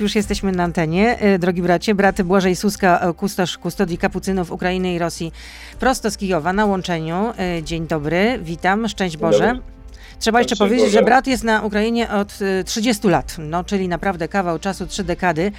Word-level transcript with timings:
już 0.00 0.14
jesteśmy 0.14 0.52
na 0.52 0.64
antenie. 0.64 1.18
E, 1.18 1.38
drogi 1.38 1.62
bracie, 1.62 1.94
brat 1.94 2.22
Błażej 2.22 2.56
Suska, 2.56 3.00
e, 3.00 3.12
kustosz 3.12 3.58
kustodii 3.58 3.98
kapucynów 3.98 4.50
Ukrainy 4.50 4.94
i 4.94 4.98
Rosji, 4.98 5.32
prosto 5.80 6.10
z 6.10 6.16
Kijowa 6.16 6.52
na 6.52 6.64
łączeniu. 6.64 7.32
E, 7.38 7.62
dzień 7.62 7.86
dobry, 7.86 8.38
witam, 8.42 8.88
szczęść 8.88 9.16
Boże. 9.16 9.58
Trzeba 10.18 10.38
jeszcze 10.38 10.56
powiedzieć, 10.56 10.84
Boże. 10.86 10.98
że 10.98 11.02
brat 11.04 11.26
jest 11.26 11.44
na 11.44 11.62
Ukrainie 11.62 12.10
od 12.10 12.38
30 12.64 13.08
lat, 13.08 13.36
no, 13.38 13.64
czyli 13.64 13.88
naprawdę 13.88 14.28
kawał 14.28 14.58
czasu, 14.58 14.86
trzy 14.86 15.04
dekady. 15.04 15.52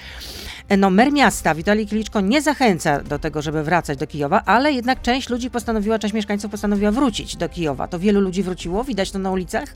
No, 0.78 0.90
mer 0.90 1.12
miasta 1.12 1.56
Witalij 1.56 1.88
Kiliczko 1.88 2.21
nie 2.21 2.42
zachęca 2.42 3.04
do 3.04 3.20
tego, 3.20 3.42
żeby 3.42 3.64
wracać 3.64 3.98
do 3.98 4.08
Kijowa, 4.08 4.42
ale 4.46 4.71
jednak 4.71 5.02
część 5.02 5.30
ludzi 5.30 5.50
postanowiła, 5.50 6.00
część 6.00 6.14
mieszkańców 6.14 6.52
postanowiła 6.52 6.92
wrócić 6.92 7.36
do 7.36 7.50
Kijowa. 7.50 7.88
To 7.88 8.00
wielu 8.00 8.21
ludzi 8.21 8.44
wróciło, 8.44 8.84
widać 8.84 9.12
to 9.12 9.20
na 9.20 9.32
ulicach? 9.32 9.76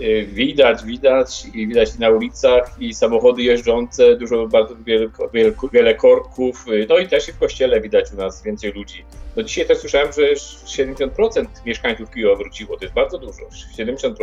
Y, 0.00 0.26
widać, 0.26 0.84
widać 0.84 1.46
i 1.54 1.66
widać 1.66 1.98
na 1.98 2.10
ulicach 2.10 2.76
i 2.78 2.94
samochody 2.94 3.42
jeżdżące, 3.42 4.16
dużo, 4.16 4.46
bardzo 4.46 4.76
wiele, 4.76 5.06
wiele, 5.32 5.52
wiele 5.72 5.94
korków, 5.94 6.64
y, 6.68 6.86
no 6.88 6.98
i 6.98 7.08
też 7.08 7.28
i 7.28 7.32
w 7.32 7.38
kościele 7.38 7.80
widać 7.80 8.12
u 8.12 8.16
nas 8.16 8.42
więcej 8.42 8.72
ludzi. 8.72 9.04
No 9.36 9.42
dzisiaj 9.42 9.66
też 9.66 9.78
słyszałem, 9.78 10.12
że 10.12 10.22
70% 10.32 11.46
mieszkańców 11.66 12.10
Kijowa 12.10 12.36
wróciło, 12.36 12.76
to 12.76 12.84
jest 12.84 12.94
bardzo 12.94 13.18
dużo, 13.18 13.42
70%. 13.78 14.14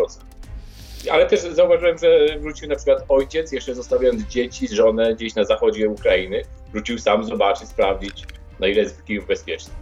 Ale 1.11 1.25
też 1.25 1.39
zauważyłem, 1.39 1.97
że 1.97 2.39
wrócił 2.39 2.69
na 2.69 2.75
przykład 2.75 3.05
ojciec, 3.09 3.51
jeszcze 3.51 3.75
zostawiając 3.75 4.23
dzieci, 4.23 4.67
żonę 4.67 5.15
gdzieś 5.15 5.35
na 5.35 5.43
zachodzie 5.43 5.89
Ukrainy, 5.89 6.41
wrócił 6.71 6.99
sam 6.99 7.23
zobaczyć, 7.23 7.67
sprawdzić, 7.67 8.23
na 8.59 8.67
ile 8.67 8.81
jest 8.81 9.05
Kijów 9.05 9.27
bezpieczny. 9.27 9.73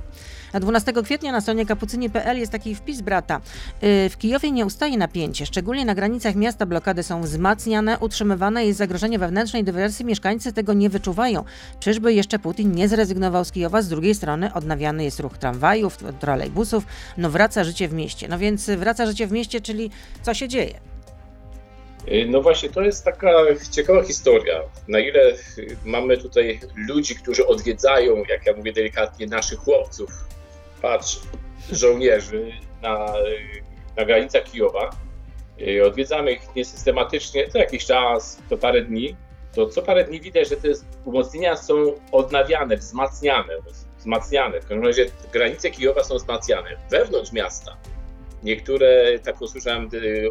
A 0.53 0.59
12 0.59 0.93
kwietnia 1.03 1.31
na 1.31 1.41
stronie 1.41 1.65
kapucynie.pl 1.65 2.39
jest 2.39 2.51
taki 2.51 2.75
wpis 2.75 3.01
brata. 3.01 3.41
Y, 3.83 4.09
w 4.09 4.17
Kijowie 4.17 4.51
nie 4.51 4.65
ustaje 4.65 4.97
napięcie. 4.97 5.45
Szczególnie 5.45 5.85
na 5.85 5.95
granicach 5.95 6.35
miasta 6.35 6.65
blokady 6.65 7.03
są 7.03 7.21
wzmacniane, 7.21 7.99
utrzymywane 7.99 8.65
jest 8.65 8.79
zagrożenie 8.79 9.19
wewnętrznej 9.19 9.63
dywersji. 9.63 10.05
Mieszkańcy 10.05 10.53
tego 10.53 10.73
nie 10.73 10.89
wyczuwają. 10.89 11.43
Czyżby 11.79 12.13
jeszcze 12.13 12.39
Putin 12.39 12.71
nie 12.71 12.87
zrezygnował 12.87 13.45
z 13.45 13.51
Kijowa? 13.51 13.81
Z 13.81 13.89
drugiej 13.89 14.15
strony 14.15 14.53
odnawiany 14.53 15.03
jest 15.03 15.19
ruch 15.19 15.37
tramwajów, 15.37 15.97
trolejbusów. 16.19 16.83
No 17.17 17.29
wraca 17.29 17.63
życie 17.63 17.87
w 17.87 17.93
mieście. 17.93 18.27
No 18.27 18.39
więc 18.39 18.69
wraca 18.69 19.05
życie 19.05 19.27
w 19.27 19.31
mieście, 19.31 19.61
czyli 19.61 19.91
co 20.21 20.33
się 20.33 20.47
dzieje? 20.47 20.79
Y, 22.07 22.25
no 22.29 22.41
właśnie, 22.41 22.69
to 22.69 22.81
jest 22.81 23.05
taka 23.05 23.31
ciekawa 23.71 24.03
historia. 24.03 24.61
Na 24.87 24.99
ile 24.99 25.33
mamy 25.85 26.17
tutaj 26.17 26.59
ludzi, 26.75 27.15
którzy 27.15 27.47
odwiedzają, 27.47 28.23
jak 28.29 28.45
ja 28.45 28.53
mówię 28.55 28.73
delikatnie, 28.73 29.27
naszych 29.27 29.59
chłopców, 29.59 30.28
patrz, 30.81 31.19
żołnierzy 31.71 32.51
na, 32.81 33.13
na 33.97 34.05
granicach 34.05 34.43
Kijowa. 34.43 34.89
Odwiedzamy 35.85 36.31
ich 36.31 36.55
niesystematycznie, 36.55 37.49
co 37.49 37.57
jakiś 37.57 37.85
czas, 37.85 38.41
co 38.49 38.57
parę 38.57 38.81
dni. 38.81 39.15
To 39.55 39.67
co 39.67 39.81
parę 39.81 40.03
dni 40.03 40.21
widać, 40.21 40.49
że 40.49 40.55
te 40.55 40.67
umocnienia 41.05 41.55
są 41.55 41.93
odnawiane, 42.11 42.77
wzmacniane, 42.77 43.53
wzmacniane. 43.97 44.61
W 44.61 44.65
każdym 44.65 44.85
razie 44.85 45.05
granice 45.33 45.71
Kijowa 45.71 46.03
są 46.03 46.15
wzmacniane 46.15 46.69
wewnątrz 46.91 47.31
miasta. 47.31 47.77
Niektóre, 48.43 49.19
tak 49.19 49.41
usłyszałem 49.41 49.89
y, 49.93 50.29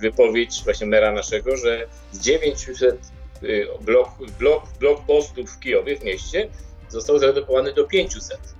wypowiedź 0.00 0.64
właśnie 0.64 0.86
mera 0.86 1.12
naszego, 1.12 1.56
że 1.56 1.86
z 2.12 2.20
900 2.20 2.98
y, 3.42 3.66
blok, 3.80 4.08
blok, 4.38 4.62
blok 4.80 5.06
postów 5.06 5.50
w 5.50 5.60
Kijowie, 5.60 5.96
w 5.96 6.04
mieście, 6.04 6.48
został 6.88 7.18
zredukowany 7.18 7.72
do 7.72 7.84
500. 7.84 8.54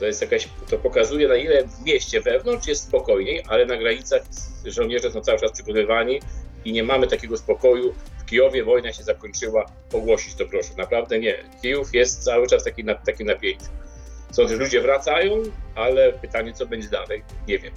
To 0.00 0.06
jest 0.06 0.22
jakaś, 0.22 0.48
to 0.70 0.78
pokazuje 0.78 1.28
na 1.28 1.36
ile 1.36 1.64
w 1.64 1.84
mieście 1.84 2.20
wewnątrz 2.20 2.66
jest 2.68 2.82
spokojniej, 2.82 3.42
ale 3.48 3.66
na 3.66 3.76
granicach 3.76 4.22
żołnierze 4.64 5.10
są 5.10 5.20
cały 5.20 5.38
czas 5.38 5.52
przygotowywani 5.52 6.20
i 6.64 6.72
nie 6.72 6.82
mamy 6.82 7.06
takiego 7.06 7.36
spokoju. 7.36 7.94
W 8.18 8.24
Kijowie 8.24 8.64
wojna 8.64 8.92
się 8.92 9.02
zakończyła, 9.02 9.66
ogłosić 9.92 10.34
to 10.34 10.46
proszę. 10.46 10.70
Naprawdę 10.78 11.18
nie. 11.18 11.34
Kijów 11.62 11.94
jest 11.94 12.24
cały 12.24 12.46
czas 12.46 12.64
taki, 12.64 12.84
na. 12.84 12.94
Są 14.30 14.46
też 14.46 14.58
ludzie 14.58 14.80
wracają, 14.80 15.42
ale 15.74 16.12
pytanie, 16.12 16.52
co 16.52 16.66
będzie 16.66 16.88
dalej, 16.88 17.22
nie 17.48 17.58
wiem. 17.58 17.72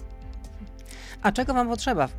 A 1.21 1.31
czego 1.31 1.53
wam 1.53 1.69
potrzeba? 1.69 2.09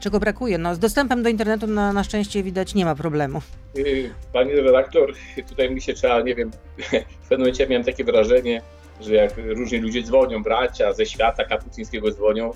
Czego 0.00 0.20
brakuje? 0.20 0.58
No, 0.58 0.74
z 0.74 0.78
dostępem 0.78 1.22
do 1.22 1.28
internetu 1.28 1.66
na, 1.66 1.92
na 1.92 2.04
szczęście 2.04 2.42
widać 2.42 2.74
nie 2.74 2.84
ma 2.84 2.94
problemu. 2.94 3.42
Y, 3.76 4.10
Pani 4.32 4.52
redaktor, 4.52 5.14
tutaj 5.48 5.70
mi 5.70 5.80
się 5.80 5.94
trzeba, 5.94 6.20
nie 6.20 6.34
wiem, 6.34 6.50
w 7.22 7.28
pewnym 7.28 7.38
momencie 7.38 7.66
miałem 7.66 7.84
takie 7.84 8.04
wrażenie, 8.04 8.62
że 9.00 9.14
jak 9.14 9.32
różni 9.36 9.78
ludzie 9.78 10.02
dzwonią, 10.02 10.42
bracia 10.42 10.92
ze 10.92 11.06
świata 11.06 11.44
kapucyńskiego 11.44 12.10
dzwonią, 12.10 12.52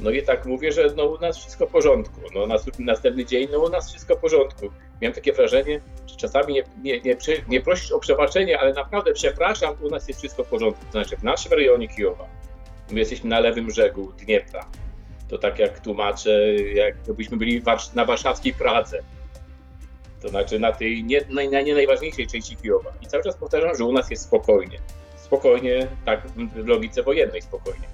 no 0.00 0.10
i 0.10 0.22
tak 0.22 0.46
mówię, 0.46 0.72
że 0.72 0.86
no 0.96 1.04
u 1.04 1.18
nas 1.18 1.38
wszystko 1.38 1.66
w 1.66 1.70
porządku. 1.70 2.20
No 2.34 2.46
następny 2.78 3.24
dzień, 3.24 3.48
no 3.52 3.58
u 3.58 3.68
nas 3.68 3.90
wszystko 3.90 4.16
w 4.16 4.18
porządku. 4.18 4.70
Miałem 5.02 5.14
takie 5.14 5.32
wrażenie, 5.32 5.80
że 6.06 6.16
czasami 6.16 6.54
nie, 6.54 6.62
nie, 6.82 7.00
nie, 7.00 7.16
nie 7.48 7.60
prosisz 7.60 7.92
o 7.92 7.98
przebaczenie, 7.98 8.60
ale 8.60 8.72
naprawdę 8.72 9.12
przepraszam, 9.12 9.74
u 9.82 9.90
nas 9.90 10.08
jest 10.08 10.20
wszystko 10.20 10.44
w 10.44 10.48
porządku. 10.48 10.84
To 10.84 10.92
znaczy 10.92 11.16
w 11.16 11.22
naszym 11.22 11.52
rejonie 11.52 11.88
Kijowa, 11.88 12.26
my 12.90 12.98
jesteśmy 12.98 13.30
na 13.30 13.40
lewym 13.40 13.66
brzegu 13.66 14.12
Dniepra. 14.12 14.66
To 15.28 15.38
tak 15.38 15.58
jak 15.58 15.80
tłumaczę, 15.80 16.54
jakbyśmy 16.54 17.36
byli 17.36 17.62
na 17.94 18.04
warszawskiej 18.04 18.54
Pradze. 18.54 19.02
To 20.22 20.28
znaczy 20.28 20.58
na 20.58 20.72
tej 20.72 21.04
nie, 21.04 21.20
nie, 21.50 21.64
nie 21.64 21.74
najważniejszej 21.74 22.26
części 22.26 22.56
Kijowa. 22.56 22.92
I 23.02 23.06
cały 23.06 23.22
czas 23.22 23.36
powtarzam, 23.36 23.76
że 23.76 23.84
u 23.84 23.92
nas 23.92 24.10
jest 24.10 24.24
spokojnie 24.24 24.78
spokojnie, 25.26 25.88
tak 26.04 26.26
w 26.54 26.66
logice 26.66 27.02
wojennej 27.02 27.42
spokojnie. 27.42 27.88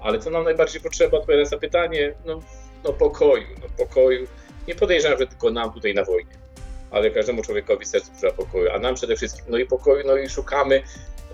Ale 0.00 0.18
co 0.18 0.30
nam 0.30 0.44
najbardziej 0.44 0.80
potrzeba, 0.80 1.18
odpowiadając 1.18 1.52
na 1.52 1.58
pytanie, 1.58 2.14
no, 2.24 2.40
no 2.84 2.92
pokoju, 2.92 3.46
no 3.62 3.66
pokoju. 3.78 4.26
Nie 4.68 4.74
podejrzewam, 4.74 5.18
że 5.18 5.26
tylko 5.26 5.50
nam 5.50 5.72
tutaj 5.72 5.94
na 5.94 6.04
wojnie, 6.04 6.34
ale 6.90 7.10
każdemu 7.10 7.42
człowiekowi 7.42 7.86
sercu 7.86 8.10
trzeba 8.18 8.32
pokoju, 8.32 8.70
a 8.70 8.78
nam 8.78 8.94
przede 8.94 9.16
wszystkim, 9.16 9.44
no 9.48 9.58
i 9.58 9.66
pokoju, 9.66 10.06
no 10.06 10.16
i 10.16 10.28
szukamy 10.28 10.82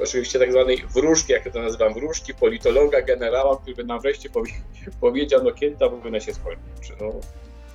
oczywiście 0.03 0.39
tak 0.39 0.53
zwanej 0.53 0.85
wróżki, 0.95 1.33
jak 1.33 1.47
ja 1.47 1.53
to 1.53 1.63
nazywam, 1.63 1.95
wróżki, 1.95 2.35
politologa, 2.35 3.03
generała, 3.03 3.57
który 3.57 3.77
by 3.77 3.85
nam 3.85 4.01
wreszcie 4.01 4.31
powie, 4.31 4.53
powiedział, 5.01 5.45
no 5.45 5.53
kiedy 5.53 5.77
ta 5.77 5.89
wojna 5.89 6.21
się 6.21 6.35
skończy. 6.35 6.93
No, 7.01 7.13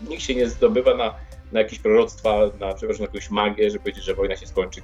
nikt 0.10 0.24
się 0.24 0.36
nie 0.36 0.50
zdobywa 0.50 0.96
na, 0.96 1.16
na 1.52 1.60
jakieś 1.60 1.80
proroctwa, 1.80 2.40
na, 2.60 2.74
przepraszam, 2.74 3.06
na 3.06 3.12
jakąś 3.12 3.30
magię, 3.30 3.70
żeby 3.70 3.80
powiedzieć, 3.80 4.04
że 4.04 4.14
wojna 4.14 4.36
się 4.36 4.48
skończy 4.48 4.82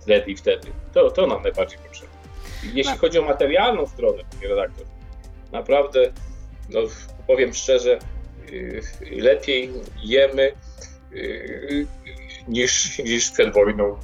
wtedy 0.00 0.30
i 0.30 0.36
wtedy. 0.36 0.68
To, 0.92 1.10
to 1.10 1.26
nam 1.26 1.42
najbardziej 1.42 1.78
potrzeba. 1.78 2.17
Jeśli 2.74 2.98
chodzi 2.98 3.18
o 3.18 3.22
materialną 3.22 3.86
stronę, 3.86 4.22
panie 4.30 4.48
redaktor, 4.48 4.86
naprawdę, 5.52 6.12
no, 6.70 6.80
powiem 7.26 7.54
szczerze, 7.54 7.98
yy, 8.52 8.82
lepiej 9.10 9.70
jemy 10.02 10.52
yy, 11.12 11.86
niż, 12.48 12.98
niż 12.98 13.30
przed 13.30 13.54
wojną. 13.54 13.98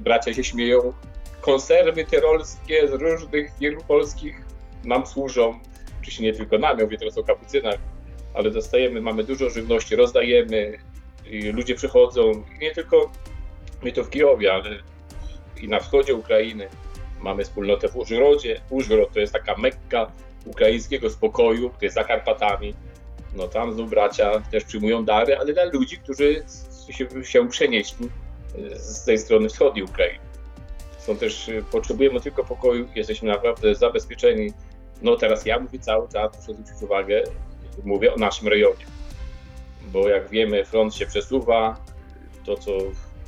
Bracia 0.00 0.34
się 0.34 0.44
śmieją. 0.44 0.92
Konserwy 1.40 2.04
tyrolskie 2.04 2.88
z 2.88 2.92
różnych 2.92 3.50
firm 3.58 3.80
polskich 3.88 4.36
nam 4.84 5.06
służą. 5.06 5.60
Oczywiście 6.00 6.22
nie 6.22 6.32
tylko 6.32 6.58
nam, 6.58 6.78
ja 6.78 6.84
mówię 6.84 6.98
teraz 6.98 7.18
o 7.18 7.24
kapucynach, 7.24 7.78
ale 8.34 8.50
dostajemy, 8.50 9.00
mamy 9.00 9.24
dużo 9.24 9.50
żywności, 9.50 9.96
rozdajemy, 9.96 10.78
ludzie 11.52 11.74
przychodzą, 11.74 12.44
nie 12.60 12.74
tylko 12.74 13.12
my 13.82 13.92
to 13.92 14.04
w 14.04 14.10
Kijowie, 14.10 14.52
ale 14.52 14.70
i 15.62 15.68
na 15.68 15.80
wschodzie 15.80 16.14
Ukrainy. 16.14 16.68
Mamy 17.22 17.44
wspólnotę 17.44 17.88
w 17.88 17.96
Użgrodzie. 17.96 18.60
Użgrod 18.70 19.12
to 19.12 19.20
jest 19.20 19.32
taka 19.32 19.56
mekka 19.56 20.12
ukraińskiego 20.44 21.10
spokoju, 21.10 21.68
to 21.68 21.84
jest 21.84 21.94
za 21.94 22.04
Karpatami. 22.04 22.74
No 23.36 23.48
tam 23.48 23.72
znów 23.72 23.90
bracia 23.90 24.40
też 24.50 24.64
przyjmują 24.64 25.04
dary, 25.04 25.38
ale 25.38 25.52
dla 25.52 25.64
ludzi, 25.64 25.98
którzy 25.98 26.44
się, 26.90 27.24
się 27.24 27.48
przenieśli 27.48 28.08
z 28.74 29.04
tej 29.04 29.18
strony 29.18 29.48
wschodniej 29.48 29.84
Ukrainy. 29.84 30.24
Są 30.98 31.16
też, 31.16 31.50
potrzebujemy 31.70 32.20
tylko 32.20 32.44
pokoju, 32.44 32.88
jesteśmy 32.94 33.28
naprawdę 33.28 33.74
zabezpieczeni. 33.74 34.52
No 35.02 35.16
teraz 35.16 35.46
ja 35.46 35.58
mówię 35.58 35.78
cały 35.78 36.08
czas, 36.08 36.32
proszę 36.32 36.52
zwrócić 36.52 36.82
uwagę, 36.82 37.22
mówię 37.84 38.14
o 38.14 38.16
naszym 38.16 38.48
rejonie. 38.48 38.84
Bo 39.82 40.08
jak 40.08 40.28
wiemy, 40.28 40.64
front 40.64 40.94
się 40.94 41.06
przesuwa, 41.06 41.76
to 42.44 42.56
co 42.56 42.70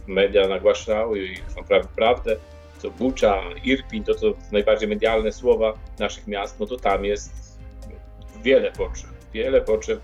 media 0.06 0.48
nagłaśniały 0.48 1.26
i 1.26 1.36
są 1.36 1.64
prawdę, 1.96 2.36
to 2.84 2.90
Bucza, 2.90 3.42
Irpin, 3.64 4.04
to 4.04 4.14
co 4.14 4.34
najbardziej 4.52 4.88
medialne 4.88 5.32
słowa 5.32 5.78
naszych 5.98 6.26
miast, 6.26 6.60
no 6.60 6.66
to 6.66 6.76
tam 6.76 7.04
jest 7.04 7.58
wiele 8.42 8.72
potrzeb, 8.72 9.10
wiele 9.34 9.60
potrzeb. 9.60 10.00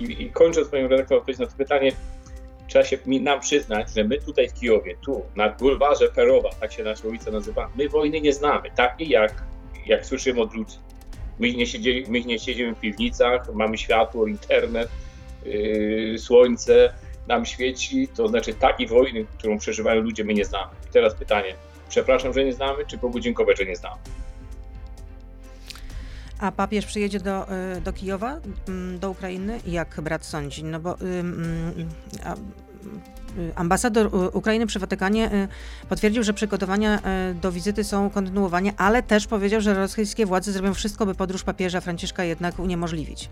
I, 0.00 0.22
i 0.22 0.30
kończąc 0.30 0.72
moją 0.72 0.88
redaktor 0.88 1.18
odpowiedź 1.18 1.38
na 1.38 1.46
to 1.46 1.56
pytanie, 1.56 1.92
trzeba 2.68 2.84
się 2.84 2.98
nam 3.06 3.40
przyznać, 3.40 3.94
że 3.94 4.04
my 4.04 4.20
tutaj 4.20 4.48
w 4.48 4.54
Kijowie, 4.54 4.96
tu 5.04 5.22
na 5.36 5.48
bulwarze 5.48 6.08
Perowa, 6.08 6.50
tak 6.60 6.72
się 6.72 6.82
nasza 6.82 7.08
ulica 7.08 7.30
nazywa, 7.30 7.70
my 7.76 7.88
wojny 7.88 8.20
nie 8.20 8.32
znamy, 8.32 8.70
takiej 8.76 9.08
jak, 9.08 9.42
jak 9.86 10.06
słyszymy 10.06 10.40
od 10.40 10.54
ludzi. 10.54 10.76
My 11.38 11.52
nie, 11.52 11.66
siedzieli, 11.66 12.04
my 12.08 12.20
nie 12.20 12.38
siedzimy 12.38 12.74
w 12.74 12.80
piwnicach, 12.80 13.54
mamy 13.54 13.78
światło, 13.78 14.26
internet, 14.26 14.88
yy, 15.44 16.18
słońce 16.18 16.94
nam 17.28 17.46
świeci, 17.46 18.08
to 18.08 18.28
znaczy 18.28 18.54
takiej 18.54 18.86
wojny, 18.86 19.26
którą 19.38 19.58
przeżywają 19.58 20.00
ludzie, 20.00 20.24
my 20.24 20.34
nie 20.34 20.44
znamy. 20.44 20.70
I 20.90 20.92
teraz 20.92 21.14
pytanie, 21.14 21.54
przepraszam, 21.90 22.32
że 22.32 22.44
nie 22.44 22.52
znamy, 22.52 22.86
czy 22.86 22.98
Bogu 22.98 23.20
dziękować, 23.20 23.58
że 23.58 23.64
nie 23.64 23.76
znamy. 23.76 23.96
A 26.38 26.52
papież 26.52 26.86
przyjedzie 26.86 27.20
do, 27.20 27.46
y, 27.76 27.80
do 27.80 27.92
Kijowa, 27.92 28.40
mm, 28.68 28.98
do 28.98 29.10
Ukrainy? 29.10 29.60
Jak 29.66 30.00
brat 30.00 30.24
sądzi? 30.24 30.64
No 30.64 30.80
bo 30.80 30.96
ambasador 33.54 34.10
Ukrainy 34.32 34.66
przy 34.66 34.78
Watykanie 34.78 35.48
potwierdził, 35.88 36.22
że 36.22 36.34
przygotowania 36.34 37.02
do 37.42 37.52
wizyty 37.52 37.84
są 37.84 38.10
kontynuowane, 38.10 38.72
ale 38.76 39.02
też 39.02 39.26
powiedział, 39.26 39.60
że 39.60 39.74
rosyjskie 39.74 40.26
władze 40.26 40.52
zrobią 40.52 40.74
wszystko, 40.74 41.06
by 41.06 41.14
podróż 41.14 41.42
papieża 41.42 41.80
Franciszka 41.80 42.24
jednak 42.24 42.58
uniemożliwić. 42.58 43.28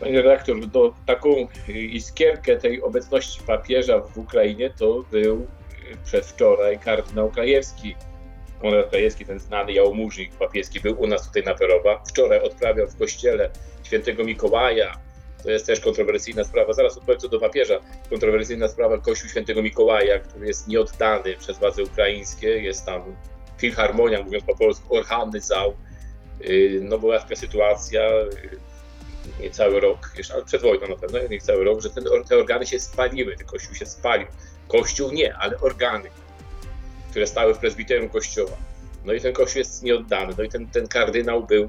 Panie 0.00 0.22
redaktor, 0.22 0.66
do 0.66 0.94
taką 1.06 1.28
iskierkę 1.68 2.56
tej 2.56 2.82
obecności 2.82 3.42
papieża 3.46 4.00
w 4.00 4.18
Ukrainie 4.18 4.70
to 4.70 5.04
był 5.10 5.46
przedwczoraj 6.04 6.78
kardynał 6.78 7.30
Krajewski. 7.30 7.96
Konrad 8.60 8.90
Krajewski, 8.90 9.26
ten 9.26 9.38
znany 9.38 9.72
jałmużnik 9.72 10.34
papieski, 10.34 10.80
był 10.80 11.00
u 11.00 11.06
nas 11.06 11.26
tutaj 11.26 11.42
na 11.42 11.54
Perowa. 11.54 12.02
Wczoraj 12.08 12.40
odprawiał 12.40 12.86
w 12.88 12.98
kościele 12.98 13.50
świętego 13.82 14.24
Mikołaja. 14.24 14.98
To 15.42 15.50
jest 15.50 15.66
też 15.66 15.80
kontrowersyjna 15.80 16.44
sprawa. 16.44 16.72
Zaraz 16.72 16.96
odpowiem 16.96 17.20
co 17.20 17.28
do 17.28 17.40
papieża. 17.40 17.80
Kontrowersyjna 18.10 18.68
sprawa 18.68 18.98
Kościół 18.98 19.28
świętego 19.28 19.62
Mikołaja, 19.62 20.18
który 20.18 20.46
jest 20.46 20.68
nieoddany 20.68 21.36
przez 21.36 21.58
władze 21.58 21.82
ukraińskie. 21.82 22.48
Jest 22.48 22.86
tam 22.86 23.16
filharmonia, 23.58 24.22
mówiąc 24.22 24.44
po 24.44 24.56
polsku, 24.56 24.96
orchany 24.96 25.40
zał. 25.40 25.74
Y, 26.40 26.80
no 26.82 26.98
była 26.98 27.18
taka 27.18 27.36
sytuacja, 27.36 28.00
y, 28.10 29.40
nie 29.40 29.50
cały 29.50 29.80
rok, 29.80 30.12
jeszcze, 30.18 30.34
ale 30.34 30.44
przed 30.44 30.62
wojną 30.62 30.88
na 30.88 30.96
pewno, 30.96 31.18
nie 31.30 31.40
cały 31.40 31.64
rok, 31.64 31.80
że 31.80 31.90
ten, 31.90 32.04
te 32.28 32.36
organy 32.36 32.66
się 32.66 32.80
spaliły, 32.80 33.36
ten 33.36 33.46
kościół 33.46 33.74
się 33.74 33.86
spalił. 33.86 34.26
Kościół 34.68 35.12
nie, 35.12 35.34
ale 35.34 35.60
organy, 35.60 36.10
które 37.10 37.26
stały 37.26 37.54
w 37.54 37.58
prezbiterium 37.58 38.08
kościoła. 38.08 38.56
No 39.04 39.12
i 39.12 39.20
ten 39.20 39.32
kościół 39.32 39.58
jest 39.58 39.82
nieoddany. 39.82 40.34
No 40.38 40.44
i 40.44 40.48
ten, 40.48 40.66
ten 40.66 40.88
kardynał 40.88 41.46
był, 41.46 41.68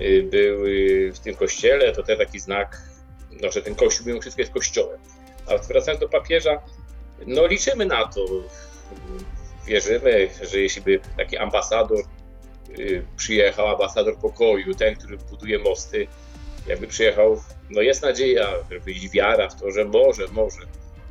y, 0.00 0.28
był 0.30 0.66
y, 0.66 1.12
w 1.14 1.18
tym 1.18 1.34
kościele, 1.34 1.92
to 1.92 2.02
też 2.02 2.18
taki 2.18 2.40
znak, 2.40 2.82
no, 3.42 3.50
że 3.50 3.62
ten 3.62 3.74
kościół 3.74 4.06
mimo 4.06 4.20
wszystko 4.20 4.42
jest 4.42 4.52
kościołem. 4.52 5.00
A 5.46 5.58
wracając 5.58 6.00
do 6.00 6.08
papieża, 6.08 6.62
no 7.26 7.46
liczymy 7.46 7.86
na 7.86 8.06
to, 8.06 8.26
wierzymy, 9.66 10.28
że 10.42 10.60
jeśli 10.60 10.82
by 10.82 11.00
taki 11.16 11.36
ambasador 11.36 12.04
y, 12.78 13.04
przyjechał, 13.16 13.68
ambasador 13.68 14.16
pokoju, 14.16 14.74
ten, 14.74 14.96
który 14.96 15.16
buduje 15.16 15.58
mosty, 15.58 16.06
jakby 16.66 16.86
przyjechał, 16.86 17.42
no 17.70 17.80
jest 17.80 18.02
nadzieja, 18.02 18.48
powiedzieć 18.78 19.08
wiara 19.12 19.48
w 19.48 19.60
to, 19.60 19.70
że 19.70 19.84
może, 19.84 20.28
może 20.28 20.60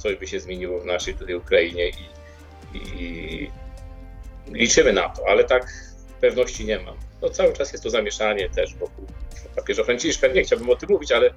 coś 0.04 0.16
by 0.16 0.28
się 0.28 0.40
zmieniło 0.40 0.80
w 0.80 0.86
naszej 0.86 1.14
tutaj 1.14 1.36
Ukrainie 1.36 1.90
i, 1.90 2.08
i 2.74 3.52
liczymy 4.52 4.94
na 4.94 5.10
to, 5.10 5.22
ale 5.30 5.44
tak 5.44 5.74
pewności 6.22 6.66
nie 6.66 6.80
mam. 6.80 6.96
No 7.22 7.30
cały 7.30 7.54
czas 7.54 7.72
jest 7.72 7.84
to 7.84 7.90
zamieszanie 7.90 8.50
też 8.50 8.76
wokół 8.76 9.06
papieża 9.56 9.84
Franciszka. 9.84 10.28
Nie 10.28 10.44
chciałbym 10.44 10.70
o 10.70 10.76
tym 10.76 10.90
mówić, 10.90 11.12
ale 11.12 11.34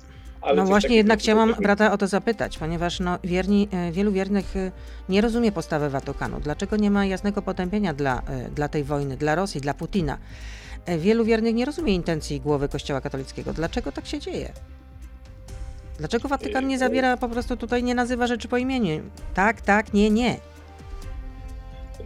no 0.57 0.65
właśnie, 0.65 0.97
jednak 0.97 1.19
chciałam 1.19 1.55
brata 1.55 1.93
o 1.93 1.99
to 1.99 2.07
zapytać, 2.07 2.59
ponieważ 2.59 3.01
no, 3.01 3.19
wierni, 3.25 3.69
e, 3.73 3.93
wielu 3.93 4.13
wiernych 4.13 4.57
e, 4.57 4.73
nie 5.09 5.21
rozumie 5.21 5.53
postawy 5.53 5.91
Watykanu. 5.91 6.41
Dlaczego 6.41 6.77
nie 6.77 6.91
ma 6.91 7.07
jasnego 7.07 7.43
potępienia 7.43 7.95
dla, 7.95 8.23
e, 8.29 8.51
dla 8.51 8.69
tej 8.69 8.85
wojny, 8.85 9.17
dla 9.17 9.35
Rosji, 9.35 9.61
dla 9.61 9.75
Putina? 9.75 10.19
Wielu 10.99 11.25
wiernych 11.25 11.55
nie 11.55 11.65
rozumie 11.65 11.95
intencji 11.95 12.41
głowy 12.41 12.69
Kościoła 12.69 13.01
katolickiego. 13.01 13.53
Dlaczego 13.53 13.93
tak 13.93 14.07
się 14.07 14.19
dzieje? 14.19 14.53
Dlaczego 15.99 16.29
Watykan 16.29 16.67
nie 16.67 16.79
zabiera, 16.79 17.17
po 17.17 17.29
prostu 17.29 17.57
tutaj 17.57 17.83
nie 17.83 17.95
nazywa 17.95 18.27
rzeczy 18.27 18.49
po 18.49 18.57
imieniu? 18.57 19.03
Tak, 19.35 19.61
tak, 19.61 19.95
nie, 19.95 20.11
nie. 20.11 20.37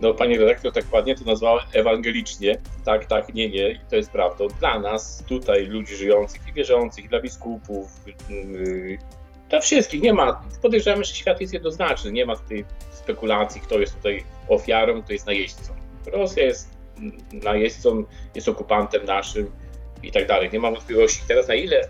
No, 0.03 0.15
pani 0.15 0.39
redaktor 0.39 0.73
tak 0.73 0.93
ładnie 0.93 1.15
to 1.15 1.25
nazwała 1.25 1.67
ewangelicznie. 1.73 2.59
Tak, 2.85 3.07
tak, 3.07 3.35
nie, 3.35 3.49
nie. 3.49 3.71
I 3.71 3.81
to 3.91 3.97
jest 3.97 4.11
prawdą. 4.11 4.49
Dla 4.49 4.79
nas, 4.79 5.25
tutaj, 5.29 5.67
ludzi 5.67 5.97
żyjących 5.97 6.49
i 6.49 6.53
wierzących, 6.53 7.09
dla 7.09 7.21
biskupów, 7.21 7.91
yy, 8.29 8.99
dla 9.49 9.61
wszystkich, 9.61 10.03
nie 10.03 10.15
ma. 10.15 10.43
Podejrzewamy, 10.63 11.05
że 11.05 11.15
świat 11.15 11.41
jest 11.41 11.53
jednoznaczny. 11.53 12.13
Nie 12.13 12.27
ma 12.27 12.37
tutaj 12.37 12.65
spekulacji, 12.93 13.61
kto 13.61 13.79
jest 13.79 13.97
tutaj 13.97 14.25
ofiarą, 14.49 15.03
kto 15.03 15.13
jest 15.13 15.27
najeźdźcą. 15.27 15.73
Rosja 16.07 16.45
jest 16.45 16.69
najeźdźcą, 17.33 18.05
jest 18.35 18.49
okupantem 18.49 19.05
naszym 19.05 19.51
i 20.03 20.13
tak 20.13 20.27
dalej. 20.27 20.51
Nie 20.53 20.61
ma 20.61 20.71
wątpliwości. 20.71 21.23
Teraz 21.29 21.49
na 21.49 21.55
ile 21.55 21.89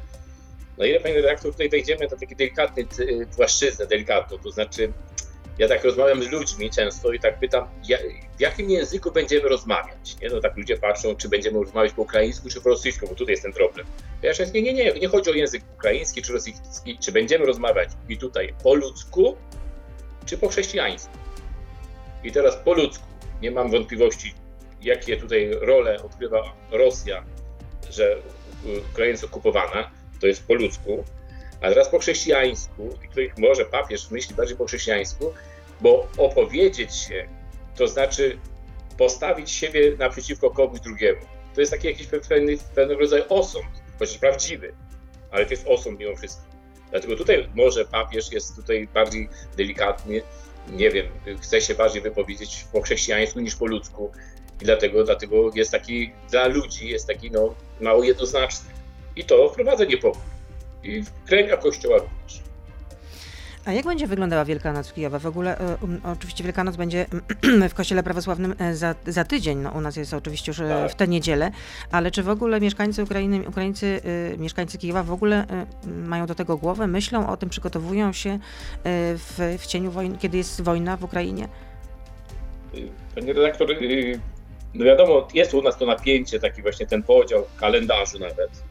na 0.80 0.86
ile, 0.86 1.00
panie 1.00 1.14
redaktor, 1.14 1.52
tutaj 1.52 1.68
wejdziemy 1.68 2.08
na 2.10 2.16
taki 2.16 2.36
delikatny 2.36 2.86
płaszczyznę, 3.36 3.86
delikatną, 3.86 4.38
to 4.38 4.50
znaczy 4.50 4.92
ja 5.58 5.68
tak 5.68 5.84
rozmawiam 5.84 6.22
z 6.22 6.28
ludźmi 6.28 6.70
często 6.70 7.12
i 7.12 7.20
tak 7.20 7.38
pytam, 7.38 7.68
w 8.38 8.40
jakim 8.40 8.70
języku 8.70 9.12
będziemy 9.12 9.48
rozmawiać? 9.48 10.16
Nie? 10.22 10.28
No 10.28 10.40
tak 10.40 10.56
ludzie 10.56 10.76
patrzą, 10.76 11.16
czy 11.16 11.28
będziemy 11.28 11.58
rozmawiać 11.58 11.92
po 11.92 12.02
ukraińsku, 12.02 12.48
czy 12.48 12.60
po 12.60 12.68
rosyjsku, 12.68 13.06
bo 13.08 13.14
tutaj 13.14 13.32
jest 13.32 13.42
ten 13.42 13.52
problem. 13.52 13.86
Ja 14.22 14.34
się 14.34 14.46
nie, 14.46 14.62
nie, 14.62 14.72
nie, 14.72 14.92
nie 14.92 15.08
chodzi 15.08 15.30
o 15.30 15.34
język 15.34 15.62
ukraiński 15.74 16.22
czy 16.22 16.32
rosyjski, 16.32 16.98
czy 16.98 17.12
będziemy 17.12 17.46
rozmawiać 17.46 17.88
i 18.08 18.18
tutaj 18.18 18.54
po 18.62 18.74
ludzku, 18.74 19.36
czy 20.26 20.38
po 20.38 20.48
chrześcijańsku. 20.48 21.12
I 22.24 22.32
teraz 22.32 22.56
po 22.56 22.74
ludzku, 22.74 23.04
nie 23.42 23.50
mam 23.50 23.70
wątpliwości, 23.70 24.34
jakie 24.82 25.16
tutaj 25.16 25.50
role 25.60 26.02
odgrywa 26.02 26.42
Rosja, 26.70 27.24
że 27.90 28.16
Ukraina 28.90 29.10
jest 29.10 29.24
okupowana, 29.24 29.90
to 30.20 30.26
jest 30.26 30.46
po 30.46 30.54
ludzku, 30.54 31.04
a 31.60 31.68
teraz 31.68 31.88
po 31.88 31.98
chrześcijańsku, 31.98 32.88
tutaj 33.08 33.32
może 33.38 33.64
papież 33.64 34.10
myśli 34.10 34.34
bardziej 34.34 34.56
po 34.56 34.66
chrześcijańsku, 34.66 35.32
bo 35.80 36.08
opowiedzieć 36.18 36.94
się, 36.94 37.28
to 37.76 37.88
znaczy 37.88 38.38
postawić 38.98 39.50
siebie 39.50 39.96
naprzeciwko 39.98 40.50
komuś 40.50 40.80
drugiemu. 40.80 41.20
To 41.54 41.60
jest 41.60 41.72
taki 41.72 41.86
jakiś 41.86 42.06
pewien, 42.06 42.58
rodzaju 42.98 43.24
osąd, 43.28 43.66
chociaż 43.98 44.18
prawdziwy, 44.18 44.74
ale 45.30 45.44
to 45.44 45.50
jest 45.50 45.66
osąd 45.66 45.98
mimo 45.98 46.16
wszystko. 46.16 46.42
Dlatego 46.90 47.16
tutaj 47.16 47.48
może 47.54 47.84
papież 47.84 48.32
jest 48.32 48.56
tutaj 48.56 48.88
bardziej 48.94 49.28
delikatny, 49.56 50.22
nie 50.68 50.90
wiem, 50.90 51.06
chce 51.40 51.60
się 51.60 51.74
bardziej 51.74 52.02
wypowiedzieć 52.02 52.64
po 52.72 52.82
chrześcijańsku 52.82 53.40
niż 53.40 53.56
po 53.56 53.66
ludzku 53.66 54.10
i 54.60 54.64
dlatego, 54.64 55.04
dlatego 55.04 55.50
jest 55.54 55.70
taki, 55.70 56.12
dla 56.30 56.46
ludzi 56.46 56.88
jest 56.88 57.06
taki 57.06 57.30
no, 57.30 57.54
mało 57.80 58.04
jednoznaczny. 58.04 58.79
I 59.20 59.24
to 59.24 59.48
wprowadza 59.48 59.84
niepokój. 59.84 60.22
I 60.82 61.02
w 61.02 61.24
kręgach 61.24 61.60
kościoła 61.60 61.98
również. 61.98 62.40
A 63.64 63.72
jak 63.72 63.84
będzie 63.84 64.06
wyglądała 64.06 64.44
Wielkanoc 64.44 64.88
w 64.88 64.94
Kijowie? 64.94 65.18
W 65.18 65.26
ogóle 65.26 65.58
e, 65.58 65.76
um, 65.82 66.00
oczywiście 66.04 66.44
Wielkanoc 66.44 66.76
będzie 66.76 67.06
w 67.70 67.74
Kościele 67.74 68.02
Prawosławnym 68.02 68.54
e, 68.58 68.74
za, 68.74 68.94
za 69.06 69.24
tydzień. 69.24 69.58
No, 69.58 69.70
u 69.70 69.80
nas 69.80 69.96
jest 69.96 70.14
oczywiście 70.14 70.50
już 70.50 70.60
e, 70.60 70.68
tak. 70.68 70.92
w 70.92 70.94
tę 70.94 71.08
niedzielę, 71.08 71.50
ale 71.90 72.10
czy 72.10 72.22
w 72.22 72.28
ogóle 72.28 72.60
mieszkańcy 72.60 73.02
Ukrainy, 73.02 73.48
Ukraińcy, 73.48 74.00
mieszkańcy 74.38 74.78
Kijowa 74.78 75.02
w 75.02 75.12
ogóle 75.12 75.46
mają 75.86 76.26
do 76.26 76.34
tego 76.34 76.56
głowę, 76.56 76.86
myślą 76.86 77.28
o 77.28 77.36
tym, 77.36 77.48
przygotowują 77.48 78.12
się 78.12 78.38
w, 78.84 79.56
w 79.58 79.66
cieniu 79.66 79.90
wojny, 79.90 80.18
kiedy 80.18 80.36
jest 80.36 80.62
wojna 80.62 80.96
w 80.96 81.04
Ukrainie? 81.04 81.48
Panie 83.14 83.32
redaktor, 83.32 83.68
no 84.74 84.84
wiadomo, 84.84 85.28
jest 85.34 85.54
u 85.54 85.62
nas 85.62 85.78
to 85.78 85.86
napięcie, 85.86 86.40
taki 86.40 86.62
właśnie 86.62 86.86
ten 86.86 87.02
podział 87.02 87.44
kalendarzu 87.56 88.18
nawet. 88.18 88.69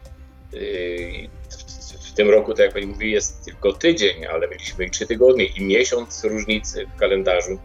W 2.06 2.12
tym 2.14 2.30
roku, 2.30 2.54
tak 2.54 2.64
jak 2.64 2.74
pani 2.74 2.86
mówi, 2.86 3.10
jest 3.10 3.44
tylko 3.44 3.72
tydzień, 3.72 4.26
ale 4.26 4.48
mieliśmy 4.48 4.84
i 4.84 4.90
trzy 4.90 5.06
tygodnie, 5.06 5.44
i 5.44 5.64
miesiąc 5.64 6.24
różnicy 6.24 6.86
w 6.86 6.98
kalendarzu. 6.98 7.58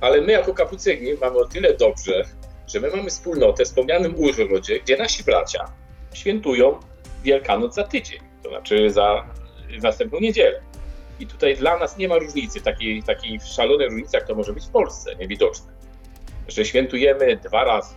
Ale 0.00 0.20
my 0.20 0.32
jako 0.32 0.54
kapucyni 0.54 1.14
mamy 1.20 1.38
o 1.38 1.44
tyle 1.44 1.74
dobrze, 1.74 2.24
że 2.66 2.80
my 2.80 2.90
mamy 2.90 3.10
wspólnotę 3.10 3.64
w 3.64 3.66
wspomnianym 3.66 4.14
Urwodzie, 4.16 4.80
gdzie 4.80 4.96
nasi 4.96 5.24
bracia 5.24 5.72
świętują 6.14 6.80
Wielkanoc 7.24 7.74
za 7.74 7.84
tydzień, 7.84 8.20
to 8.42 8.48
znaczy 8.48 8.90
za 8.90 9.28
następną 9.82 10.20
niedzielę. 10.20 10.60
I 11.20 11.26
tutaj 11.26 11.56
dla 11.56 11.78
nas 11.78 11.96
nie 11.96 12.08
ma 12.08 12.18
różnicy, 12.18 12.60
takiej, 12.60 13.02
takiej 13.02 13.40
szalonej 13.40 13.88
różnicy, 13.88 14.16
jak 14.16 14.26
to 14.26 14.34
może 14.34 14.52
być 14.52 14.64
w 14.64 14.70
Polsce, 14.70 15.16
niewidoczne 15.16 15.80
że 16.50 16.64
świętujemy 16.64 17.36
dwa 17.36 17.64
razy 17.64 17.94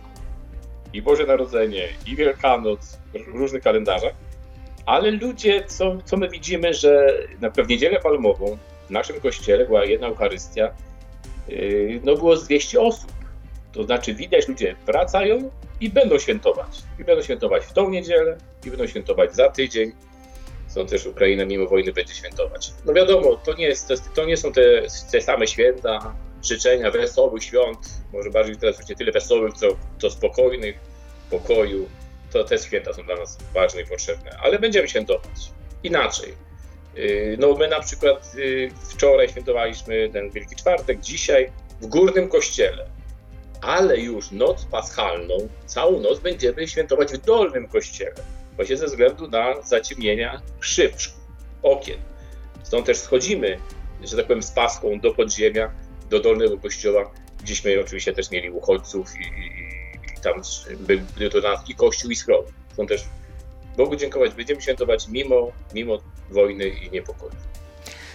i 0.94 1.02
Boże 1.02 1.26
Narodzenie, 1.26 1.88
i 2.06 2.16
Wielkanoc 2.16 2.98
w 3.14 3.34
różnych 3.34 3.62
kalendarzach, 3.62 4.12
ale 4.86 5.10
ludzie, 5.10 5.64
co, 5.66 5.96
co 6.04 6.16
my 6.16 6.28
widzimy, 6.28 6.74
że 6.74 7.18
na 7.40 7.50
pewno 7.50 7.70
niedzielę 7.70 8.00
palmową 8.00 8.58
w 8.86 8.90
naszym 8.90 9.20
kościele 9.20 9.66
była 9.66 9.84
jedna 9.84 10.06
Eucharystia, 10.06 10.70
yy, 11.48 12.00
no 12.04 12.14
było 12.16 12.36
z 12.36 12.44
200 12.44 12.80
osób. 12.80 13.12
To 13.72 13.84
znaczy 13.84 14.14
widać, 14.14 14.48
ludzie 14.48 14.76
wracają 14.86 15.50
i 15.80 15.90
będą 15.90 16.18
świętować. 16.18 16.82
I 16.98 17.04
będą 17.04 17.22
świętować 17.22 17.64
w 17.64 17.72
tą 17.72 17.90
niedzielę, 17.90 18.36
i 18.66 18.70
będą 18.70 18.86
świętować 18.86 19.34
za 19.34 19.48
tydzień. 19.48 19.92
Są 20.68 20.86
też 20.86 21.06
Ukraina 21.06 21.44
mimo 21.44 21.66
wojny 21.66 21.92
będzie 21.92 22.14
świętować. 22.14 22.72
No 22.84 22.92
wiadomo, 22.92 23.36
to 23.36 23.54
nie, 23.54 23.66
jest, 23.66 23.92
to 24.14 24.24
nie 24.24 24.36
są 24.36 24.52
te, 24.52 24.62
te 25.12 25.20
same 25.20 25.46
święta, 25.46 26.14
życzenia 26.44 26.90
wesołych 26.90 27.44
świąt, 27.44 27.78
może 28.12 28.30
bardziej 28.30 28.56
teraz 28.56 28.88
nie 28.88 28.96
tyle 28.96 29.12
wesołych, 29.12 29.54
co, 29.54 29.66
co 29.98 30.10
spokojnych, 30.10 30.76
pokoju. 31.30 31.88
To 32.32 32.44
te 32.44 32.58
święta 32.58 32.92
są 32.92 33.02
dla 33.02 33.16
nas 33.16 33.38
ważne 33.54 33.80
i 33.80 33.86
potrzebne, 33.86 34.38
ale 34.42 34.58
będziemy 34.58 34.88
świętować 34.88 35.52
inaczej. 35.82 36.34
Y, 36.98 37.36
no 37.40 37.54
my 37.54 37.68
na 37.68 37.80
przykład 37.80 38.32
y, 38.36 38.70
wczoraj 38.90 39.28
świętowaliśmy 39.28 40.10
ten 40.12 40.30
Wielki 40.30 40.56
Czwartek, 40.56 41.00
dzisiaj 41.00 41.52
w 41.80 41.86
Górnym 41.86 42.28
Kościele, 42.28 42.86
ale 43.60 43.98
już 43.98 44.30
noc 44.30 44.64
paschalną, 44.64 45.48
całą 45.66 46.00
noc 46.00 46.20
będziemy 46.20 46.68
świętować 46.68 47.12
w 47.12 47.18
Dolnym 47.18 47.68
Kościele, 47.68 48.14
właśnie 48.56 48.76
ze 48.76 48.86
względu 48.86 49.28
na 49.28 49.62
zaciemnienia 49.62 50.42
szyb 50.60 50.94
okien. 51.62 51.98
Stąd 52.62 52.86
też 52.86 52.96
schodzimy 52.96 53.58
że 54.02 54.16
tak 54.16 54.26
powiem, 54.26 54.42
z 54.42 54.50
paską 54.50 55.00
do 55.00 55.14
podziemia, 55.14 55.70
do 56.10 56.20
dolnego 56.20 56.58
kościoła, 56.58 57.10
gdzieśmy 57.42 57.80
oczywiście 57.80 58.12
też 58.12 58.30
mieli 58.30 58.50
uchodźców 58.50 59.08
i, 59.16 59.22
i, 59.22 59.46
i 60.18 60.20
tam 60.22 60.42
był 61.18 61.30
to 61.30 61.40
nas 61.40 61.60
i 61.68 61.74
kościół 61.74 62.10
i 62.10 62.16
schron. 62.16 62.44
Są 62.76 62.86
też 62.86 63.04
Bogu 63.76 63.96
dziękować, 63.96 64.34
będziemy 64.34 64.62
świętować 64.62 65.08
mimo, 65.08 65.52
mimo 65.74 65.98
wojny 66.30 66.68
i 66.68 66.90
niepokoju. 66.90 67.32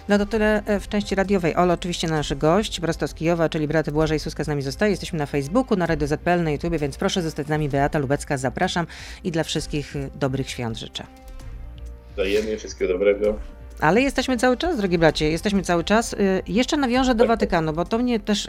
No 0.08 0.18
to 0.18 0.26
tyle 0.26 0.64
e, 0.66 0.80
w 0.80 0.88
części 0.88 1.16
radiowej. 1.16 1.56
Olo, 1.56 1.74
oczywiście 1.74 2.08
nasz 2.08 2.34
gość, 2.34 2.80
prosto 2.80 3.08
z 3.08 3.14
Kijowa, 3.14 3.50
czyli 3.50 3.68
brat 3.68 3.90
Błażej 3.90 4.20
Suska 4.20 4.44
z 4.44 4.48
nami 4.48 4.62
zostaje. 4.62 4.92
Jesteśmy 4.92 5.20
na 5.20 5.26
Facebooku, 5.26 5.78
na 5.78 5.86
Radio 5.86 6.08
ZPL, 6.08 6.44
na 6.44 6.52
YouTube, 6.52 6.78
więc 6.78 6.98
proszę 6.98 7.22
zostać 7.22 7.48
z 7.48 7.50
nami. 7.50 7.70
Beata 7.70 8.00
Lubecka, 8.00 8.38
zapraszam 8.38 8.88
i 9.24 9.32
dla 9.32 9.44
wszystkich 9.44 9.96
e, 9.96 10.10
dobrych 10.16 10.50
świąt 10.50 10.78
życzę. 10.78 11.04
Dajemy 12.18 12.58
wszystkiego 12.58 12.94
dobrego. 12.94 13.40
Ale 13.80 14.02
jesteśmy 14.02 14.38
cały 14.38 14.58
czas, 14.58 14.78
drogi 14.78 14.98
bracie, 14.98 15.32
jesteśmy 15.32 15.62
cały 15.62 15.84
czas. 15.84 16.14
E, 16.14 16.18
jeszcze 16.48 16.78
nawiążę 16.78 17.16
do. 17.16 17.30
Watykanu, 17.30 17.74
bo 17.74 17.86
to 17.86 17.98
mnie 17.98 18.20
też 18.20 18.48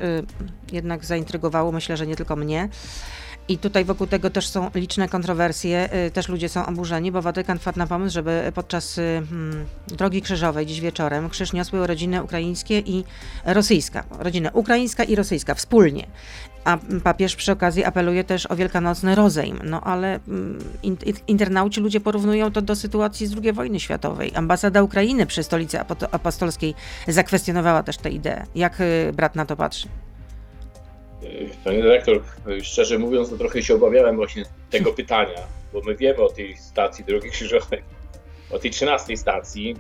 jednak 0.72 1.04
zaintrygowało, 1.04 1.72
myślę, 1.72 1.96
że 1.96 2.06
nie 2.06 2.16
tylko 2.16 2.37
mnie. 2.37 2.68
I 3.50 3.58
tutaj 3.58 3.84
wokół 3.84 4.06
tego 4.06 4.30
też 4.30 4.49
są 4.49 4.70
liczne 4.75 5.08
kontrowersje, 5.08 5.88
y, 6.06 6.10
też 6.10 6.28
ludzie 6.28 6.49
są 6.49 6.66
oburzeni, 6.66 7.12
bo 7.12 7.22
Watykan 7.22 7.58
wpadł 7.58 7.78
na 7.78 7.87
pomysł, 7.87 8.14
żeby 8.14 8.52
podczas 8.54 8.99
y, 8.99 9.22
hmm, 9.30 9.66
Drogi 9.88 10.22
Krzyżowej 10.22 10.66
dziś 10.66 10.80
wieczorem 10.80 11.30
krzyż 11.30 11.52
niosły 11.52 11.87
rodziny 11.87 12.22
ukraińskie 12.22 12.78
i 12.78 13.04
rosyjska. 13.44 14.04
Rodzina 14.18 14.50
ukraińska 14.52 15.04
i 15.04 15.14
rosyjska 15.14 15.54
wspólnie. 15.54 16.06
A 16.64 16.79
papież 17.05 17.37
przy 17.37 17.52
okazji 17.52 17.85
apeluje 17.85 18.25
też 18.25 18.50
o 18.50 18.57
wielkanocny 18.57 19.14
rozejm. 19.14 19.61
No 19.64 19.81
ale 19.81 20.21
mm, 20.29 20.59
internauci 21.29 21.81
ludzie 21.81 22.00
porównują 22.00 22.52
to 22.52 22.62
do 22.62 22.76
sytuacji 22.76 23.26
z 23.26 23.35
II 23.43 23.52
wojny 23.52 23.81
światowej. 23.81 24.33
Ambasada 24.35 24.83
Ukrainy 24.83 25.26
przy 25.26 25.43
stolicy 25.43 25.79
apostolskiej 26.11 26.75
zakwestionowała 27.09 27.83
też 27.83 27.97
tę 27.99 28.11
ideę. 28.11 28.47
Jak 28.55 28.81
y, 28.81 29.12
brat 29.12 29.37
na 29.37 29.47
to 29.47 29.57
patrzy? 29.57 29.88
Panie 31.64 31.83
dyrektor, 31.83 32.23
szczerze 32.62 32.99
mówiąc, 32.99 33.31
to 33.31 33.37
trochę 33.37 33.62
się 33.62 33.75
obawiałem 33.75 34.17
właśnie 34.17 34.45
tego 34.71 34.93
pytania, 34.93 35.38
bo 35.73 35.81
my 35.81 35.97
wiemy 35.97 36.23
o 36.23 36.29
tej 36.29 36.57
stacji 36.57 37.05
Drogi 37.05 37.31
Krzyżowej, 37.31 37.83
o 38.50 38.59
tej 38.59 38.71
13 38.71 39.17
stacji. 39.17 39.76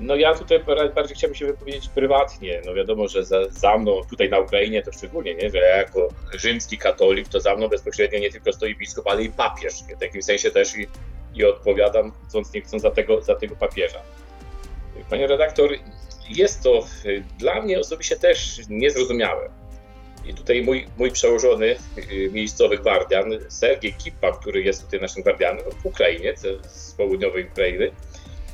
No 0.00 0.16
ja 0.16 0.34
tutaj 0.34 0.60
bardziej 0.94 1.16
chciałbym 1.16 1.34
się 1.34 1.46
wypowiedzieć 1.46 1.88
prywatnie. 1.88 2.62
No 2.66 2.74
wiadomo, 2.74 3.08
że 3.08 3.24
za, 3.24 3.48
za 3.48 3.78
mną, 3.78 4.00
tutaj 4.10 4.30
na 4.30 4.38
Ukrainie 4.38 4.82
to 4.82 4.92
szczególnie, 4.92 5.34
nie, 5.34 5.50
że 5.50 5.58
ja 5.58 5.76
jako 5.76 6.08
rzymski 6.34 6.78
katolik, 6.78 7.28
to 7.28 7.40
za 7.40 7.56
mną 7.56 7.68
bezpośrednio 7.68 8.18
nie 8.18 8.30
tylko 8.30 8.52
stoi 8.52 8.74
biskup, 8.74 9.06
ale 9.06 9.22
i 9.22 9.30
papież. 9.30 9.74
W 9.96 10.00
takim 10.00 10.22
sensie 10.22 10.50
też 10.50 10.76
i, 10.76 10.86
i 11.34 11.44
odpowiadam, 11.44 12.12
chcąc 12.28 12.52
nie 12.52 12.60
chcąc, 12.60 12.82
za 12.82 12.90
tego, 12.90 13.22
za 13.22 13.34
tego 13.34 13.56
papieża. 13.56 14.02
Panie 15.10 15.26
redaktor, 15.26 15.70
jest 16.28 16.62
to 16.62 16.86
dla 17.38 17.62
mnie 17.62 17.80
osobiście 17.80 18.16
też 18.16 18.60
niezrozumiałe 18.68 19.50
i 20.28 20.34
tutaj 20.34 20.62
mój, 20.62 20.86
mój 20.98 21.10
przełożony 21.10 21.76
y, 22.12 22.30
miejscowy 22.32 22.78
gwardian, 22.78 23.30
Sergiej 23.48 23.94
Kipa, 23.94 24.32
który 24.32 24.62
jest 24.62 24.84
tutaj 24.84 25.00
naszym 25.00 25.22
gwardianem 25.22 25.64
w 25.82 25.86
Ukrainie, 25.86 26.34
z 26.66 26.92
południowej 26.92 27.44
Ukrainy, 27.44 27.90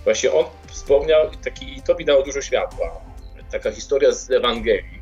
właśnie 0.05 0.33
on 0.33 0.45
wspomniał, 0.67 1.31
taki, 1.45 1.79
i 1.79 1.83
to 1.83 1.95
mi 1.95 2.05
dało 2.05 2.23
dużo 2.23 2.43
światła, 2.43 3.01
taka 3.51 3.71
historia 3.71 4.13
z 4.13 4.31
Ewangelii, 4.31 5.01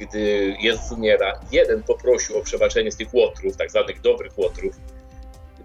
gdy 0.00 0.56
Jezus 0.60 0.92
umiera, 0.92 1.40
jeden 1.52 1.82
poprosił 1.82 2.38
o 2.38 2.42
przebaczenie 2.42 2.92
z 2.92 2.96
tych 2.96 3.14
łotrów, 3.14 3.56
tak 3.56 3.70
zwanych 3.70 4.00
dobrych 4.00 4.38
łotrów, 4.38 4.74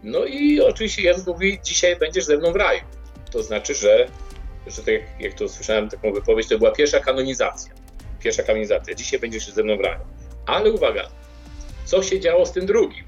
no 0.03 0.25
i 0.25 0.61
oczywiście 0.61 1.01
Jezus 1.01 1.27
mówi, 1.27 1.59
dzisiaj 1.63 1.95
będziesz 1.95 2.25
ze 2.25 2.37
mną 2.37 2.51
w 2.51 2.55
raju. 2.55 2.81
To 3.31 3.43
znaczy, 3.43 3.75
że, 3.75 4.07
że 4.67 4.83
tak 4.83 4.95
jak 5.19 5.33
to 5.33 5.49
słyszałem 5.49 5.89
taką 5.89 6.13
wypowiedź, 6.13 6.47
to 6.47 6.57
była 6.57 6.71
pierwsza 6.71 6.99
kanonizacja. 6.99 7.73
Pierwsza 8.19 8.43
kanonizacja. 8.43 8.95
Dzisiaj 8.95 9.19
będziesz 9.19 9.49
ze 9.49 9.63
mną 9.63 9.77
w 9.77 9.81
raju. 9.81 9.99
Ale 10.45 10.71
uwaga, 10.71 11.09
co 11.85 12.03
się 12.03 12.19
działo 12.19 12.45
z 12.45 12.51
tym 12.51 12.65
drugim? 12.65 13.05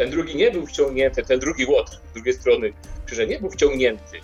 Ten 0.00 0.10
drugi 0.10 0.36
nie 0.36 0.50
był 0.50 0.66
wciągnięty, 0.66 1.22
ten 1.22 1.40
drugi 1.40 1.66
łotr 1.66 1.92
z 2.10 2.12
drugiej 2.14 2.34
strony 2.34 2.72
krzyża 3.06 3.24
nie 3.24 3.38
był 3.38 3.50
wciągnięty 3.50 4.20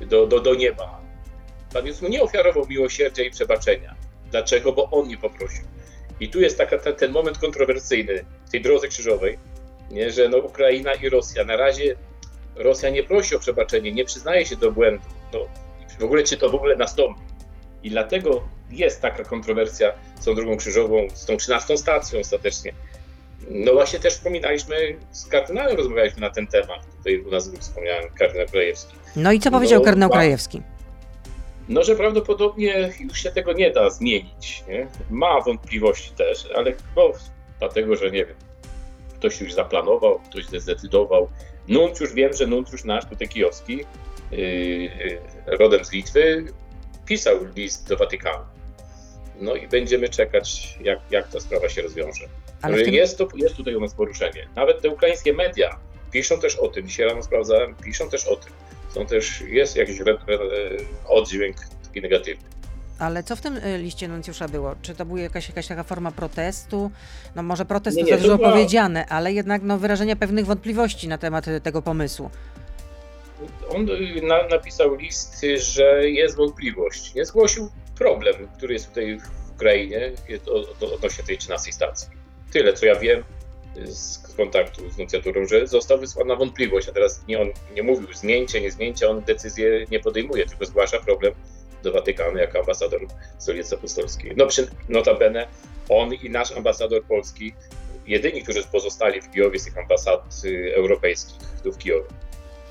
do, 0.00 0.26
do, 0.26 0.40
do 0.40 0.54
nieba. 0.54 1.00
Pan 1.72 1.86
Jezus 1.86 2.02
mu 2.02 2.08
nie 2.08 2.22
ofiarował 2.22 2.66
miłosierdzia 2.68 3.22
i 3.22 3.30
przebaczenia. 3.30 3.94
Dlaczego? 4.30 4.72
Bo 4.72 4.90
on 4.90 5.08
nie 5.08 5.16
poprosił. 5.16 5.64
I 6.20 6.28
tu 6.28 6.40
jest 6.40 6.58
taka, 6.58 6.78
ten, 6.78 6.94
ten 6.94 7.12
moment 7.12 7.38
kontrowersyjny 7.38 8.24
w 8.46 8.50
tej 8.50 8.62
drodze 8.62 8.88
krzyżowej, 8.88 9.38
nie, 9.90 10.10
że 10.10 10.28
no 10.28 10.38
Ukraina 10.38 10.94
i 10.94 11.08
Rosja. 11.08 11.44
Na 11.44 11.56
razie 11.56 11.96
Rosja 12.56 12.90
nie 12.90 13.02
prosi 13.02 13.36
o 13.36 13.38
przebaczenie, 13.38 13.92
nie 13.92 14.04
przyznaje 14.04 14.46
się 14.46 14.56
do 14.56 14.72
błędu. 14.72 15.04
No, 15.32 15.40
w 15.98 16.04
ogóle 16.04 16.22
czy 16.22 16.36
to 16.36 16.50
w 16.50 16.54
ogóle 16.54 16.76
nastąpi. 16.76 17.20
I 17.82 17.90
dlatego 17.90 18.48
jest 18.70 19.02
taka 19.02 19.24
kontrowersja 19.24 19.92
z 20.20 20.24
tą 20.24 20.34
drugą 20.34 20.56
krzyżową, 20.56 21.06
z 21.14 21.26
tą 21.26 21.36
13 21.36 21.76
stacją 21.76 22.20
ostatecznie. 22.20 22.72
No 23.50 23.72
właśnie 23.72 23.98
też 23.98 24.14
wspominaliśmy, 24.14 24.96
z 25.10 25.26
kardynałem 25.26 25.76
rozmawialiśmy 25.76 26.20
na 26.20 26.30
ten 26.30 26.46
temat. 26.46 26.96
Tutaj 26.96 27.20
u 27.20 27.30
nas 27.30 27.50
wspomniałem 27.58 28.10
kardynał 28.18 28.46
Krajewski. 28.46 28.94
No 29.16 29.32
i 29.32 29.40
co 29.40 29.50
powiedział 29.50 29.78
no, 29.78 29.84
kardynał 29.84 30.10
Krajewski? 30.10 30.62
No, 31.68 31.84
że 31.84 31.96
prawdopodobnie 31.96 32.92
już 33.00 33.22
się 33.22 33.30
tego 33.30 33.52
nie 33.52 33.70
da 33.70 33.90
zmienić. 33.90 34.64
Nie? 34.68 34.86
Ma 35.10 35.40
wątpliwości 35.40 36.10
też, 36.10 36.48
ale 36.56 36.72
bo 36.94 37.12
dlatego, 37.58 37.96
że 37.96 38.10
nie 38.10 38.24
wiem, 38.24 38.36
ktoś 39.14 39.40
już 39.40 39.52
zaplanował, 39.52 40.20
ktoś 40.30 40.44
zdecydował. 40.46 41.28
Nuncjusz, 41.68 42.12
wiem, 42.12 42.32
że 42.32 42.46
Nuncjusz 42.46 42.84
nasz, 42.84 43.04
tutaj 43.04 43.28
kijowski, 43.28 43.84
yy, 44.30 44.38
yy, 44.38 45.20
rodem 45.46 45.84
z 45.84 45.92
Litwy, 45.92 46.44
pisał 47.06 47.36
list 47.56 47.88
do 47.88 47.96
Watykanu. 47.96 48.44
No 49.40 49.54
i 49.54 49.68
będziemy 49.68 50.08
czekać, 50.08 50.78
jak, 50.80 50.98
jak 51.10 51.28
ta 51.28 51.40
sprawa 51.40 51.68
się 51.68 51.82
rozwiąże. 51.82 52.24
Ale 52.62 52.82
tym... 52.82 52.94
jest, 52.94 53.18
to, 53.18 53.28
jest 53.34 53.56
tutaj 53.56 53.74
u 53.74 53.80
nas 53.80 53.94
poruszenie. 53.94 54.48
Nawet 54.56 54.82
te 54.82 54.88
ukraińskie 54.90 55.32
media 55.32 55.78
piszą 56.10 56.40
też 56.40 56.56
o 56.56 56.68
tym. 56.68 56.88
Dzisiaj 56.88 57.06
rano 57.06 57.22
sprawdzałem, 57.22 57.74
piszą 57.74 58.10
też 58.10 58.26
o 58.26 58.36
tym. 58.36 58.52
Są 58.94 59.06
też, 59.06 59.40
jest 59.40 59.76
jakiś 59.76 60.00
re, 60.00 60.18
re, 60.28 60.38
oddźwięk 61.08 61.56
taki 61.84 62.02
negatywny. 62.02 62.48
Ale 62.98 63.22
co 63.22 63.36
w 63.36 63.40
tym 63.40 63.56
e, 63.62 63.78
liście 63.78 64.08
nuncjusza 64.08 64.48
było? 64.48 64.74
Czy 64.82 64.94
to 64.94 65.04
była 65.04 65.20
jakaś, 65.20 65.48
jakaś 65.48 65.66
taka 65.66 65.82
forma 65.82 66.12
protestu? 66.12 66.90
No 67.36 67.42
może 67.42 67.64
protest 67.64 67.96
nie, 67.96 68.02
nie, 68.02 68.12
to 68.12 68.18
za 68.18 68.22
dużo 68.22 68.36
była... 68.36 68.50
powiedziane, 68.50 69.06
ale 69.06 69.32
jednak 69.32 69.62
no, 69.62 69.78
wyrażenia 69.78 70.16
pewnych 70.16 70.46
wątpliwości 70.46 71.08
na 71.08 71.18
temat 71.18 71.46
tego 71.62 71.82
pomysłu 71.82 72.30
on 73.68 73.88
y, 73.90 74.22
na, 74.22 74.46
napisał 74.46 74.94
list, 74.94 75.40
że 75.56 76.10
jest 76.10 76.36
wątpliwość. 76.36 77.14
Nie 77.14 77.24
zgłosił 77.24 77.70
problem, 77.98 78.34
który 78.56 78.74
jest 78.74 78.88
tutaj 78.88 79.20
w 79.20 79.52
Ukrainie 79.54 80.12
odnośnie 80.94 81.24
tej 81.24 81.38
13 81.38 81.72
stacji. 81.72 82.17
Tyle, 82.52 82.72
co 82.72 82.86
ja 82.86 82.96
wiem 82.96 83.24
z 83.84 84.18
kontaktu 84.36 84.90
z 84.90 84.98
nuncjaturą, 84.98 85.46
że 85.46 85.66
została 85.66 86.00
wysłana 86.00 86.36
wątpliwość, 86.36 86.88
a 86.88 86.92
teraz 86.92 87.22
nie 87.28 87.40
on 87.40 87.48
nie 87.74 87.82
mówił 87.82 88.12
zmieńcie, 88.12 88.60
nie 88.60 88.70
zmieńcie, 88.70 89.08
on 89.08 89.22
decyzję 89.22 89.84
nie 89.90 90.00
podejmuje, 90.00 90.46
tylko 90.46 90.64
zgłasza 90.64 90.98
problem 90.98 91.34
do 91.82 91.92
Watykanu 91.92 92.38
jako 92.38 92.60
ambasador 92.60 93.00
stolicy 93.38 93.74
apostolskiej. 93.74 94.32
No 94.36 94.46
przy, 94.46 94.68
notabene 94.88 95.48
on 95.88 96.14
i 96.14 96.30
nasz 96.30 96.52
ambasador 96.52 97.04
polski, 97.04 97.54
jedyni, 98.06 98.42
którzy 98.42 98.62
pozostali 98.62 99.20
w 99.20 99.30
Kijowie 99.30 99.58
z 99.58 99.64
tych 99.64 99.78
ambasad 99.78 100.40
y, 100.44 100.74
europejskich 100.76 101.38
tu 101.62 101.72
w 101.72 101.78
Kijowie 101.78 102.08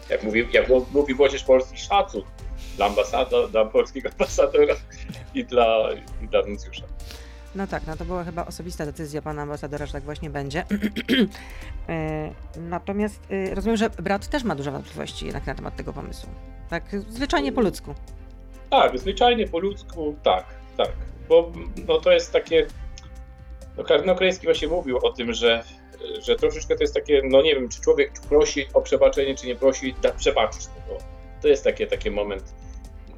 jak 0.10 0.24
mówi, 0.24 0.48
jak 0.54 0.70
mówi 0.92 1.14
młodzież 1.14 1.44
polski, 1.44 1.78
szacun 1.78 2.24
dla 2.76 2.86
ambasada, 2.86 3.48
dla 3.48 3.66
polskiego 3.66 4.10
ambasadora 4.20 4.76
i 5.34 5.46
dla, 5.46 5.90
i 6.24 6.28
dla 6.28 6.42
nuncjusza. 6.42 6.84
No 7.58 7.68
tak, 7.68 7.88
no 7.88 7.98
to 7.98 8.06
była 8.06 8.24
chyba 8.24 8.46
osobista 8.46 8.86
decyzja 8.86 9.22
pana 9.22 9.42
ambasadora, 9.42 9.86
że 9.86 9.94
tak 9.94 10.04
właśnie 10.04 10.30
będzie. 10.30 10.64
E, 11.90 12.32
natomiast 12.58 13.20
e, 13.30 13.56
rozumiem, 13.56 13.78
że 13.78 13.90
brat 13.90 14.28
też 14.28 14.44
ma 14.44 14.56
duże 14.56 14.72
wątpliwości 14.72 15.26
jednak 15.26 15.46
na 15.46 15.56
temat 15.56 15.76
tego 15.76 15.94
pomysłu. 15.94 16.30
Tak, 16.70 16.84
zwyczajnie 17.10 17.52
po 17.52 17.62
ludzku. 17.62 17.96
Tak, 18.70 19.00
zwyczajnie 19.00 19.48
po 19.48 19.60
ludzku, 19.60 20.16
tak, 20.24 20.46
tak. 20.78 20.92
Bo 21.30 21.52
no, 21.88 22.02
to 22.02 22.12
jest 22.12 22.34
takie. 22.34 22.68
No, 23.78 23.84
kardynał 23.84 24.16
Krajewski 24.16 24.46
właśnie 24.46 24.68
mówił 24.68 24.98
o 24.98 25.12
tym, 25.12 25.34
że 25.34 25.64
że 26.22 26.36
troszeczkę 26.36 26.76
to 26.76 26.84
jest 26.84 26.94
takie, 26.94 27.22
no 27.24 27.42
nie 27.42 27.56
wiem, 27.56 27.70
czy 27.70 27.82
człowiek 27.82 28.12
prosi 28.30 28.66
o 28.74 28.82
przebaczenie, 28.82 29.36
czy 29.36 29.48
nie 29.48 29.56
prosi, 29.56 29.96
da, 30.02 30.12
przebaczyć 30.12 30.66
to. 30.66 30.98
To 31.42 31.48
jest 31.48 31.64
takie, 31.64 31.88
taki 31.88 32.12
moment, 32.12 32.54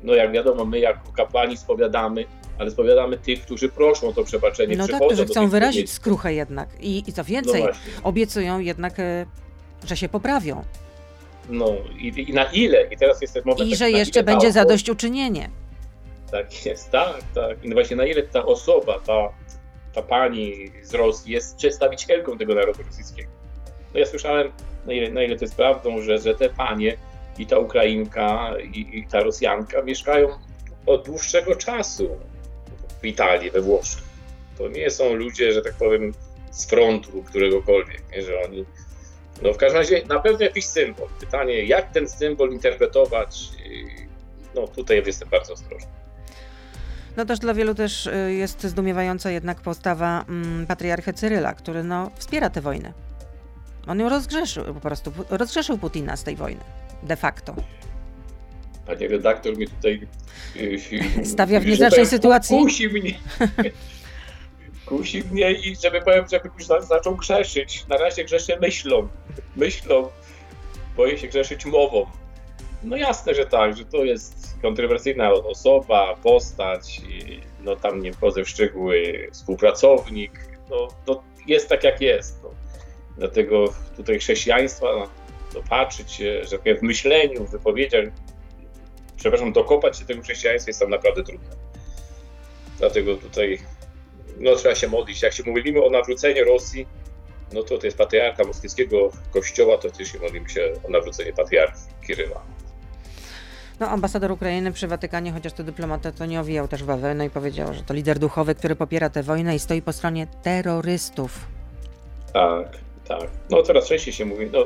no 0.04 0.16
jak 0.16 0.32
wiadomo, 0.32 0.66
my 0.66 0.80
jako 0.80 1.12
kapłani 1.12 1.58
spowiadamy, 1.58 2.26
ale 2.60 2.72
spowiadamy 2.72 3.18
tych, 3.18 3.42
którzy 3.42 3.70
proszą 3.70 4.08
o 4.08 4.14
to 4.14 4.24
przebaczenie. 4.24 4.78
No 4.78 4.88
tak, 4.88 5.02
którzy 5.06 5.26
chcą 5.26 5.50
wyrazić 5.50 5.92
skruchę 5.92 6.34
jednak 6.34 6.70
i, 6.80 7.04
i 7.08 7.14
co 7.14 7.24
więcej, 7.24 7.64
no 7.64 7.70
obiecują 8.04 8.60
jednak, 8.60 9.00
e, 9.00 9.26
że 9.86 9.98
się 9.98 10.10
poprawią. 10.10 10.64
No 11.50 11.76
i, 12.00 12.30
i, 12.30 12.34
na 12.34 12.44
ile, 12.44 12.88
i 12.92 12.98
teraz 12.98 13.22
jest 13.22 13.46
moment... 13.46 13.70
I 13.70 13.76
że 13.76 13.92
jeszcze 13.92 14.24
będzie 14.24 14.52
zadośćuczynienie. 14.52 15.50
Tak 16.32 16.66
jest, 16.66 16.92
tak, 16.92 17.20
tak. 17.36 17.66
I 17.66 17.74
właśnie 17.74 17.96
na 17.96 18.06
ile 18.06 18.24
ta 18.24 18.46
osoba, 18.46 19.00
ta 19.00 19.30
ta 19.94 20.02
pani 20.02 20.72
z 20.82 20.94
Rosji 20.94 21.34
jest 21.34 21.58
przedstawicielką 21.58 22.38
tego 22.38 22.56
narodu 22.56 22.84
rosyjskiego. 22.84 23.30
No 23.94 24.00
ja 24.00 24.06
słyszałem, 24.06 24.52
na 24.86 24.94
ile, 24.94 25.10
na 25.10 25.24
ile 25.24 25.38
to 25.38 25.46
jest 25.46 25.56
prawdą, 25.56 26.02
że, 26.02 26.18
że 26.18 26.36
te 26.36 26.50
panie 26.50 26.98
i 27.38 27.46
ta 27.46 27.60
Ukrainka 27.60 28.54
i, 28.74 29.00
i 29.00 29.08
ta 29.08 29.20
Rosjanka 29.20 29.82
mieszkają 29.82 30.28
od 30.86 31.06
dłuższego 31.06 31.56
czasu 31.56 32.10
w 33.02 33.06
Italii, 33.06 33.52
we 33.52 33.62
Włoszech. 33.62 34.04
To 34.58 34.68
nie 34.68 34.90
są 34.90 35.14
ludzie, 35.14 35.54
że 35.54 35.62
tak 35.62 35.74
powiem, 35.74 36.14
z 36.52 36.66
frontu 36.66 37.24
któregokolwiek, 37.24 38.02
nie? 38.12 38.22
że 38.22 38.42
oni. 38.46 38.66
No 39.42 39.54
w 39.54 39.58
każdym 39.58 39.82
razie 39.82 40.02
na 40.08 40.20
pewno 40.20 40.40
jakiś 40.40 40.66
symbol. 40.66 41.08
Pytanie, 41.20 41.64
jak 41.64 41.92
ten 41.92 42.10
symbol 42.10 42.52
interpretować, 42.52 43.50
no 44.56 44.68
tutaj 44.68 45.04
jestem 45.06 45.30
bardzo 45.30 45.54
ostrożny. 45.54 45.90
No 47.18 47.26
też 47.26 47.40
dla 47.40 47.54
wielu 47.54 47.76
też 47.76 48.08
y, 48.08 48.34
jest 48.34 48.64
zdumiewająca 48.64 49.32
jednak 49.32 49.62
postawa 49.62 50.26
mm, 50.30 50.68
patriarchy 50.68 51.14
Cyryla, 51.14 51.54
który 51.54 51.84
no, 51.84 52.12
wspiera 52.16 52.50
tę 52.50 52.62
wojnę. 52.62 52.94
On 53.88 54.00
ją 54.00 54.10
rozgrzeszył 54.10 54.74
po 54.74 54.80
prostu, 54.80 55.14
rozgrzeszył 55.30 55.78
Putina 55.78 56.18
z 56.18 56.24
tej 56.24 56.36
wojny, 56.36 56.62
de 57.04 57.16
facto. 57.16 57.56
Panie 58.90 59.08
redaktor 59.08 59.56
mnie 59.56 59.68
tutaj... 59.68 60.08
Y, 60.56 61.26
Stawia 61.26 61.60
w 61.60 61.66
niezręcznej 61.66 62.06
sytuacji? 62.06 62.58
Kusi 62.58 62.90
mnie. 62.90 63.14
kusi 64.86 65.24
mnie 65.32 65.52
i 65.52 65.76
żeby 65.76 66.02
powiem, 66.02 66.26
żeby 66.32 66.50
już 66.58 66.88
zaczął 66.88 67.16
grzeszyć. 67.16 67.88
Na 67.88 67.98
razie 67.98 68.26
grzeszę 68.26 68.60
myślą. 68.60 69.08
Myślą. 69.56 70.10
Boję 70.98 71.18
się 71.18 71.28
grzeszyć 71.28 71.66
mową. 71.66 72.06
No 72.84 72.98
jasne, 72.98 73.36
że 73.36 73.46
tak, 73.46 73.78
że 73.78 73.86
to 73.86 74.04
jest 74.04 74.56
kontrowersyjna 74.62 75.32
osoba, 75.32 76.16
postać, 76.24 77.02
no 77.62 77.76
tam 77.76 78.02
nie 78.02 78.14
wchodzę 78.14 78.44
w 78.44 78.50
szczegóły, 78.50 79.28
współpracownik, 79.32 80.32
no, 80.70 80.88
no 81.08 81.24
jest 81.48 81.70
tak 81.70 81.84
jak 81.84 82.02
jest. 82.02 82.44
No. 82.44 82.50
Dlatego 83.18 83.74
tutaj 83.98 84.20
chrześcijaństwa, 84.20 84.88
no, 85.54 85.62
patrzeć 85.70 86.12
się, 86.12 86.42
że 86.44 86.76
w 86.76 86.82
myśleniu, 86.82 87.46
w 87.46 87.52
wypowiedziach, 87.52 88.06
przepraszam, 89.20 89.54
dokopać 89.54 89.98
się 89.98 90.06
tego 90.06 90.22
chrześcijaństwa 90.22 90.70
jest 90.70 90.80
tam 90.80 90.90
naprawdę 90.90 91.24
trudne. 91.24 91.50
Dlatego 92.80 93.16
tutaj 93.16 93.60
no, 94.40 94.56
trzeba 94.56 94.76
się 94.76 94.88
modlić. 94.88 95.22
Jak 95.22 95.34
się 95.34 95.44
mówimy 95.46 95.84
o 95.84 95.90
nawróceniu 95.90 96.46
Rosji, 96.46 96.88
no 97.54 97.64
to 97.64 97.78
to 97.78 97.88
jest 97.88 97.98
patriarcha 97.98 98.44
moskiewskiego 98.44 99.12
kościoła, 99.32 99.78
to 99.78 99.90
też 99.90 100.12
się 100.12 100.20
modlimy 100.20 100.50
się 100.50 100.74
o 100.88 100.92
nawrócenie 100.92 101.34
patriarchy 101.34 101.80
Kiryla. 102.08 102.42
No, 103.80 103.88
ambasador 103.88 104.32
Ukrainy 104.32 104.72
przy 104.72 104.88
Watykanie, 104.88 105.32
chociaż 105.32 105.54
to 105.54 105.64
dyplomata, 105.64 106.12
to 106.12 106.26
nie 106.26 106.40
owijał 106.40 106.68
też 106.68 106.84
bawełnę 106.84 107.26
i 107.26 107.30
powiedział, 107.30 107.74
że 107.74 107.84
to 107.84 107.94
lider 107.94 108.20
duchowy, 108.20 108.56
który 108.56 108.76
popiera 108.76 109.10
tę 109.10 109.24
wojnę 109.24 109.56
i 109.56 109.60
stoi 109.60 109.82
po 109.82 109.94
stronie 109.94 110.28
terrorystów. 110.44 111.48
Tak, 112.34 112.78
tak. 113.08 113.30
No 113.50 113.64
coraz 113.64 113.88
częściej 113.88 114.14
się 114.14 114.26
mówi. 114.26 114.50
No, 114.52 114.66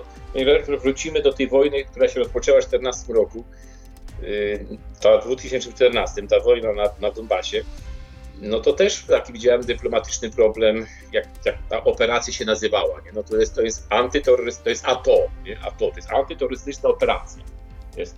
wrócimy 0.81 1.21
do 1.21 1.33
tej 1.33 1.47
wojny, 1.47 1.83
która 1.85 2.07
się 2.07 2.19
rozpoczęła 2.19 2.61
w 2.61 2.67
2014 2.67 3.13
roku. 3.13 3.43
Y, 4.23 4.65
ta 5.01 5.17
w 5.17 5.25
2014, 5.25 6.27
ta 6.27 6.39
wojna 6.39 6.73
na, 6.73 6.83
na 7.01 7.11
Donbasie. 7.11 7.63
No 8.41 8.59
to 8.59 8.73
też 8.73 9.03
taki 9.05 9.33
widziałem 9.33 9.61
dyplomatyczny 9.61 10.29
problem, 10.29 10.85
jak, 11.11 11.25
jak 11.45 11.57
ta 11.69 11.83
operacja 11.83 12.33
się 12.33 12.45
nazywała. 12.45 13.01
Nie? 13.05 13.11
No 13.11 13.23
to 13.23 13.37
jest, 13.37 13.55
to 13.55 13.61
jest 13.61 13.87
antyterrorystyczna, 13.89 14.63
to 14.63 14.69
jest 14.69 14.85
ATO, 14.85 15.17
nie? 15.45 15.59
ATO, 15.59 15.89
to 15.89 15.95
jest 15.95 16.11
antyterrorystyczna 16.11 16.89
operacja. 16.89 17.43
Jest 17.97 18.15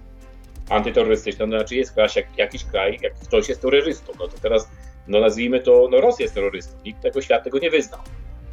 antyterrorystyczną, 0.70 1.48
no 1.48 1.58
znaczy 1.58 1.76
jest 1.76 1.94
kraj, 1.94 2.10
jak, 2.16 2.38
jakiś 2.38 2.64
kraj, 2.64 3.00
jak 3.02 3.16
ktoś 3.16 3.50
jest 3.50 3.62
terrorystą, 3.62 4.14
no 4.20 4.28
to 4.28 4.38
teraz, 4.42 4.70
no 5.08 5.20
nazwijmy 5.20 5.60
to, 5.60 5.88
no 5.92 6.02
Rosja 6.02 6.24
jest 6.24 6.36
terrorystą, 6.36 6.74
nikt 6.86 7.02
tego 7.02 7.22
świat 7.22 7.44
tego 7.44 7.60
nie 7.60 7.70
wyznał. 7.70 8.00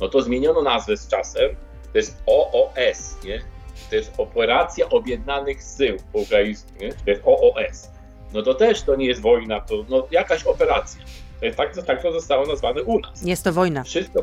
No 0.01 0.09
to 0.09 0.23
zmieniono 0.23 0.63
nazwę 0.63 0.97
z 0.97 1.09
czasem, 1.09 1.57
to 1.93 1.99
jest 1.99 2.23
OOS, 2.27 3.25
nie? 3.25 3.43
To 3.91 3.97
jest 3.97 4.13
Operacja 4.19 4.89
Objednanych 4.89 5.59
Sił 5.77 5.97
po 6.13 6.19
ukraińsku, 6.19 6.71
nie? 6.81 6.93
To 6.93 7.11
jest 7.11 7.23
OOS. 7.25 7.91
No 8.33 8.43
to 8.43 8.55
też 8.55 8.83
to 8.83 8.97
nie 8.97 9.07
jest 9.07 9.21
wojna, 9.21 9.61
to 9.61 9.85
no, 9.89 10.07
jakaś 10.11 10.45
operacja. 10.45 11.03
To 11.41 11.47
jest 11.47 11.59
tak, 11.59 11.83
tak 11.87 12.03
to 12.03 12.13
zostało 12.13 12.47
nazwane 12.47 12.83
u 12.83 13.01
nas. 13.01 13.23
Jest 13.23 13.45
to 13.45 13.53
wojna. 13.53 13.85
Wszystko. 13.85 14.23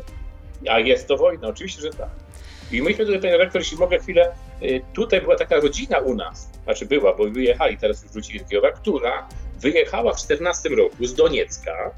A 0.70 0.78
jest 0.78 1.08
to 1.08 1.16
wojna, 1.16 1.48
oczywiście, 1.48 1.82
że 1.82 1.90
tak. 1.90 2.10
I 2.72 2.82
myśmy 2.82 3.04
tutaj, 3.04 3.20
panie 3.20 3.36
rektor, 3.36 3.60
jeśli 3.60 3.78
mogę 3.78 3.98
chwilę, 3.98 4.32
y, 4.62 4.80
tutaj 4.92 5.20
była 5.20 5.36
taka 5.36 5.60
rodzina 5.60 5.98
u 5.98 6.14
nas, 6.14 6.50
znaczy 6.64 6.86
była, 6.86 7.16
bo 7.16 7.30
wyjechali, 7.30 7.78
teraz 7.78 8.02
już 8.02 8.12
wrócili 8.12 8.40
do 8.40 8.46
Kijowa, 8.46 8.70
która 8.70 9.28
wyjechała 9.60 10.14
w 10.14 10.18
14 10.18 10.68
roku 10.68 11.06
z 11.06 11.14
Doniecka 11.14 11.90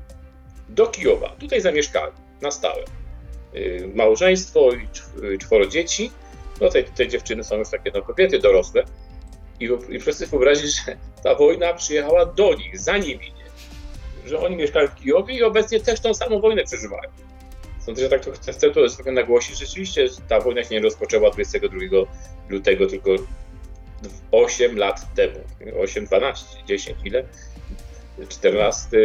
do 0.69 0.87
Kijowa. 0.87 1.29
Tutaj 1.29 1.61
zamieszkali 1.61 2.13
na 2.43 2.51
stałe. 2.51 2.85
Y, 3.55 3.91
małżeństwo 3.95 4.71
i 4.73 4.89
y, 5.25 5.39
czworo 5.39 5.67
dzieci. 5.67 6.11
No 6.61 6.69
te, 6.69 6.83
te 6.83 7.09
dziewczyny 7.09 7.45
są 7.45 7.57
już 7.57 7.71
takie 7.71 7.91
no, 7.95 8.03
kobiety 8.03 8.39
dorosłe. 8.39 8.85
I, 9.61 9.69
I 9.89 10.01
wszyscy 10.01 10.27
wyobrazić, 10.27 10.85
że 10.87 10.97
ta 11.23 11.35
wojna 11.35 11.75
przyjechała 11.75 12.27
do 12.27 12.55
nich, 12.55 12.79
za 12.79 12.99
nimi, 12.99 13.33
nie? 13.33 13.43
że 14.29 14.41
oni 14.41 14.57
mieszkają 14.57 14.89
w 14.89 14.95
Kijowie 14.95 15.35
i 15.35 15.43
obecnie 15.43 15.81
też 15.81 16.01
tą 16.01 16.15
samą 16.15 16.41
wojnę 16.41 16.65
przeżywają. 16.65 17.11
Sądzę, 17.81 18.03
że 18.03 18.09
tak 18.09 18.25
to 18.25 18.33
chcę, 18.33 18.53
chcę 18.53 18.71
to 18.71 18.89
trochę 18.89 19.13
nagłosić. 19.13 19.59
Rzeczywiście 19.59 20.09
ta 20.29 20.41
wojna 20.41 20.65
się 20.65 20.75
nie 20.75 20.81
rozpoczęła 20.81 21.31
22 21.31 21.79
lutego, 22.49 22.87
tylko 22.87 23.11
8 24.33 24.79
lat 24.79 25.15
temu. 25.15 25.39
8, 25.81 26.07
12, 26.07 26.47
10, 26.67 26.99
ile? 27.05 27.25
14. 28.29 28.99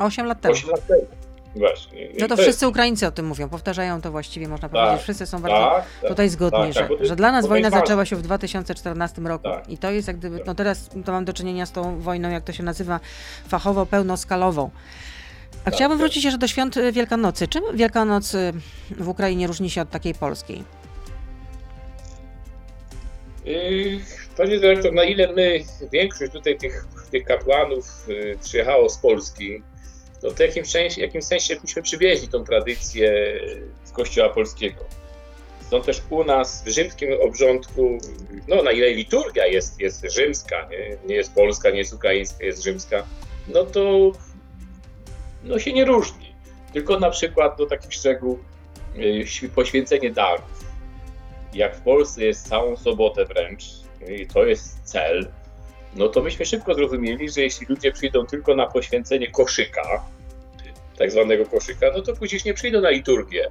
8 0.00 0.26
lat 0.26 0.40
temu. 0.40 0.54
8 0.54 0.70
lat 0.70 0.86
temu. 0.86 1.06
Właśnie. 1.56 2.08
No 2.12 2.28
to, 2.28 2.28
to 2.28 2.42
wszyscy 2.42 2.64
jest... 2.64 2.70
Ukraińcy 2.70 3.06
o 3.06 3.10
tym 3.10 3.26
mówią, 3.26 3.48
powtarzają 3.48 4.00
to 4.00 4.10
właściwie, 4.10 4.48
można 4.48 4.68
tak, 4.68 4.80
powiedzieć. 4.80 5.02
Wszyscy 5.02 5.26
są 5.26 5.42
bardzo 5.42 5.58
tak, 5.58 5.84
tak 6.00 6.10
tutaj 6.10 6.28
zgodni, 6.28 6.74
tak, 6.74 6.88
że, 7.00 7.06
że 7.06 7.16
dla 7.16 7.32
nas 7.32 7.46
wojna 7.46 7.70
zaczęła 7.70 8.04
się 8.04 8.16
w 8.16 8.22
2014 8.22 9.22
roku 9.22 9.44
tak. 9.44 9.68
i 9.68 9.78
to 9.78 9.90
jest 9.90 10.08
jak 10.08 10.16
gdyby, 10.16 10.40
no 10.46 10.54
teraz 10.54 10.88
to 11.04 11.12
mam 11.12 11.24
do 11.24 11.32
czynienia 11.32 11.66
z 11.66 11.72
tą 11.72 12.00
wojną, 12.00 12.30
jak 12.30 12.44
to 12.44 12.52
się 12.52 12.62
nazywa, 12.62 13.00
fachowo 13.48 13.86
pełnoskalową. 13.86 14.70
A 15.64 15.70
chciałabym 15.70 15.98
wrócić 15.98 16.24
jeszcze 16.24 16.38
do 16.38 16.48
świąt 16.48 16.76
y, 16.76 16.92
Wielkanocy. 16.92 17.48
Czym 17.48 17.62
Wielkanoc 17.74 18.34
y, 18.34 18.52
w 18.90 19.08
Ukrainie 19.08 19.46
różni 19.46 19.70
się 19.70 19.82
od 19.82 19.90
takiej 19.90 20.14
polskiej? 20.14 20.64
Panie 24.36 24.60
dyrektor, 24.60 24.92
na 24.92 25.04
ile 25.04 25.32
my, 25.32 25.60
większość 25.92 26.32
tutaj 26.32 26.58
tych, 26.58 26.86
tych 27.10 27.24
kapłanów 27.24 27.86
yy, 28.08 28.38
przyjechało 28.42 28.88
z 28.88 28.98
Polski, 28.98 29.62
to 30.22 30.30
w 30.30 30.38
jakimś 30.38 30.70
sensie, 30.70 31.00
jakimś 31.00 31.24
sensie 31.24 31.56
myśmy 31.62 31.82
przywieźli 31.82 32.28
tą 32.28 32.44
tradycję 32.44 33.40
z 33.84 33.92
kościoła 33.92 34.28
polskiego. 34.28 34.84
Stąd 35.66 35.84
też 35.84 36.02
u 36.10 36.24
nas 36.24 36.64
w 36.64 36.68
rzymskim 36.68 37.08
obrządku, 37.22 37.98
no 38.48 38.62
na 38.62 38.72
ile 38.72 38.90
liturgia 38.90 39.46
jest, 39.46 39.80
jest 39.80 40.06
rzymska, 40.10 40.68
nie, 40.70 40.96
nie 41.06 41.14
jest 41.14 41.34
polska, 41.34 41.70
nie 41.70 41.78
jest 41.78 41.92
ukraińska, 41.92 42.44
jest 42.44 42.62
rzymska, 42.62 43.06
no 43.48 43.64
to 43.64 44.12
no 45.44 45.58
się 45.58 45.72
nie 45.72 45.84
różni. 45.84 46.34
Tylko 46.72 46.98
na 46.98 47.10
przykład 47.10 47.58
do 47.58 47.66
takich 47.66 47.92
szczegół 47.92 48.38
y, 49.42 49.48
poświęcenie 49.54 50.10
darów. 50.10 50.64
Jak 51.54 51.76
w 51.76 51.80
Polsce 51.80 52.24
jest 52.24 52.48
całą 52.48 52.76
sobotę 52.76 53.24
wręcz 53.24 53.64
i 54.08 54.26
to 54.26 54.44
jest 54.44 54.80
cel, 54.84 55.28
no 55.96 56.08
to 56.08 56.22
myśmy 56.22 56.46
szybko 56.46 56.74
zrozumieli, 56.74 57.30
że 57.30 57.40
jeśli 57.40 57.66
ludzie 57.66 57.92
przyjdą 57.92 58.26
tylko 58.26 58.54
na 58.54 58.66
poświęcenie 58.66 59.30
koszyka, 59.30 60.04
tak 60.98 61.10
zwanego 61.10 61.46
koszyka, 61.46 61.86
no 61.96 62.02
to 62.02 62.16
później 62.16 62.42
nie 62.44 62.54
przyjdą 62.54 62.80
na 62.80 62.90
liturgię 62.90 63.50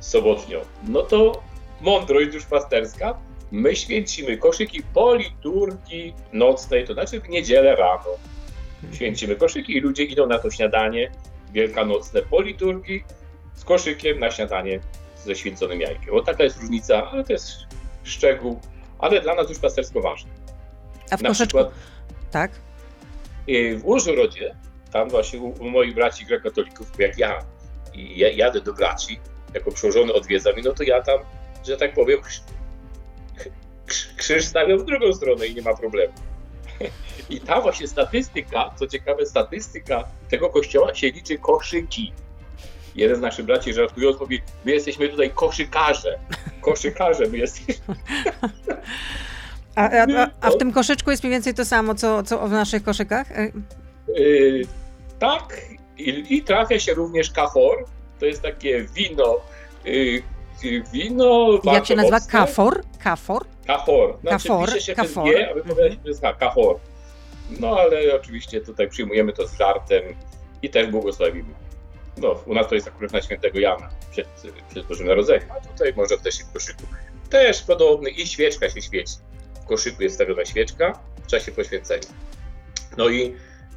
sobotnią. 0.00 0.60
No 0.88 1.02
to 1.02 1.42
mądrość 1.80 2.30
duszpasterska, 2.30 3.18
my 3.52 3.76
święcimy 3.76 4.36
koszyki 4.36 4.82
po 4.94 5.14
liturgii 5.14 6.14
nocnej, 6.32 6.86
to 6.86 6.92
znaczy 6.92 7.20
w 7.20 7.28
niedzielę 7.28 7.76
rano 7.76 8.10
święcimy 8.92 9.36
koszyki 9.36 9.76
i 9.76 9.80
ludzie 9.80 10.04
idą 10.04 10.26
na 10.26 10.38
to 10.38 10.50
śniadanie 10.50 11.10
wielkanocne 11.52 12.22
po 12.22 12.40
liturgii 12.40 13.04
z 13.54 13.64
koszykiem 13.64 14.20
na 14.20 14.30
śniadanie 14.30 14.80
ze 15.24 15.36
święconym 15.36 15.80
jajkiem. 15.80 16.14
Bo 16.14 16.22
taka 16.22 16.44
jest 16.44 16.60
różnica, 16.60 17.10
ale 17.10 17.24
to 17.24 17.32
jest 17.32 17.50
szczegół, 18.02 18.60
ale 18.98 19.20
dla 19.20 19.34
nas 19.34 19.48
już 19.48 19.58
pastersko 19.58 20.00
ważny. 20.00 20.30
A 21.14 21.16
w 21.16 21.22
na? 21.22 21.30
Przykład, 21.30 21.70
tak. 22.30 22.50
Y, 23.48 23.78
w 23.78 23.86
Łożorodzie, 23.86 24.56
tam 24.92 25.08
właśnie 25.08 25.40
u, 25.40 25.48
u 25.48 25.70
moich 25.70 25.94
braci 25.94 26.26
grekatolików, 26.26 26.90
jak 26.98 27.18
ja, 27.18 27.38
ja 27.94 28.28
jadę 28.28 28.60
do 28.60 28.72
braci, 28.72 29.20
jako 29.54 29.72
przełożony 29.72 30.12
odwiedzam, 30.12 30.54
no 30.64 30.72
to 30.72 30.82
ja 30.82 31.02
tam, 31.02 31.18
że 31.66 31.76
tak 31.76 31.94
powiem, 31.94 32.20
krzyż 34.16 34.44
stawiam 34.44 34.78
w 34.78 34.84
drugą 34.84 35.12
stronę 35.12 35.46
i 35.46 35.54
nie 35.54 35.62
ma 35.62 35.76
problemu. 35.76 36.14
I 37.30 37.40
ta 37.40 37.60
właśnie 37.60 37.88
statystyka, 37.88 38.74
co 38.76 38.86
ciekawe, 38.86 39.26
statystyka 39.26 40.08
tego 40.28 40.50
kościoła 40.50 40.94
się 40.94 41.10
liczy 41.10 41.38
koszyki. 41.38 42.12
Jeden 42.94 43.16
z 43.16 43.20
naszych 43.20 43.44
braci 43.46 43.74
żartując 43.74 44.20
mówi, 44.20 44.42
my 44.64 44.72
jesteśmy 44.72 45.08
tutaj 45.08 45.30
koszykarze. 45.30 46.18
Koszykarze 46.60 47.26
my 47.26 47.38
jesteśmy. 47.38 47.94
A, 49.74 49.90
a, 49.90 50.30
a, 50.40 50.50
w 50.50 50.56
tym 50.56 50.72
koszyczku 50.72 51.10
jest 51.10 51.22
mniej 51.22 51.32
więcej 51.32 51.54
to 51.54 51.64
samo, 51.64 51.94
co, 51.94 52.22
co 52.22 52.48
w 52.48 52.50
naszych 52.50 52.82
koszykach? 52.82 53.26
Yy, 54.08 54.62
tak. 55.18 55.60
I, 55.98 56.36
I, 56.36 56.42
trafia 56.42 56.78
się 56.78 56.94
również 56.94 57.30
kafor. 57.30 57.84
To 58.20 58.26
jest 58.26 58.42
takie 58.42 58.84
wino. 58.84 59.36
Yy, 59.84 60.22
wino. 60.92 61.60
Jak 61.64 61.86
się 61.86 61.96
nazywa? 61.96 62.20
Kafor? 62.20 62.82
Kafor? 62.98 63.46
Kafor. 63.66 64.18
Znaczy, 64.20 64.48
kafor. 64.48 64.68
Pisze 64.68 64.80
się 64.80 64.94
kafor. 64.94 65.24
G, 65.24 65.50
a 65.50 65.54
wypowiada 65.54 65.90
się, 65.90 65.96
że 66.04 66.08
jest 66.08 66.22
kafor. 66.40 66.76
No 67.60 67.76
ale 67.78 68.14
oczywiście 68.14 68.60
tutaj 68.60 68.88
przyjmujemy 68.88 69.32
to 69.32 69.48
z 69.48 69.58
żartem 69.58 70.02
i 70.62 70.70
też 70.70 70.86
błogosławimy. 70.86 71.54
No, 72.16 72.34
u 72.46 72.54
nas 72.54 72.68
to 72.68 72.74
jest 72.74 72.88
akurat 72.88 73.12
na 73.12 73.22
świętego 73.22 73.58
Jana 73.58 73.88
przed, 74.10 74.28
przed 74.70 74.86
Bożym 74.86 75.06
Narodzeniem, 75.06 75.48
a 75.50 75.68
tutaj 75.68 75.92
może 75.96 76.18
też 76.18 76.38
w 76.38 76.52
koszyku. 76.52 76.82
Też 77.30 77.62
podobny 77.62 78.10
i 78.10 78.26
świeczka 78.26 78.70
się 78.70 78.82
świeci. 78.82 79.14
Koszyku 79.64 80.02
jest 80.02 80.14
stawiona 80.14 80.44
świeczka 80.44 80.98
w 81.24 81.26
czasie 81.26 81.52
poświęcenia. 81.52 82.08
No 82.96 83.08
i, 83.08 83.34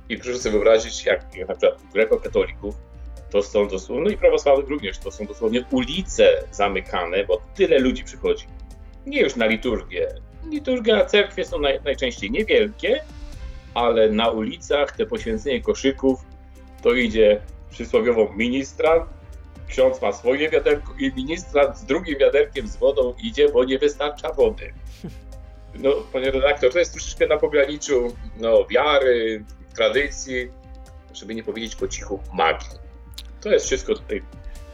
i 0.10 0.18
proszę 0.18 0.40
sobie 0.40 0.52
wyobrazić, 0.54 1.06
jak, 1.06 1.22
na 1.48 1.56
przykład 1.56 1.82
grekokatolików, 1.94 2.76
to 3.30 3.44
są 3.44 3.68
dosłownie, 3.68 4.04
no 4.04 4.10
i 4.10 4.18
prawosławnych 4.18 4.70
również, 4.70 4.98
to 4.98 5.12
są 5.12 5.26
dosłownie 5.26 5.66
ulice 5.72 6.44
zamykane, 6.52 7.24
bo 7.24 7.42
tyle 7.56 7.80
ludzi 7.80 8.04
przychodzi. 8.04 8.46
Nie 9.06 9.22
już 9.22 9.36
na 9.36 9.46
liturgię. 9.46 10.08
Liturgia, 10.50 11.06
cerkwie 11.06 11.46
są 11.46 11.60
naj, 11.60 11.80
najczęściej 11.86 12.32
niewielkie, 12.32 13.04
ale 13.74 14.12
na 14.12 14.30
ulicach 14.30 14.92
te 14.96 15.06
poświęcenie 15.06 15.62
koszyków 15.62 16.20
to 16.82 16.94
idzie 16.94 17.42
przysłowiową 17.70 18.34
ministrant, 18.34 19.04
ksiądz 19.68 20.02
ma 20.02 20.12
swoje 20.12 20.50
wiaderko 20.50 20.94
i 21.00 21.12
ministrant 21.16 21.78
z 21.78 21.86
drugim 21.86 22.20
wiaderkiem 22.20 22.68
z 22.68 22.78
wodą 22.78 23.14
idzie, 23.24 23.50
bo 23.50 23.64
nie 23.64 23.80
wystarcza 23.80 24.34
wody. 24.34 24.74
No, 25.78 25.92
panie 26.14 26.32
redaktor, 26.32 26.74
to 26.74 26.80
jest 26.80 26.92
troszeczkę 26.92 27.28
na 27.28 27.38
pograniczu 27.38 28.16
no, 28.38 28.66
wiary, 28.66 29.46
tradycji, 29.76 30.52
żeby 31.14 31.36
nie 31.36 31.44
powiedzieć 31.44 31.76
po 31.76 31.88
cichu 31.88 32.20
magii. 32.34 32.70
To 33.42 33.50
jest 33.50 33.66
wszystko 33.66 33.96
tutaj 33.96 34.22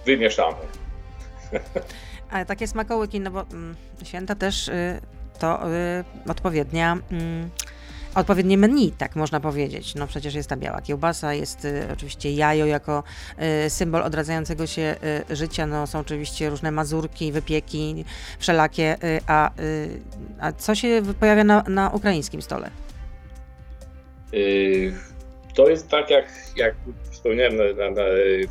wymieszane. 0.06 0.58
Ale 2.32 2.46
takie 2.46 2.68
smakołyki, 2.68 3.20
no 3.20 3.32
bo 3.32 3.42
mm, 3.42 3.76
święta 4.04 4.36
też 4.36 4.68
y, 4.68 5.02
to 5.40 5.70
y, 5.72 6.32
odpowiednia. 6.32 6.98
Y, 7.12 7.63
odpowiednie 8.16 8.58
menu, 8.58 8.92
tak 8.92 9.16
można 9.16 9.40
powiedzieć. 9.40 9.96
No 9.96 10.08
przecież 10.08 10.36
jest 10.36 10.50
ta 10.50 10.58
biała 10.58 10.82
kiełbasa, 10.82 11.34
jest 11.34 11.66
y, 11.66 11.88
oczywiście 11.94 12.32
jajo 12.32 12.66
jako 12.66 13.04
y, 13.66 13.70
symbol 13.70 14.04
odradzającego 14.04 14.68
się 14.68 14.96
y, 15.32 15.36
życia, 15.36 15.68
no 15.68 15.88
są 15.88 16.00
oczywiście 16.00 16.50
różne 16.50 16.72
mazurki, 16.72 17.32
wypieki 17.32 18.06
wszelakie, 18.40 18.98
y, 19.04 19.22
a, 19.28 19.52
y, 19.60 20.02
a 20.40 20.52
co 20.52 20.76
się 20.76 21.02
pojawia 21.20 21.44
na, 21.44 21.64
na 21.68 21.90
ukraińskim 21.90 22.42
stole? 22.42 22.70
Y, 24.34 24.94
to 25.56 25.70
jest 25.70 25.88
tak, 25.88 26.10
jak, 26.10 26.26
jak 26.56 26.76
wspomniałem 27.12 27.56
na, 27.58 27.64
na, 27.64 27.92
na, 27.92 28.04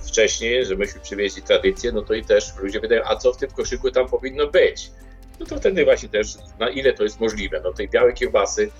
wcześniej, 0.06 0.66
że 0.66 0.76
myśmy 0.76 1.00
przywieźli 1.00 1.42
tradycję, 1.42 1.92
no 1.92 2.02
to 2.02 2.14
i 2.14 2.24
też 2.24 2.56
ludzie 2.56 2.80
wydają, 2.80 3.02
a 3.04 3.16
co 3.16 3.32
w 3.32 3.36
tym 3.36 3.50
koszyku 3.50 3.90
tam 3.90 4.08
powinno 4.08 4.46
być? 4.46 4.90
No 5.40 5.46
to 5.46 5.56
wtedy 5.56 5.84
właśnie 5.84 6.08
też, 6.08 6.34
na 6.58 6.68
ile 6.68 6.92
to 6.92 7.02
jest 7.02 7.20
możliwe, 7.20 7.60
no 7.64 7.72
tej 7.72 7.88
białej 7.88 8.14
kiełbasy, 8.14 8.70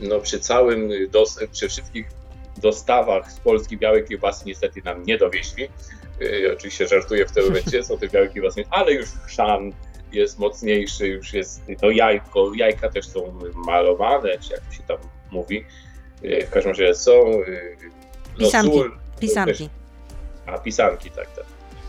no 0.00 0.20
przy 0.20 0.40
całym, 0.40 0.90
dos, 1.10 1.38
przy 1.52 1.68
wszystkich 1.68 2.06
dostawach 2.58 3.32
z 3.32 3.40
Polski 3.40 3.76
białej 3.76 4.04
kiełbasy 4.04 4.44
niestety 4.46 4.82
nam 4.84 5.02
nie 5.02 5.18
dowieźli. 5.18 5.68
Yy, 6.20 6.52
oczywiście 6.52 6.88
żartuję 6.88 7.26
w 7.26 7.32
tym 7.32 7.44
momencie, 7.48 7.84
są 7.84 7.98
te 7.98 8.08
białe 8.08 8.28
kiełbasy, 8.28 8.64
ale 8.70 8.92
już 8.92 9.08
chrzan 9.26 9.72
jest 10.12 10.38
mocniejszy, 10.38 11.08
już 11.08 11.32
jest 11.32 11.62
to 11.80 11.90
jajko, 11.90 12.52
jajka 12.56 12.88
też 12.88 13.08
są 13.08 13.38
malowane, 13.54 14.38
czy 14.38 14.52
jak 14.52 14.74
się 14.74 14.82
tam 14.82 14.96
mówi. 15.30 15.64
Yy, 16.22 16.46
w 16.46 16.50
każdym 16.50 16.72
razie 16.72 16.94
są. 16.94 17.30
Yy, 17.30 17.76
no, 18.38 18.46
pisanki. 18.46 18.78
Sól, 18.78 18.98
pisanki. 19.20 19.68
Też, 19.68 19.68
a 20.46 20.58
pisanki, 20.58 21.10
tak, 21.10 21.30
tak. 21.36 21.44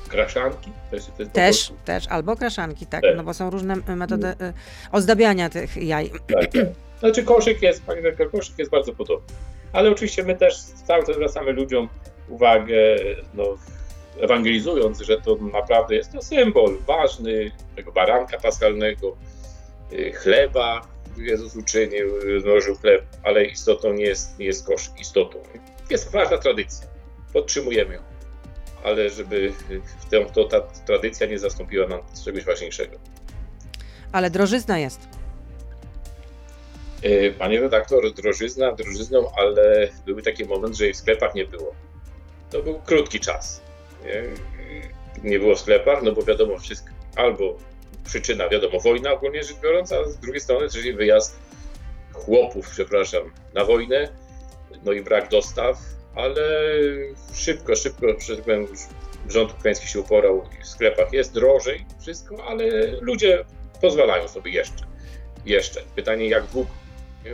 Kraszanki? 0.07 0.71
Też, 0.91 1.03
też, 1.33 1.71
też, 1.85 2.07
albo 2.07 2.35
kraszanki, 2.35 2.85
tak, 2.85 3.01
też. 3.01 3.17
no 3.17 3.23
bo 3.23 3.33
są 3.33 3.49
różne 3.49 3.75
metody 3.75 4.27
y, 4.27 4.53
ozdabiania 4.91 5.49
tych 5.49 5.77
jaj. 5.77 6.09
Tak, 6.09 6.51
tak. 6.51 6.86
Znaczy 6.99 7.23
koszyk 7.23 7.61
jest, 7.61 7.85
panie 7.85 8.01
koszyk 8.31 8.59
jest 8.59 8.71
bardzo 8.71 8.93
podobny. 8.93 9.27
Ale 9.73 9.91
oczywiście 9.91 10.23
my 10.23 10.35
też 10.35 10.55
cały 10.59 11.05
czas 11.05 11.15
zwracamy 11.15 11.51
ludziom 11.51 11.89
uwagę, 12.29 12.75
no, 13.33 13.43
ewangelizując, 14.19 15.01
że 15.01 15.21
to 15.21 15.35
naprawdę 15.35 15.95
jest 15.95 16.11
to 16.11 16.21
symbol 16.21 16.77
ważny 16.87 17.51
tego 17.75 17.91
baranka 17.91 18.37
paschalnego, 18.37 19.17
y, 19.93 20.11
chleba, 20.11 20.81
Jezus 21.17 21.55
uczynił, 21.55 22.07
złożył 22.41 22.75
chleb, 22.75 23.05
ale 23.23 23.45
istotą 23.45 23.93
nie 23.93 24.03
jest, 24.03 24.39
nie 24.39 24.45
jest 24.45 24.67
koszyk, 24.67 24.99
istotą. 24.99 25.39
Jest 25.89 26.11
ważna 26.11 26.37
tradycja, 26.37 26.87
podtrzymujemy 27.33 27.93
ją, 27.93 28.01
ale 28.83 29.09
żeby 29.09 29.53
w 30.01 30.31
to, 30.31 30.43
ta 30.43 30.61
tradycja 30.61 31.27
nie 31.27 31.39
zastąpiła 31.39 31.87
nam 31.87 31.99
czegoś 32.25 32.43
ważniejszego. 32.43 32.97
Ale 34.11 34.29
drożyzna 34.29 34.79
jest. 34.79 35.16
E, 37.03 37.31
panie 37.31 37.59
redaktor, 37.61 38.13
drożyzna 38.13 38.71
drożyzną, 38.71 39.31
ale 39.37 39.89
były 40.05 40.21
taki 40.21 40.45
moment, 40.45 40.77
że 40.77 40.83
jej 40.83 40.93
w 40.93 40.97
sklepach 40.97 41.35
nie 41.35 41.45
było. 41.45 41.75
To 42.51 42.63
był 42.63 42.79
krótki 42.79 43.19
czas. 43.19 43.61
Nie, 44.03 44.23
nie 45.23 45.39
było 45.39 45.55
w 45.55 45.59
sklepach, 45.59 46.03
no 46.03 46.11
bo 46.11 46.23
wiadomo, 46.23 46.57
wszystko, 46.57 46.89
albo 47.15 47.57
przyczyna, 48.05 48.49
wiadomo, 48.49 48.79
wojna 48.79 49.11
ogólnie 49.11 49.43
rzecz 49.43 49.57
biorąc, 49.57 49.91
a 49.91 50.05
z 50.05 50.17
drugiej 50.17 50.41
strony 50.41 50.69
czyli 50.69 50.93
wyjazd 50.93 51.39
chłopów, 52.13 52.69
przepraszam, 52.69 53.31
na 53.53 53.65
wojnę, 53.65 54.09
no 54.83 54.91
i 54.91 55.01
brak 55.01 55.29
dostaw, 55.29 55.77
ale 56.15 56.41
szybko, 57.33 57.75
szybko, 57.75 58.07
tak 58.27 58.43
powiem, 58.43 58.67
rząd 59.29 59.51
ukraiński 59.59 59.87
się 59.87 59.99
uporał, 59.99 60.49
w 60.63 60.67
sklepach 60.67 61.13
jest 61.13 61.33
drożej 61.33 61.85
wszystko, 62.01 62.45
ale 62.47 62.65
ludzie 63.01 63.45
pozwalają 63.81 64.27
sobie 64.27 64.51
jeszcze. 64.51 64.85
Jeszcze. 65.45 65.81
Pytanie, 65.95 66.27
jak 66.27 66.45
długo? 66.45 66.69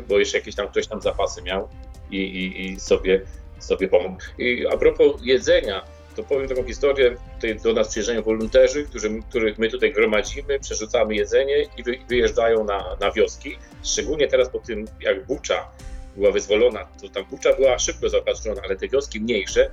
Bo 0.01 0.19
jeszcze 0.19 0.37
jakieś 0.37 0.55
tam 0.55 0.67
ktoś 0.67 0.87
tam 0.87 1.01
zapasy 1.01 1.41
miał 1.41 1.69
i, 2.11 2.17
i, 2.17 2.65
i 2.65 2.79
sobie, 2.79 3.21
sobie 3.59 3.87
pomógł. 3.87 4.23
I 4.37 4.67
a 4.67 4.77
propos 4.77 5.21
jedzenia, 5.23 5.83
to 6.15 6.23
powiem 6.23 6.47
taką 6.47 6.63
historię. 6.63 7.15
Tutaj 7.35 7.59
do 7.59 7.73
nas 7.73 7.87
przyjeżdżają 7.87 8.21
wolonterzy, 8.21 8.87
których 9.29 9.57
my 9.57 9.69
tutaj 9.69 9.93
gromadzimy, 9.93 10.59
przerzucamy 10.59 11.15
jedzenie 11.15 11.65
i 11.77 11.83
wy, 11.83 11.97
wyjeżdżają 12.09 12.63
na, 12.63 12.97
na 13.01 13.11
wioski. 13.11 13.57
Szczególnie 13.83 14.27
teraz 14.27 14.49
po 14.49 14.59
tym, 14.59 14.85
jak 14.99 15.25
Bucza 15.25 15.71
była 16.15 16.31
wyzwolona, 16.31 16.87
to 17.01 17.09
tam 17.09 17.25
Bucza 17.25 17.53
była 17.53 17.79
szybko 17.79 18.09
zaopatrzona, 18.09 18.61
ale 18.65 18.75
te 18.75 18.87
wioski 18.87 19.21
mniejsze, 19.21 19.71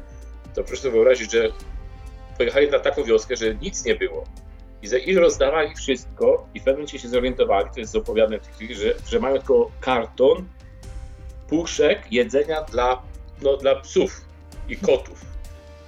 to 0.55 0.65
proszę 0.65 0.83
sobie 0.83 0.93
wyobrazić, 0.93 1.33
że 1.33 1.49
pojechali 2.39 2.71
na 2.71 2.79
taką 2.79 3.05
wioskę, 3.05 3.37
że 3.37 3.55
nic 3.55 3.85
nie 3.85 3.95
było. 3.95 4.25
I, 4.83 5.11
I 5.11 5.15
rozdawali 5.15 5.75
wszystko 5.75 6.47
i 6.55 6.61
w 6.61 6.63
pewnym 6.63 6.77
momencie 6.77 6.99
się 6.99 7.09
zorientowali, 7.09 7.69
to 7.75 7.81
jest 7.81 7.97
opowiadane 7.97 8.41
w 8.41 8.47
chwili, 8.55 8.75
że, 8.75 8.95
że 9.09 9.21
mają 9.21 9.37
tylko 9.37 9.71
karton, 9.81 10.49
puszek 11.49 12.13
jedzenia 12.13 12.63
dla, 12.63 13.03
no, 13.43 13.57
dla 13.57 13.75
psów 13.75 14.21
i 14.69 14.77
kotów. 14.77 15.31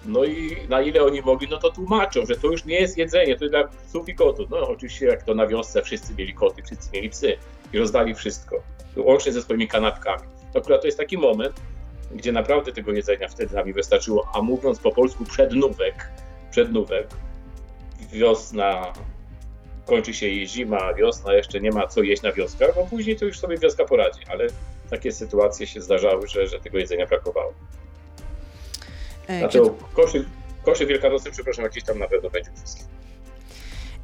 No 0.06 0.24
i 0.24 0.56
na 0.68 0.82
ile 0.82 1.02
oni 1.02 1.22
mogli, 1.22 1.48
no 1.50 1.58
to 1.58 1.70
tłumaczą, 1.70 2.26
że 2.26 2.36
to 2.36 2.46
już 2.46 2.64
nie 2.64 2.80
jest 2.80 2.98
jedzenie, 2.98 3.36
to 3.36 3.44
jest 3.44 3.54
dla 3.54 3.64
psów 3.64 4.08
i 4.08 4.14
kotów. 4.14 4.50
No 4.50 4.68
oczywiście 4.68 5.06
jak 5.06 5.22
to 5.22 5.34
na 5.34 5.46
wiosce 5.46 5.82
wszyscy 5.82 6.14
mieli 6.14 6.34
koty, 6.34 6.62
wszyscy 6.62 6.90
mieli 6.92 7.10
psy 7.10 7.36
i 7.72 7.78
rozdali 7.78 8.14
wszystko, 8.14 8.62
łącznie 8.96 9.32
ze 9.32 9.42
swoimi 9.42 9.68
kanapkami. 9.68 10.22
Akurat 10.54 10.80
to 10.80 10.86
jest 10.86 10.98
taki 10.98 11.18
moment, 11.18 11.60
gdzie 12.14 12.32
naprawdę 12.32 12.72
tego 12.72 12.92
jedzenia 12.92 13.28
wtedy 13.28 13.54
nam 13.54 13.72
wystarczyło, 13.72 14.28
a 14.34 14.42
mówiąc 14.42 14.78
po 14.78 14.92
polsku 14.92 15.24
przednówek, 15.24 16.08
przednówek, 16.50 17.08
wiosna, 18.12 18.92
kończy 19.86 20.14
się 20.14 20.26
jej 20.26 20.48
zima, 20.48 20.94
wiosna, 20.94 21.34
jeszcze 21.34 21.60
nie 21.60 21.70
ma 21.70 21.86
co 21.86 22.02
jeść 22.02 22.22
na 22.22 22.32
wioskach, 22.32 22.74
bo 22.74 22.86
później 22.86 23.16
to 23.16 23.24
już 23.24 23.38
sobie 23.38 23.58
wioska 23.58 23.84
poradzi, 23.84 24.20
ale 24.30 24.46
takie 24.90 25.12
sytuacje 25.12 25.66
się 25.66 25.80
zdarzały, 25.80 26.28
że, 26.28 26.46
że 26.46 26.60
tego 26.60 26.78
jedzenia 26.78 27.06
brakowało. 27.06 27.54
E, 29.26 29.48
kiedy... 29.48 29.70
koszy, 29.92 30.24
koszy 30.64 30.86
wielkanocny, 30.86 31.30
przepraszam, 31.30 31.64
jakieś 31.64 31.84
tam 31.84 31.98
na 31.98 32.08
pewno 32.08 32.30
będzie 32.30 32.50
wszystkie. 32.56 32.82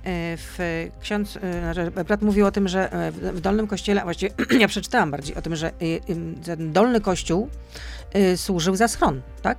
E, 0.05 0.37
w 0.37 0.59
ksiądz, 1.01 1.39
e, 1.97 2.05
brat 2.05 2.23
mówił 2.23 2.47
o 2.47 2.51
tym, 2.51 2.69
że 2.69 3.13
w 3.13 3.41
Dolnym 3.41 3.67
Kościele, 3.67 4.03
właściwie 4.03 4.33
ja 4.61 4.69
przeczytałam 4.69 5.11
bardziej 5.11 5.37
o 5.37 5.43
tym, 5.43 5.57
że 5.57 5.73
ten 6.45 6.73
Dolny 6.73 7.01
Kościół 7.01 7.49
służył 8.37 8.77
za 8.77 8.89
schron, 8.89 9.23
tak? 9.43 9.59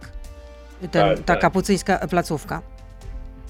Ten, 0.80 0.90
tak 0.92 1.18
ta 1.18 1.24
tak. 1.24 1.40
kapucyńska 1.40 2.08
placówka. 2.08 2.62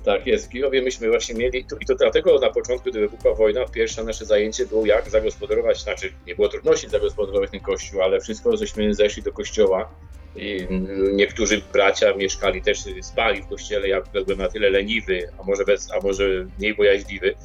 Tak 0.09 0.27
jest. 0.27 0.45
W 0.45 0.49
Kijowie 0.49 0.81
myśmy 0.81 1.09
właśnie 1.09 1.35
mieli, 1.35 1.65
i 1.79 1.85
to 1.85 1.95
dlatego 1.95 2.39
na 2.39 2.49
początku, 2.49 2.89
gdy 2.89 2.99
wybuchła 2.99 3.33
wojna, 3.33 3.65
pierwsze 3.65 4.03
nasze 4.03 4.25
zajęcie 4.25 4.65
było 4.65 4.85
jak 4.85 5.09
zagospodarować, 5.09 5.81
znaczy 5.83 6.13
nie 6.27 6.35
było 6.35 6.49
trudności 6.49 6.89
zagospodarować 6.89 7.51
ten 7.51 7.59
kościół, 7.59 8.01
ale 8.01 8.19
wszystko, 8.19 8.57
żeśmy 8.57 8.93
zeszli 8.93 9.23
do 9.23 9.31
kościoła. 9.31 9.89
I 10.35 10.67
niektórzy 11.13 11.61
bracia 11.73 12.13
mieszkali 12.13 12.61
też, 12.61 12.79
spali 13.01 13.41
w 13.41 13.47
kościele, 13.47 13.87
ja 13.87 14.01
byłem 14.01 14.39
na 14.39 14.49
tyle 14.49 14.69
leniwy, 14.69 15.29
a 15.39 15.43
może, 15.43 15.65
bez, 15.65 15.91
a 15.91 15.99
może 15.99 16.45
mniej 16.59 16.75
bojaźliwy, 16.75 17.35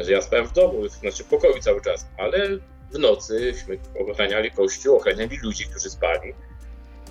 że 0.00 0.12
ja 0.12 0.22
spałem 0.22 0.46
w 0.46 0.52
domu, 0.52 0.88
znaczy 0.88 1.24
w 1.24 1.26
pokoju 1.26 1.60
cały 1.60 1.80
czas, 1.80 2.06
ale 2.18 2.48
w 2.92 2.98
nocyśmy 2.98 3.78
ochraniali 4.10 4.50
kościół, 4.50 4.96
ochraniali 4.96 5.38
ludzi, 5.42 5.64
którzy 5.64 5.90
spali. 5.90 6.34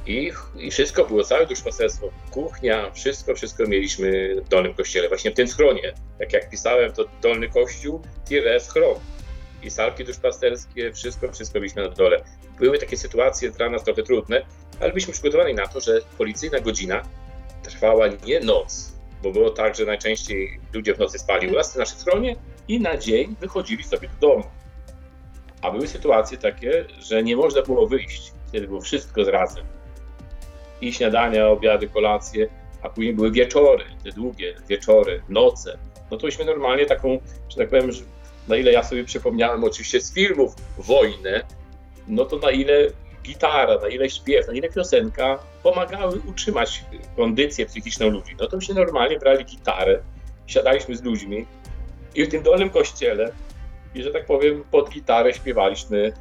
I, 0.09 0.31
I 0.55 0.71
wszystko 0.71 1.05
było, 1.05 1.23
całe 1.23 1.45
duszpasterstwo, 1.45 2.11
kuchnia, 2.31 2.91
wszystko, 2.91 3.35
wszystko 3.35 3.63
mieliśmy 3.67 4.35
w 4.41 4.49
Dolnym 4.49 4.73
Kościele, 4.73 5.09
właśnie 5.09 5.31
w 5.31 5.33
tym 5.33 5.47
schronie. 5.47 5.93
Tak 6.19 6.33
jak 6.33 6.49
pisałem, 6.49 6.91
to 6.93 7.05
Dolny 7.21 7.49
Kościół, 7.49 8.01
tire 8.29 8.59
schron. 8.59 8.95
i 9.63 9.71
salki 9.71 10.03
duszpasterskie, 10.03 10.93
wszystko, 10.93 11.31
wszystko 11.31 11.59
mieliśmy 11.59 11.83
na 11.83 11.89
dole. 11.89 12.23
Były 12.59 12.79
takie 12.79 12.97
sytuacje 12.97 13.51
dla 13.51 13.69
nas 13.69 13.83
trochę 13.83 14.03
trudne, 14.03 14.41
ale 14.79 14.89
byliśmy 14.89 15.13
przygotowani 15.13 15.53
na 15.53 15.67
to, 15.67 15.79
że 15.79 16.01
policyjna 16.17 16.59
godzina 16.59 17.01
trwała 17.63 18.07
nie 18.07 18.39
noc, 18.39 18.93
bo 19.23 19.31
było 19.31 19.49
tak, 19.49 19.75
że 19.75 19.85
najczęściej 19.85 20.59
ludzie 20.73 20.95
w 20.95 20.99
nocy 20.99 21.19
spali 21.19 21.47
u 21.47 21.55
nas 21.55 21.73
w 21.73 21.77
naszej 21.77 21.97
stronie 21.99 22.35
i 22.67 22.79
na 22.79 22.97
dzień 22.97 23.35
wychodzili 23.39 23.83
sobie 23.83 24.07
do 24.07 24.27
domu. 24.27 24.43
A 25.61 25.71
były 25.71 25.87
sytuacje 25.87 26.37
takie, 26.37 26.85
że 26.99 27.23
nie 27.23 27.35
można 27.35 27.61
było 27.61 27.87
wyjść. 27.87 28.31
Wtedy 28.47 28.67
było 28.67 28.81
wszystko 28.81 29.25
z 29.25 29.27
razem. 29.27 29.78
I 30.81 30.93
śniadania, 30.93 31.47
obiady, 31.47 31.87
kolacje, 31.87 32.49
a 32.81 32.89
później 32.89 33.13
były 33.13 33.31
wieczory, 33.31 33.83
te 34.03 34.11
długie 34.11 34.55
wieczory, 34.69 35.21
noce. 35.29 35.77
No 36.11 36.17
tośmy 36.17 36.45
normalnie 36.45 36.85
taką, 36.85 37.19
że 37.49 37.57
tak 37.57 37.69
powiem, 37.69 37.89
na 38.47 38.55
ile 38.55 38.71
ja 38.71 38.83
sobie 38.83 39.03
przypomniałem 39.03 39.63
oczywiście 39.63 40.01
z 40.01 40.13
filmów 40.13 40.55
wojnę, 40.77 41.43
no 42.07 42.25
to 42.25 42.37
na 42.37 42.51
ile 42.51 42.87
gitara, 43.23 43.77
na 43.77 43.87
ile 43.87 44.09
śpiew, 44.09 44.47
na 44.47 44.53
ile 44.53 44.69
piosenka 44.69 45.39
pomagały 45.63 46.21
utrzymać 46.29 46.85
kondycję 47.15 47.65
psychiczną 47.65 48.09
ludzi. 48.09 48.35
No 48.39 48.47
to 48.47 48.61
się 48.61 48.73
normalnie 48.73 49.19
brali 49.19 49.45
gitarę, 49.45 49.99
siadaliśmy 50.47 50.95
z 50.95 51.03
ludźmi 51.03 51.45
i 52.15 52.25
w 52.25 52.29
tym 52.29 52.43
dolnym 52.43 52.69
kościele 52.69 53.31
i 53.95 54.03
że 54.03 54.11
tak 54.11 54.25
powiem 54.25 54.63
pod 54.71 54.89
gitarę 54.89 55.33
śpiewaliśmy 55.33 56.13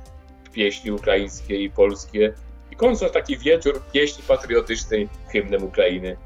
pieśni 0.53 0.91
ukraińskie 0.91 1.57
i 1.57 1.71
polskie 1.71 2.33
i 2.71 2.77
kończąc 2.77 3.13
taki 3.13 3.39
wieczór 3.39 3.83
pieśni 3.93 4.25
patriotycznej 4.29 5.09
hymnem 5.33 5.65
Ukrainy. 5.65 6.17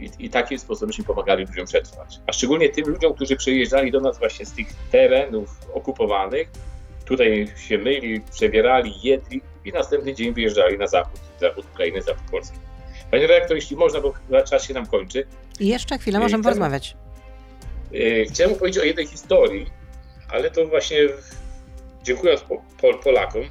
I, 0.00 0.10
I 0.18 0.30
takim 0.30 0.58
sposobem 0.58 1.04
pomagali 1.06 1.44
ludziom 1.46 1.66
przetrwać. 1.66 2.18
A 2.26 2.32
szczególnie 2.32 2.68
tym 2.68 2.88
ludziom, 2.88 3.14
którzy 3.14 3.36
przyjeżdżali 3.36 3.92
do 3.92 4.00
nas 4.00 4.18
właśnie 4.18 4.46
z 4.46 4.52
tych 4.52 4.66
terenów 4.90 5.50
okupowanych, 5.74 6.48
tutaj 7.04 7.48
się 7.56 7.78
myli, 7.78 8.20
przebierali, 8.20 8.94
jedli 9.02 9.42
i 9.64 9.72
następny 9.72 10.14
dzień 10.14 10.34
wyjeżdżali 10.34 10.78
na 10.78 10.86
zachód, 10.86 11.20
zachód 11.40 11.64
Ukrainy, 11.72 12.02
zachód 12.02 12.22
Polski. 12.30 12.58
Panie 13.10 13.26
redaktor, 13.26 13.56
jeśli 13.56 13.76
można, 13.76 14.00
bo 14.00 14.12
czas 14.44 14.64
się 14.64 14.74
nam 14.74 14.86
kończy. 14.86 15.26
I 15.60 15.68
jeszcze 15.68 15.98
chwilę 15.98 16.18
możemy 16.18 16.44
porozmawiać. 16.44 16.96
E, 17.94 18.24
chciałem 18.24 18.54
powiedzieć 18.54 18.82
o 18.82 18.84
jednej 18.84 19.06
historii, 19.06 19.66
ale 20.28 20.50
to 20.50 20.66
właśnie 20.66 20.98
dziękując 22.02 22.44
Polakom 23.04 23.42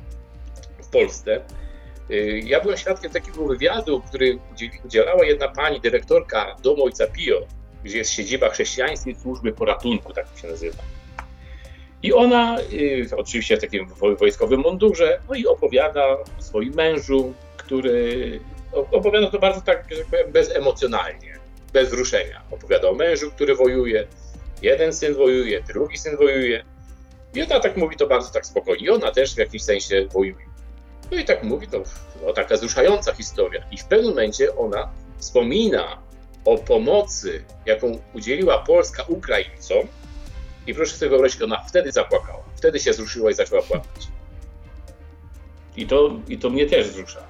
w 0.82 0.88
Polsce, 0.88 1.42
ja 2.44 2.62
byłem 2.62 2.78
świadkiem 2.78 3.12
takiego 3.12 3.46
wywiadu, 3.46 4.02
który 4.02 4.40
udzielała 4.86 5.26
jedna 5.26 5.48
pani 5.48 5.82
dyrektorka 5.82 6.56
Domu 6.64 6.84
Ojca 6.84 7.08
Pio, 7.08 7.42
gdzie 7.84 7.98
jest 7.98 8.12
siedziba 8.12 8.50
chrześcijańskiej 8.50 9.16
służby 9.16 9.52
poratunku, 9.52 10.14
tak 10.14 10.26
się 10.42 10.48
nazywa. 10.48 10.84
I 12.04 12.14
ona, 12.14 12.60
y, 12.74 13.08
oczywiście 13.18 13.58
w 13.58 13.62
takim 13.62 13.88
wojskowym 14.20 14.60
mundurze, 14.60 15.20
no 15.30 15.36
i 15.36 15.48
opowiada 15.48 16.08
o 16.08 16.24
swoim 16.40 16.74
mężu, 16.74 17.34
który 17.58 18.40
opowiada 18.72 19.32
to 19.32 19.40
bardzo 19.40 19.62
tak, 19.62 19.86
że 19.98 20.04
powiem, 20.06 20.32
bezemocjonalnie, 20.32 21.40
bez 21.74 21.90
wzruszenia. 21.90 22.42
Opowiada 22.52 22.90
o 22.90 22.94
mężu, 22.94 23.32
który 23.32 23.56
wojuje, 23.56 24.08
jeden 24.62 24.94
syn 24.94 25.14
wojuje, 25.14 25.62
drugi 25.62 25.98
syn 25.98 26.18
wojuje. 26.18 26.66
I 27.34 27.44
ona 27.44 27.60
tak 27.60 27.78
mówi 27.78 27.96
to 27.96 28.08
bardzo 28.08 28.34
tak 28.34 28.46
spokojnie. 28.46 28.86
I 28.86 28.90
ona 28.90 29.12
też 29.12 29.36
w 29.36 29.38
jakimś 29.38 29.64
sensie 29.64 30.08
wojuje. 30.14 30.51
No 31.12 31.18
i 31.18 31.26
tak 31.26 31.44
mówi, 31.44 31.68
to 31.68 31.84
no, 32.26 32.34
taka 32.34 32.56
wzruszająca 32.56 33.14
historia. 33.14 33.66
I 33.72 33.78
w 33.78 33.86
pewnym 33.86 34.10
momencie 34.10 34.56
ona 34.56 34.92
wspomina 35.18 36.02
o 36.46 36.58
pomocy, 36.58 37.44
jaką 37.66 38.00
udzieliła 38.14 38.58
Polska 38.58 39.04
Ukraińcom. 39.04 39.88
I 40.68 40.74
proszę 40.74 40.96
sobie 40.96 41.10
wyobrazić, 41.10 41.42
ona 41.42 41.64
wtedy 41.64 41.92
zapłakała. 41.92 42.44
Wtedy 42.56 42.80
się 42.80 42.94
zruszyła 42.94 43.32
i 43.32 43.34
zaczęła 43.34 43.62
płakać. 43.62 44.08
I 45.78 45.88
to, 45.88 46.12
i 46.28 46.38
to 46.38 46.50
mnie 46.50 46.66
też 46.66 46.88
wzrusza. 46.90 47.28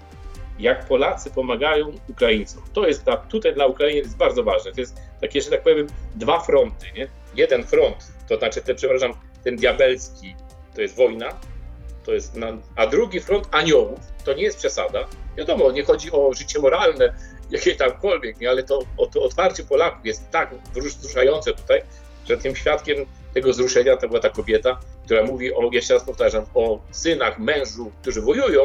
Jak 0.60 0.86
Polacy 0.86 1.32
pomagają 1.32 1.92
Ukraińcom. 2.10 2.64
To 2.74 2.88
jest 2.88 3.06
ta, 3.06 3.18
tutaj 3.18 3.54
dla 3.54 3.66
Ukrainy 3.66 3.98
jest 3.98 4.18
bardzo 4.18 4.44
ważne. 4.44 4.72
To 4.72 4.82
jest 4.82 4.98
takie, 5.22 5.42
że 5.42 5.50
tak 5.50 5.64
powiem, 5.64 5.88
dwa 6.16 6.40
fronty. 6.40 6.86
Nie? 6.96 7.08
Jeden 7.36 7.64
front, 7.64 8.12
to 8.30 8.38
znaczy, 8.38 8.62
te, 8.62 8.76
przepraszam, 8.76 9.14
ten 9.44 9.56
diabelski 9.56 10.36
to 10.76 10.82
jest 10.82 10.96
wojna, 10.96 11.30
to 12.06 12.14
jest 12.14 12.36
na, 12.36 12.58
a 12.76 12.88
drugi 12.88 13.20
front 13.20 13.48
aniołów, 13.52 14.00
to 14.26 14.34
nie 14.34 14.44
jest 14.44 14.58
przesada. 14.58 15.08
Wiadomo, 15.38 15.72
nie 15.72 15.84
chodzi 15.84 16.12
o 16.12 16.34
życie 16.34 16.60
moralne, 16.60 17.14
jakie 17.50 17.76
tamkolwiek, 17.76 18.40
nie, 18.40 18.50
ale 18.50 18.64
to, 18.64 18.80
to 19.12 19.24
otwarcie 19.24 19.64
Polaków 19.64 20.06
jest 20.06 20.30
tak 20.32 20.56
wzruszające 20.76 21.54
tutaj, 21.54 21.82
że 22.28 22.38
tym 22.38 22.56
świadkiem 22.56 23.06
tego 23.34 23.52
wzruszenia 23.52 23.98
to 23.98 24.08
była 24.08 24.20
ta 24.20 24.30
kobieta, 24.30 24.80
która 25.06 25.24
mówi 25.24 25.54
o, 25.54 25.70
jeszcze 25.72 25.94
raz 25.94 26.04
powtarzam, 26.04 26.46
o 26.54 26.80
synach, 26.92 27.40
mężu, 27.40 27.92
którzy 28.02 28.22
wojują, 28.22 28.62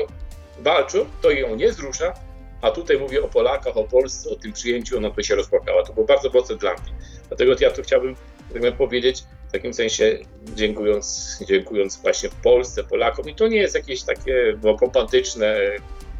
walczą, 0.59 1.07
to 1.23 1.31
ją 1.31 1.57
nie 1.57 1.69
wzrusza, 1.69 2.15
a 2.63 2.71
tutaj 2.71 2.99
mówię 2.99 3.23
o 3.23 3.29
Polakach, 3.29 3.77
o 3.77 3.85
Polsce, 3.85 4.31
o 4.31 4.37
tym 4.37 4.53
przyjęciu, 4.53 4.97
ona 4.97 5.11
by 5.11 5.25
się 5.25 5.35
rozpłakała. 5.35 5.83
To 5.83 5.93
było 5.93 6.07
bardzo 6.07 6.31
mocne 6.31 6.57
dla 6.57 6.73
mnie. 6.73 6.93
Dlatego 7.29 7.53
ja 7.61 7.71
tu 7.71 7.83
chciałbym 7.83 8.17
tak 8.63 8.77
powiedzieć, 8.77 9.25
w 9.49 9.53
takim 9.53 9.75
sensie 9.75 10.19
dziękując, 10.55 11.39
dziękując 11.49 11.97
właśnie 11.97 12.29
Polsce, 12.43 12.85
Polakom. 12.85 13.29
I 13.29 13.35
to 13.35 13.49
nie 13.49 13.57
jest 13.57 13.75
jakieś 13.75 14.03
takie 14.03 14.59
no, 14.63 14.75
pompatyczne, 14.75 15.57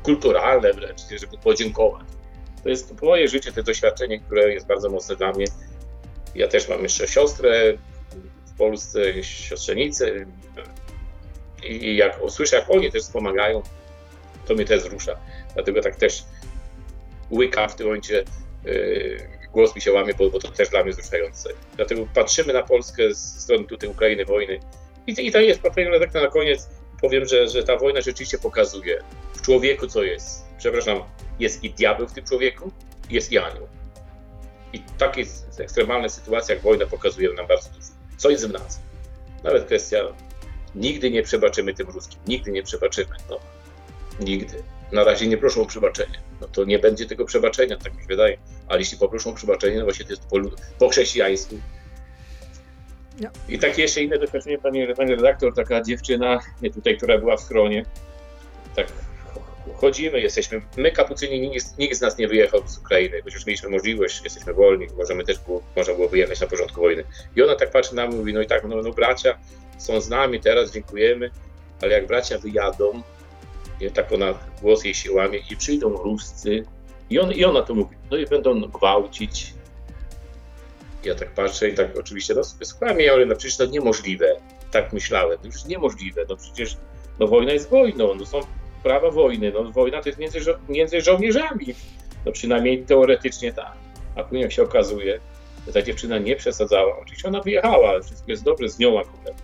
kulturalne 0.03 0.73
wręcz, 0.73 1.01
żeby 1.21 1.39
podziękować. 1.39 2.07
To 2.63 2.69
jest 2.69 3.03
moje 3.03 3.29
życie, 3.29 3.53
to 3.53 3.63
doświadczenie, 3.63 4.21
które 4.21 4.53
jest 4.53 4.67
bardzo 4.67 4.91
mocne 4.91 5.17
dla 5.17 5.33
mnie. 5.33 5.47
Ja 6.35 6.49
też 6.49 6.69
mam 6.69 6.83
jeszcze 6.83 7.09
siostrę 7.09 7.73
w 8.47 8.59
Polsce, 8.59 9.25
siostrzenicę 9.25 10.27
i 11.65 11.97
jak 11.97 12.23
usłyszę, 12.23 12.57
jak 12.57 12.71
oni 12.71 12.93
też 12.93 13.03
wspomagają, 13.03 13.63
to 14.47 14.55
mnie 14.55 14.65
też 14.65 14.83
wzrusza. 14.83 15.17
Dlatego 15.55 15.83
tak 15.83 15.97
też 15.97 16.25
łykam 17.31 17.69
w 17.69 17.75
tym 17.75 17.87
momencie 17.87 18.25
yy, 18.65 19.36
głos 19.57 19.75
mi 19.75 19.81
się 19.81 19.93
łamie, 19.93 20.15
bo, 20.15 20.31
bo 20.31 20.39
to 20.39 20.49
też 20.49 20.69
dla 20.69 20.83
mnie 20.83 20.93
wzruszające. 20.93 21.51
Dlatego 21.77 22.07
patrzymy 22.15 22.53
na 22.53 22.63
Polskę 22.63 23.15
z 23.15 23.41
strony 23.43 23.65
tutaj 23.65 23.89
Ukrainy, 23.89 24.25
wojny. 24.25 24.61
I, 25.07 25.27
i 25.27 25.33
to 25.33 25.41
jest, 25.41 25.61
panie 25.61 25.91
redaktor, 25.91 26.23
na 26.23 26.29
koniec 26.29 26.69
powiem, 27.01 27.25
że, 27.25 27.49
że 27.49 27.63
ta 27.63 27.77
wojna 27.77 28.01
rzeczywiście 28.01 28.39
pokazuje 28.39 29.03
w 29.35 29.43
człowieku, 29.43 29.87
co 29.87 30.03
jest. 30.03 30.47
Przepraszam, 30.59 31.03
jest 31.39 31.65
i 31.65 31.71
diabeł 31.71 32.09
w 32.09 32.13
tym 32.13 32.25
człowieku, 32.25 32.71
jest 33.11 33.33
i 33.33 33.39
anioł. 33.39 33.69
I 34.73 34.81
takie 34.99 35.25
ekstremalne 35.59 36.09
sytuacje 36.09 36.55
jak 36.55 36.65
wojna 36.65 36.87
pokazują 36.87 37.33
nam 37.33 37.47
bardzo 37.47 37.71
dużo. 37.71 37.89
Co 38.17 38.31
jest 38.31 38.49
w 38.49 38.53
nas? 38.53 38.81
Nawet 39.45 39.65
kwestia, 39.65 39.99
nigdy 40.75 41.11
nie 41.11 41.23
przebaczymy 41.23 41.75
tym 41.75 41.89
ruskim, 41.89 42.21
nigdy 42.27 42.51
nie 42.51 42.63
przebaczymy. 42.63 43.17
No, 43.31 43.39
nigdy. 44.21 44.63
Na 44.93 45.05
razie 45.05 45.27
nie 45.27 45.37
proszą 45.37 45.63
o 45.63 45.67
przebaczenie. 45.67 46.19
No 46.41 46.49
to 46.49 46.65
nie 46.65 46.79
będzie 46.79 47.07
tego 47.07 47.25
przebaczenia, 47.25 47.77
tak 47.77 47.95
mi 47.95 48.01
się 48.01 48.07
wydaje. 48.07 48.39
Ale 48.69 48.79
jeśli 48.79 48.99
poproszą 48.99 49.31
o 49.31 49.35
przebaczenie, 49.35 49.79
no 49.79 49.85
właśnie 49.85 50.05
to 50.05 50.13
jest 50.13 50.27
po, 50.27 50.37
po 50.79 50.89
chrześcijańsku. 50.89 51.61
No. 53.21 53.29
I 53.49 53.59
takie 53.59 53.83
jeszcze 53.83 54.03
inne 54.03 54.19
doświadczenie, 54.19 54.59
pani, 54.59 54.95
pani 54.97 55.15
redaktor, 55.15 55.55
taka 55.55 55.83
dziewczyna 55.83 56.41
tutaj, 56.75 56.97
która 56.97 57.19
była 57.19 57.37
w 57.37 57.41
schronie, 57.41 57.85
tak 58.77 58.87
chodzimy, 59.77 60.21
jesteśmy, 60.21 60.63
my 60.77 60.91
kapucyni, 60.91 61.41
nikt, 61.41 61.79
nikt 61.79 61.97
z 61.97 62.01
nas 62.01 62.19
nie 62.19 62.29
wyjechał 62.29 62.69
z 62.69 62.79
Ukrainy, 62.79 63.23
chociaż 63.25 63.47
mieliśmy 63.47 63.69
możliwość, 63.69 64.21
jesteśmy 64.25 64.55
wolni, 64.55 64.87
możemy 64.97 65.25
też 65.25 65.39
było, 65.39 65.63
można 65.77 65.95
było 65.95 66.09
wyjechać 66.09 66.41
na 66.41 66.47
porządku 66.47 66.81
wojny. 66.81 67.05
I 67.37 67.43
ona 67.43 67.57
tak 67.57 67.71
patrzy 67.71 67.95
na 67.95 68.07
mnie, 68.07 68.17
mówi, 68.17 68.35
no 68.35 68.41
i 68.41 68.47
tak, 68.47 68.65
no, 68.65 68.83
no 68.83 68.91
bracia 68.91 69.39
są 69.79 70.01
z 70.01 70.09
nami 70.09 70.41
teraz, 70.41 70.73
dziękujemy, 70.73 71.31
ale 71.83 71.93
jak 71.93 72.07
bracia 72.07 72.39
wyjadą, 72.39 73.03
tak 73.95 74.13
ona 74.13 74.35
głos 74.63 74.85
jej 74.85 74.95
się 74.95 75.13
łamie 75.13 75.39
i 75.51 75.57
przyjdą 75.57 75.89
Ruscy 75.89 76.65
i, 77.11 77.19
on, 77.19 77.33
i 77.33 77.45
ona 77.45 77.63
to 77.63 77.75
mówi, 77.75 77.97
no 78.11 78.17
i 78.17 78.27
będą 78.27 78.61
gwałcić. 78.61 79.55
Ja 81.05 81.15
tak 81.15 81.31
patrzę 81.31 81.69
i 81.69 81.75
tak 81.75 81.99
oczywiście, 81.99 82.35
no 82.35 82.45
skłamie, 82.45 83.13
ale 83.13 83.27
no 83.27 83.37
przecież 83.37 83.57
to 83.57 83.67
niemożliwe. 83.67 84.27
Tak 84.71 84.93
myślałem, 84.93 85.39
no 85.45 85.51
przecież 85.51 85.69
niemożliwe, 85.69 86.25
no 86.29 86.37
przecież 86.37 86.77
no 87.19 87.27
wojna 87.27 87.53
jest 87.53 87.71
wojną, 87.71 88.15
no 88.15 88.27
są 88.27 88.41
prawa 88.83 89.11
wojny, 89.11 89.53
no 89.53 89.73
wojna 89.73 90.03
to 90.03 90.09
jest 90.09 90.19
między, 90.19 90.41
żo 90.41 90.59
między 90.69 91.01
żołnierzami, 91.01 91.75
no 92.25 92.33
przynajmniej 92.33 92.85
teoretycznie 92.85 93.53
tak. 93.53 93.73
A 94.17 94.23
później 94.23 94.43
jak 94.43 94.53
się 94.53 94.63
okazuje, 94.63 95.21
że 95.67 95.73
ta 95.73 95.83
dziewczyna 95.83 96.19
nie 96.19 96.37
przesadzała, 96.37 96.99
oczywiście 96.99 97.29
ona 97.29 97.41
wyjechała, 97.41 98.01
wszystko 98.01 98.31
jest 98.31 98.45
dobrze 98.45 98.69
z 98.69 98.79
nią 98.79 99.01
akurat, 99.01 99.43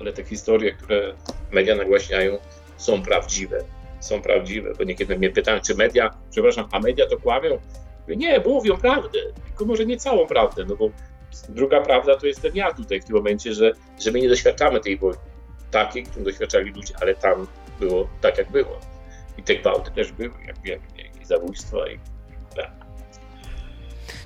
ale 0.00 0.12
te 0.12 0.24
historie, 0.24 0.72
które 0.72 1.14
media 1.52 1.76
nagłaśniają, 1.76 2.38
są 2.80 3.02
prawdziwe. 3.02 3.64
Są 4.00 4.22
prawdziwe, 4.22 4.72
bo 4.78 4.84
niekiedy 4.84 5.18
mnie 5.18 5.30
pytają, 5.30 5.60
czy 5.60 5.74
media, 5.74 6.10
przepraszam, 6.30 6.68
a 6.72 6.78
media 6.78 7.06
to 7.06 7.18
kłamią? 7.18 7.58
Nie, 8.08 8.40
mówią 8.46 8.76
prawdę, 8.76 9.18
tylko 9.46 9.64
może 9.64 9.86
nie 9.86 9.96
całą 9.96 10.26
prawdę, 10.26 10.64
no 10.68 10.76
bo 10.76 10.90
druga 11.48 11.80
prawda 11.80 12.16
to 12.16 12.26
jest 12.26 12.42
ten 12.42 12.54
ja 12.54 12.72
tutaj 12.72 13.00
w 13.00 13.04
tym 13.04 13.16
momencie, 13.16 13.54
że, 13.54 13.72
że 14.00 14.10
my 14.10 14.20
nie 14.20 14.28
doświadczamy 14.28 14.80
tej 14.80 14.98
wojny 14.98 15.20
takiej, 15.70 16.02
którą 16.02 16.24
doświadczali 16.24 16.70
ludzie, 16.70 16.94
ale 17.00 17.14
tam 17.14 17.46
było 17.80 18.08
tak, 18.20 18.38
jak 18.38 18.50
było. 18.50 18.80
I 19.38 19.42
te 19.42 19.56
gwałty 19.56 19.90
też 19.90 20.12
były, 20.12 20.30
jak 20.46 20.62
wiemy, 20.62 20.82
i 21.22 21.24
zabójstwa, 21.24 21.88
i. 21.88 21.98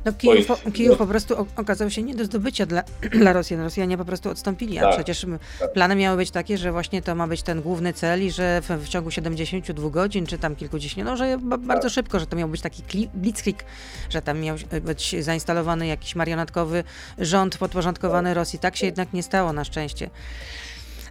No 0.05 0.13
Kijów, 0.13 0.47
po, 0.47 0.71
Kijów 0.71 0.99
po 0.99 1.07
prostu 1.07 1.47
okazał 1.57 1.91
się 1.91 2.03
nie 2.03 2.15
do 2.15 2.25
zdobycia 2.25 2.67
dla, 2.67 2.83
dla 3.21 3.33
Rosjan. 3.33 3.61
Rosjanie 3.61 3.99
po 3.99 4.05
prostu 4.05 4.31
odstąpili, 4.31 4.79
a 4.79 4.83
tak, 4.83 4.95
przecież 4.95 5.27
tak. 5.59 5.73
plany 5.73 5.97
miały 5.97 6.17
być 6.17 6.31
takie, 6.31 6.59
że 6.59 6.73
właśnie 6.73 7.03
to 7.03 7.15
ma 7.15 7.27
być 7.27 7.43
ten 7.43 7.63
główny 7.63 7.93
cel 7.93 8.23
i 8.23 8.31
że 8.31 8.61
w, 8.61 8.69
w 8.69 8.89
ciągu 8.89 9.11
72 9.11 9.91
godzin, 9.91 10.27
czy 10.27 10.39
tam 10.39 10.57
kilkudziesięciu, 10.57 11.05
no 11.05 11.17
że 11.17 11.39
bardzo 11.59 11.83
tak. 11.83 11.93
szybko, 11.93 12.21
że 12.21 12.27
to 12.27 12.37
miał 12.37 12.49
być 12.49 12.61
taki 12.61 13.09
blitzkrieg, 13.15 13.65
że 14.11 14.23
tam 14.23 14.41
miał 14.41 14.57
być 14.83 15.17
zainstalowany 15.21 15.87
jakiś 15.87 16.15
marionetkowy 16.15 16.85
rząd 17.19 17.59
podporządkowany 17.59 18.31
tak. 18.31 18.37
Rosji. 18.37 18.59
Tak 18.59 18.77
się 18.77 18.87
jednak 18.87 19.13
nie 19.13 19.23
stało 19.23 19.53
na 19.53 19.65
szczęście. 19.65 20.11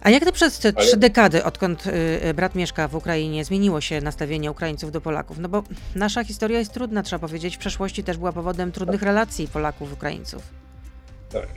A 0.04 0.10
jak 0.10 0.24
to 0.24 0.32
przez 0.32 0.58
te 0.58 0.72
trzy 0.72 0.96
dekady, 0.96 1.44
odkąd 1.44 1.86
y, 1.86 1.90
y, 2.26 2.34
brat 2.34 2.54
mieszka 2.54 2.88
w 2.88 2.94
Ukrainie, 2.94 3.44
zmieniło 3.44 3.80
się 3.80 4.00
nastawienie 4.00 4.50
Ukraińców 4.50 4.92
do 4.92 5.00
Polaków? 5.00 5.38
No 5.38 5.48
bo 5.48 5.62
nasza 5.94 6.24
historia 6.24 6.58
jest 6.58 6.72
trudna, 6.72 7.02
trzeba 7.02 7.20
powiedzieć. 7.20 7.56
W 7.56 7.58
przeszłości 7.58 8.04
też 8.04 8.16
była 8.16 8.32
powodem 8.32 8.72
trudnych 8.72 9.00
tak. 9.00 9.06
relacji 9.06 9.48
Polaków-Ukraińców. 9.48 10.42
Tak. 11.32 11.48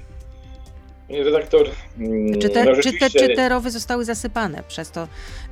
Panie 1.08 1.24
redaktor. 1.24 1.70
Czy 2.42 2.50
te, 2.50 2.66
no 2.66 2.82
czy, 2.82 2.94
te, 2.94 3.10
czy 3.10 3.36
te 3.36 3.50
rowy 3.50 3.72
zostały 3.72 4.06
zasypane 4.06 4.64
przez 4.68 4.92
to, 4.92 5.08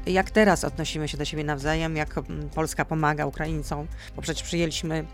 jak 0.05 0.31
teraz 0.31 0.63
odnosimy 0.63 1.07
się 1.07 1.17
do 1.17 1.25
siebie 1.25 1.43
nawzajem, 1.43 1.95
jak 1.95 2.17
mm, 2.17 2.49
Polska 2.49 2.85
pomaga 2.85 3.25
Ukraińcom? 3.25 3.87
Bo 4.15 4.21
przecież 4.21 4.43
przyjęliśmy 4.43 5.05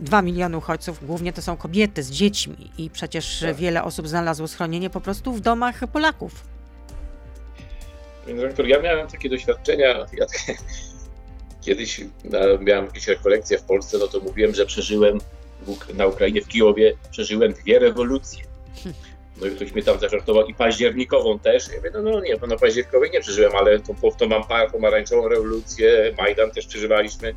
dwa 0.00 0.22
miliony 0.22 0.56
uchodźców, 0.56 1.06
głównie 1.06 1.32
to 1.32 1.42
są 1.42 1.56
kobiety 1.56 2.02
z 2.02 2.10
dziećmi 2.10 2.70
i 2.78 2.90
przecież 2.90 3.40
tak. 3.40 3.56
wiele 3.56 3.84
osób 3.84 4.08
znalazło 4.08 4.48
schronienie 4.48 4.90
po 4.90 5.00
prostu 5.00 5.32
w 5.32 5.40
domach 5.40 5.80
Polaków. 5.92 6.55
Panie 8.26 8.38
dyrektor, 8.38 8.66
ja 8.66 8.80
miałem 8.80 9.08
takie 9.08 9.28
doświadczenia, 9.28 10.06
ja 10.12 10.26
kiedyś 11.64 12.00
miałem 12.60 12.86
jakieś 12.86 13.08
rekolekcje 13.08 13.58
w 13.58 13.62
Polsce, 13.62 13.98
no 13.98 14.08
to 14.08 14.20
mówiłem, 14.20 14.54
że 14.54 14.66
przeżyłem 14.66 15.18
na 15.94 16.06
Ukrainie, 16.06 16.42
w 16.42 16.48
Kijowie, 16.48 16.96
przeżyłem 17.10 17.52
dwie 17.52 17.78
rewolucje. 17.78 18.44
No 19.40 19.46
i 19.46 19.50
ktoś 19.50 19.72
mnie 19.72 19.82
tam 19.82 20.00
zażartował 20.00 20.46
i 20.46 20.54
październikową 20.54 21.38
też. 21.38 21.68
Ja 21.68 21.76
mówię, 21.76 21.90
no, 21.94 22.02
no 22.02 22.20
nie, 22.20 22.36
no 22.48 22.56
październikowej 22.56 23.10
nie 23.10 23.20
przeżyłem, 23.20 23.56
ale 23.56 23.80
to 24.18 24.26
mam 24.28 24.42
pomarańczową 24.72 25.28
rewolucję, 25.28 26.14
Majdan 26.18 26.50
też 26.50 26.66
przeżywaliśmy. 26.66 27.34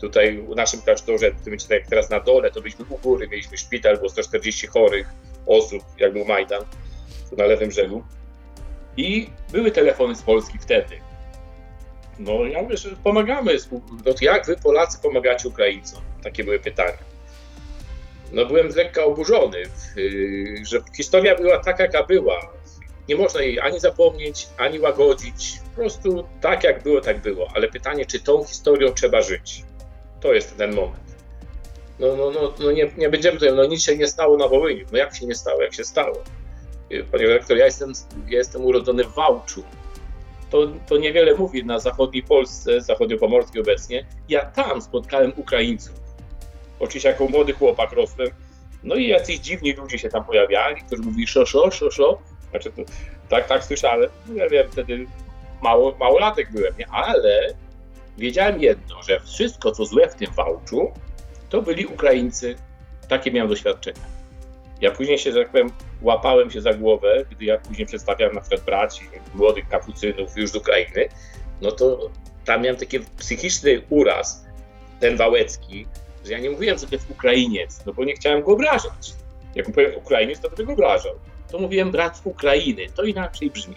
Tutaj 0.00 0.38
u 0.38 0.54
naszym 0.54 0.82
klasztorze, 0.82 1.30
jak 1.70 1.86
teraz 1.86 2.10
na 2.10 2.20
dole, 2.20 2.50
to 2.50 2.60
byliśmy 2.60 2.84
u 2.88 2.98
góry, 2.98 3.28
mieliśmy 3.28 3.58
szpital, 3.58 3.96
było 3.96 4.08
140 4.08 4.66
chorych 4.66 5.08
osób, 5.46 5.82
jak 5.98 6.12
był 6.12 6.24
Majdan, 6.24 6.64
na 7.36 7.44
lewym 7.44 7.68
brzegu. 7.68 8.04
I 8.96 9.30
były 9.52 9.70
telefony 9.70 10.16
z 10.16 10.22
Polski 10.22 10.58
wtedy. 10.58 11.00
No 12.18 12.44
ja 12.44 12.62
mówię, 12.62 12.76
że 12.76 12.90
pomagamy. 13.04 13.56
No 14.06 14.12
jak 14.20 14.46
wy 14.46 14.56
Polacy 14.56 14.98
pomagacie 15.02 15.48
Ukraińcom? 15.48 16.02
Takie 16.22 16.44
były 16.44 16.58
pytania. 16.58 16.98
No 18.32 18.46
byłem 18.46 18.68
lekko 18.68 19.04
oburzony, 19.04 19.58
y, 19.96 20.62
że 20.66 20.80
historia 20.96 21.34
była 21.34 21.58
taka, 21.58 21.82
jaka 21.82 22.02
była. 22.02 22.52
Nie 23.08 23.16
można 23.16 23.42
jej 23.42 23.60
ani 23.60 23.80
zapomnieć, 23.80 24.48
ani 24.58 24.80
łagodzić. 24.80 25.58
Po 25.70 25.80
prostu 25.80 26.24
tak, 26.40 26.64
jak 26.64 26.82
było, 26.82 27.00
tak 27.00 27.20
było. 27.20 27.48
Ale 27.54 27.68
pytanie, 27.68 28.06
czy 28.06 28.20
tą 28.20 28.44
historią 28.44 28.92
trzeba 28.92 29.22
żyć? 29.22 29.64
To 30.20 30.32
jest 30.32 30.56
ten 30.56 30.74
moment. 30.74 31.10
No, 31.98 32.16
no, 32.16 32.30
no, 32.30 32.54
no 32.60 32.72
nie, 32.72 32.90
nie 32.96 33.08
będziemy 33.08 33.38
tutaj, 33.38 33.54
no 33.56 33.64
nic 33.66 33.82
się 33.82 33.96
nie 33.96 34.06
stało 34.06 34.36
na 34.36 34.48
Wołyniu. 34.48 34.86
No 34.92 34.98
jak 34.98 35.16
się 35.16 35.26
nie 35.26 35.34
stało, 35.34 35.62
jak 35.62 35.74
się 35.74 35.84
stało? 35.84 36.22
Panie 37.12 37.26
redaktor, 37.26 37.56
ja 37.56 37.64
jestem, 37.64 37.92
ja 38.28 38.38
jestem 38.38 38.64
urodzony 38.64 39.04
w 39.04 39.14
Wałczu. 39.14 39.62
To, 40.50 40.66
to 40.88 40.96
niewiele 40.96 41.34
mówi 41.34 41.64
na 41.64 41.78
zachodniej 41.78 42.22
Polsce, 42.22 42.80
zachodniopomorskiej 42.80 43.62
obecnie. 43.62 44.06
Ja 44.28 44.44
tam 44.44 44.82
spotkałem 44.82 45.32
Ukraińców. 45.36 46.00
Oczywiście 46.80 47.08
jako 47.08 47.28
młody 47.28 47.52
chłopak 47.52 47.92
rosłem. 47.92 48.28
No 48.82 48.94
i 48.94 49.08
jacyś 49.08 49.38
dziwni 49.38 49.72
ludzie 49.72 49.98
się 49.98 50.08
tam 50.08 50.24
pojawiali, 50.24 50.82
którzy 50.82 51.02
mówili 51.02 51.26
szo, 51.26 51.46
szo, 51.46 51.70
szo, 51.70 51.90
szo. 51.90 52.18
Znaczy, 52.50 52.72
to, 52.72 52.82
tak, 53.28 53.48
tak 53.48 53.64
słyszałem. 53.64 54.10
No 54.26 54.34
ja 54.34 54.48
wiem, 54.48 54.70
wtedy 54.70 55.06
mało, 55.62 55.96
małolatek 56.00 56.52
byłem, 56.52 56.74
nie? 56.78 56.88
ale 56.88 57.54
wiedziałem 58.18 58.62
jedno, 58.62 59.02
że 59.02 59.20
wszystko, 59.20 59.72
co 59.72 59.84
złe 59.84 60.08
w 60.08 60.14
tym 60.14 60.32
Wałczu, 60.32 60.92
to 61.48 61.62
byli 61.62 61.86
Ukraińcy. 61.86 62.56
Takie 63.08 63.32
miałem 63.32 63.48
doświadczenia. 63.48 64.00
Ja 64.80 64.90
później 64.90 65.18
się, 65.18 65.32
że 65.32 65.38
tak 65.38 65.50
powiem, 65.50 65.70
łapałem 66.02 66.50
się 66.50 66.60
za 66.60 66.74
głowę, 66.74 67.24
gdy 67.30 67.44
ja 67.44 67.58
później 67.58 67.86
przedstawiałem 67.86 68.34
na 68.34 68.40
przykład 68.40 68.64
braci, 68.64 69.02
młodych 69.34 69.68
kapucynów 69.68 70.36
już 70.36 70.50
z 70.50 70.56
Ukrainy, 70.56 71.08
no 71.62 71.72
to 71.72 72.10
tam 72.44 72.62
miałem 72.62 72.76
taki 72.76 73.00
psychiczny 73.00 73.82
uraz, 73.88 74.44
ten 75.00 75.16
Wałecki, 75.16 75.86
że 76.26 76.32
ja 76.32 76.38
nie 76.38 76.50
mówiłem, 76.50 76.76
jest 76.92 77.10
Ukrainiec, 77.10 77.82
no 77.86 77.92
bo 77.92 78.04
nie 78.04 78.14
chciałem 78.14 78.42
go 78.42 78.52
obrażać. 78.52 79.12
Jak 79.54 79.68
mówiłem 79.68 79.96
Ukrainiec, 79.96 80.40
to 80.40 80.50
bym 80.50 80.66
go 80.66 80.72
obrażał. 80.72 81.12
To 81.50 81.58
mówiłem 81.58 81.90
brat 81.90 82.20
Ukrainy, 82.24 82.86
to 82.94 83.02
inaczej 83.02 83.50
brzmi. 83.50 83.74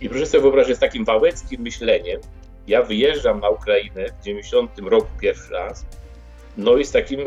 I 0.00 0.08
proszę 0.08 0.26
sobie 0.26 0.42
wyobrazić, 0.42 0.76
z 0.76 0.80
takim 0.80 1.04
wałeckim 1.04 1.60
myśleniem, 1.60 2.20
ja 2.66 2.82
wyjeżdżam 2.82 3.40
na 3.40 3.48
Ukrainę 3.48 4.06
w 4.20 4.24
90 4.24 4.78
roku 4.78 5.08
pierwszy 5.20 5.52
raz, 5.52 5.86
no 6.56 6.76
i 6.76 6.84
z 6.84 6.92
takim 6.92 7.20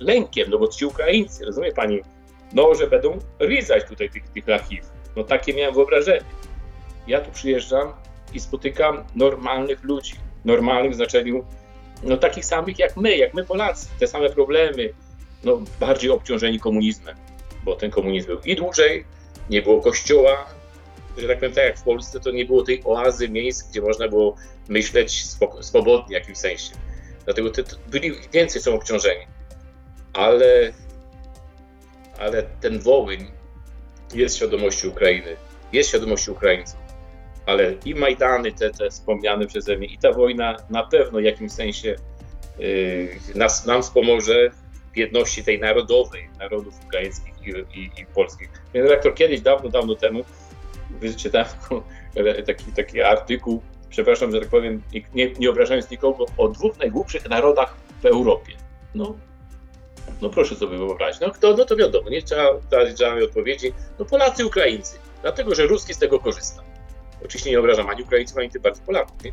lękiem, 0.00 0.50
no 0.50 0.58
bo 0.58 0.68
ci 0.68 0.84
Ukraińcy, 0.84 1.44
rozumie 1.44 1.72
pani, 1.72 2.00
no, 2.52 2.74
że 2.74 2.86
będą 2.86 3.18
rizać 3.40 3.84
tutaj 3.88 4.10
tych, 4.10 4.28
tych 4.28 4.48
archiw. 4.48 4.92
No 5.16 5.24
takie 5.24 5.54
miałem 5.54 5.74
wyobrażenie. 5.74 6.24
Ja 7.06 7.20
tu 7.20 7.30
przyjeżdżam 7.30 7.92
i 8.34 8.40
spotykam 8.40 9.04
normalnych 9.16 9.82
ludzi, 9.84 10.14
normalnych 10.44 10.92
w 10.92 10.94
znaczeniu, 10.94 11.44
no 12.02 12.16
takich 12.16 12.44
samych 12.44 12.78
jak 12.78 12.96
my, 12.96 13.16
jak 13.16 13.34
my 13.34 13.44
Polacy, 13.44 13.88
te 13.98 14.06
same 14.06 14.30
problemy, 14.30 14.92
no 15.44 15.60
bardziej 15.80 16.10
obciążeni 16.10 16.60
komunizmem, 16.60 17.16
bo 17.64 17.76
ten 17.76 17.90
komunizm 17.90 18.26
był 18.26 18.38
i 18.44 18.56
dłużej, 18.56 19.04
nie 19.50 19.62
było 19.62 19.80
kościoła, 19.80 20.46
że 21.18 21.28
tak 21.28 21.38
powiem, 21.38 21.54
tak 21.54 21.64
jak 21.64 21.78
w 21.78 21.82
Polsce, 21.82 22.20
to 22.20 22.30
nie 22.30 22.44
było 22.44 22.62
tej 22.62 22.82
oazy 22.84 23.28
miejsc, 23.28 23.70
gdzie 23.70 23.80
można 23.80 24.08
było 24.08 24.36
myśleć 24.68 25.24
swobodnie 25.60 26.08
w 26.08 26.20
jakimś 26.20 26.38
sensie. 26.38 26.74
Dlatego 27.24 27.50
te, 27.50 27.62
byli 27.88 28.12
więcej 28.32 28.62
są 28.62 28.74
obciążeni. 28.74 29.26
Ale, 30.12 30.72
ale 32.20 32.42
ten 32.42 32.78
Wołyń 32.78 33.30
jest 34.14 34.36
świadomości 34.36 34.88
Ukrainy, 34.88 35.36
jest 35.72 35.88
świadomości 35.88 36.30
Ukraińców. 36.30 36.80
Ale 37.46 37.74
i 37.84 37.94
Majdany, 37.94 38.52
te, 38.52 38.70
te 38.70 38.90
wspomniane 38.90 39.46
przeze 39.46 39.76
mnie, 39.76 39.86
i 39.86 39.98
ta 39.98 40.12
wojna 40.12 40.56
na 40.70 40.82
pewno 40.82 41.18
w 41.18 41.22
jakimś 41.22 41.52
sensie 41.52 41.96
yy, 42.58 43.08
nas, 43.34 43.66
nam 43.66 43.82
wspomoże 43.82 44.50
w 44.94 44.96
jedności 44.96 45.44
tej 45.44 45.60
narodowej, 45.60 46.28
narodów 46.38 46.74
ukraińskich 46.86 47.34
i, 47.46 47.78
i, 47.80 47.90
i 48.02 48.06
polskich. 48.14 48.48
Redaktor 48.74 49.14
kiedyś, 49.14 49.40
dawno, 49.40 49.68
dawno 49.68 49.94
temu, 49.94 50.24
wyczytałem 50.90 51.48
taki, 52.46 52.72
taki 52.72 53.02
artykuł 53.02 53.62
przepraszam, 53.90 54.32
że 54.32 54.40
tak 54.40 54.48
powiem, 54.48 54.82
nie, 55.14 55.30
nie 55.30 55.50
obrażając 55.50 55.90
nikogo, 55.90 56.26
o 56.36 56.48
dwóch 56.48 56.78
najgłupszych 56.78 57.28
narodach 57.28 57.76
w 58.02 58.06
Europie. 58.06 58.52
No, 58.94 59.14
no 60.22 60.30
proszę 60.30 60.56
sobie 60.56 60.78
wyobrazić. 60.78 61.20
No, 61.20 61.30
kto, 61.30 61.56
no 61.56 61.64
to 61.64 61.76
wiadomo, 61.76 62.10
nie 62.10 62.22
trzeba 62.22 62.48
dać 62.70 62.98
żadnej 62.98 63.24
odpowiedzi. 63.24 63.72
No 63.98 64.04
Polacy, 64.04 64.46
Ukraińcy, 64.46 64.98
dlatego 65.22 65.54
że 65.54 65.66
Ruski 65.66 65.94
z 65.94 65.98
tego 65.98 66.18
korzysta. 66.18 66.62
Oczywiście 67.24 67.50
nie 67.50 67.60
obrażam 67.60 67.88
ani 67.88 68.02
Ukraińców, 68.02 68.38
ani 68.38 68.50
tym 68.50 68.62
bardziej 68.62 68.84
Polaków. 68.84 69.24
Nie? 69.24 69.32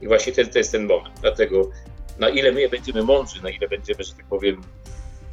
I 0.00 0.08
właśnie 0.08 0.32
to, 0.32 0.44
to 0.52 0.58
jest 0.58 0.72
ten 0.72 0.86
moment. 0.86 1.14
Dlatego 1.20 1.70
na 2.18 2.28
ile 2.28 2.52
my 2.52 2.68
będziemy 2.68 3.02
mądrzy, 3.02 3.42
na 3.42 3.50
ile 3.50 3.68
będziemy, 3.68 4.04
że 4.04 4.14
tak 4.14 4.26
powiem, 4.26 4.62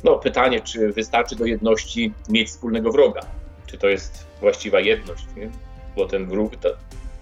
no 0.04 0.20
pytanie, 0.20 0.62
czy 0.62 0.94
wystarczy 0.94 1.36
do 1.36 1.46
jedności 1.46 2.14
mieć 2.30 2.48
wspólnego 2.48 2.92
wroga? 2.92 3.22
Czy 3.66 3.78
to 3.78 3.88
jest 3.88 4.28
właściwa 4.40 4.80
jedność? 4.80 5.26
Nie? 5.38 5.50
Bo 5.96 6.06
ten 6.06 6.30
wróg, 6.30 6.54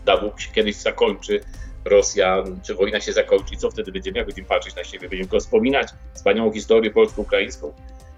ta, 0.05 0.17
Bóg 0.17 0.41
się 0.41 0.51
kiedyś 0.51 0.75
zakończy, 0.75 1.43
Rosja, 1.87 2.43
czy 2.63 2.75
wojna 2.75 3.01
się 3.01 3.13
zakończy, 3.13 3.57
co 3.57 3.71
wtedy 3.71 3.91
będziemy, 3.91 4.17
jak 4.17 4.27
będziemy 4.27 4.47
patrzeć 4.47 4.75
na 4.75 4.83
siebie, 4.83 5.09
będziemy 5.09 5.29
go 5.29 5.39
wspominać, 5.39 5.87
wspaniałą 6.13 6.51
historię 6.51 6.91
polsko-ukraińską, 6.91 7.73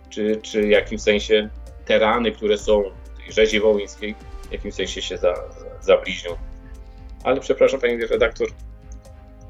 czy, 0.10 0.39
czy 0.41 0.62
w 0.62 0.69
jakimś 0.69 1.01
sensie 1.01 1.49
te 1.86 1.99
rany, 1.99 2.32
które 2.32 2.58
są 2.58 2.84
w 3.29 3.32
rzezi 3.32 3.60
wołyńskiej, 3.60 4.15
w 4.50 4.52
jakimś 4.52 4.73
sensie 4.73 5.02
się 5.02 5.17
za, 5.17 5.33
zabliźnią. 5.81 6.31
Ale 7.23 7.39
przepraszam, 7.39 7.79
pani 7.79 8.06
redaktor, 8.06 8.48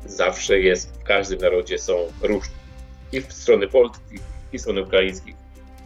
zawsze 0.06 0.60
jest, 0.60 1.00
w 1.00 1.04
każdym 1.04 1.40
narodzie 1.40 1.78
są 1.78 1.94
różni. 2.22 2.56
I 3.12 3.22
w 3.22 3.34
strony 3.34 3.68
polskiej, 3.68 4.20
i 4.54 4.60
strony 4.60 4.82
ukraińskiej. 4.82 5.36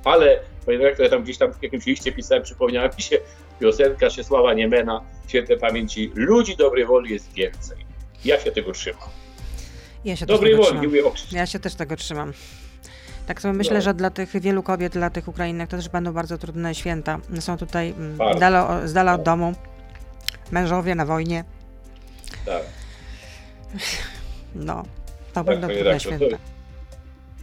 Ale, 0.03 0.39
panie 0.65 0.77
redaktor, 0.77 1.03
ja 1.03 1.09
tam 1.09 1.23
gdzieś 1.23 1.37
tam 1.37 1.53
w 1.53 1.63
jakimś 1.63 1.85
liście 1.85 2.11
pisałem, 2.11 2.43
przypomniała 2.43 2.87
mi 2.87 3.03
się 3.03 3.19
piosenka 3.59 4.09
Czesława 4.09 4.53
Niemena, 4.53 5.01
świętej 5.27 5.59
pamięci, 5.59 6.11
ludzi 6.15 6.55
dobrej 6.55 6.85
woli 6.85 7.13
jest 7.13 7.33
więcej. 7.33 7.82
Ja 8.25 8.39
się 8.39 8.51
tego 8.51 8.71
trzymam. 8.71 9.09
Ja 10.05 10.15
się 10.15 10.25
dobrej 10.25 10.55
woli, 10.55 11.01
o 11.01 11.13
Ja 11.31 11.45
się 11.45 11.59
też 11.59 11.75
tego 11.75 11.95
trzymam. 11.95 12.33
Tak 13.27 13.41
sobie 13.41 13.53
myślę, 13.53 13.75
no. 13.75 13.81
że 13.81 13.93
dla 13.93 14.09
tych 14.09 14.41
wielu 14.41 14.63
kobiet, 14.63 14.93
dla 14.93 15.09
tych 15.09 15.27
Ukrainek 15.27 15.69
to 15.69 15.77
też 15.77 15.89
będą 15.89 16.13
bardzo 16.13 16.37
trudne 16.37 16.75
święta. 16.75 17.19
Są 17.39 17.57
tutaj 17.57 17.89
mm, 17.89 18.39
dala, 18.39 18.87
z 18.87 18.93
dala 18.93 19.13
od 19.13 19.23
domu, 19.23 19.53
mężowie 20.51 20.95
na 20.95 21.05
wojnie. 21.05 21.43
Tak. 22.45 22.63
No, 24.55 24.83
to 24.83 25.33
tak, 25.33 25.45
będą 25.45 25.67
trudne 25.67 25.99
święta. 25.99 26.37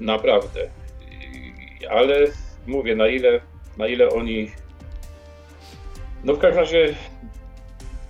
naprawdę. 0.00 0.60
Ale 1.90 2.26
mówię, 2.66 2.96
na 2.96 3.08
ile, 3.08 3.40
na 3.76 3.86
ile 3.86 4.08
oni. 4.08 4.50
No 6.24 6.34
w 6.34 6.38
każdym 6.38 6.60
razie 6.60 6.94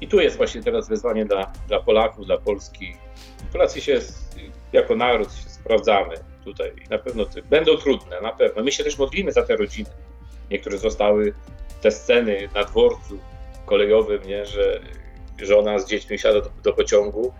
i 0.00 0.08
tu 0.08 0.20
jest 0.20 0.36
właśnie 0.36 0.62
teraz 0.62 0.88
wyzwanie 0.88 1.24
dla, 1.24 1.52
dla 1.68 1.80
Polaków, 1.80 2.26
dla 2.26 2.38
Polski. 2.38 2.96
Polacy 3.52 3.80
się 3.80 4.00
jako 4.72 4.96
naród 4.96 5.32
się 5.32 5.50
sprawdzamy 5.50 6.14
tutaj 6.44 6.72
na 6.90 6.98
pewno 6.98 7.26
będą 7.50 7.76
trudne, 7.76 8.20
na 8.20 8.32
pewno. 8.32 8.62
My 8.62 8.72
się 8.72 8.84
też 8.84 8.98
modlimy 8.98 9.32
za 9.32 9.42
te 9.42 9.56
rodziny. 9.56 9.90
Niektóre 10.50 10.78
zostały 10.78 11.34
te 11.80 11.90
sceny 11.90 12.48
na 12.54 12.64
dworcu 12.64 13.18
kolejowym, 13.66 14.22
nie, 14.26 14.46
że 14.46 14.80
żona 15.42 15.78
z 15.78 15.88
dziećmi 15.88 16.18
siada 16.18 16.40
do, 16.40 16.50
do 16.62 16.72
pociągu, 16.72 17.32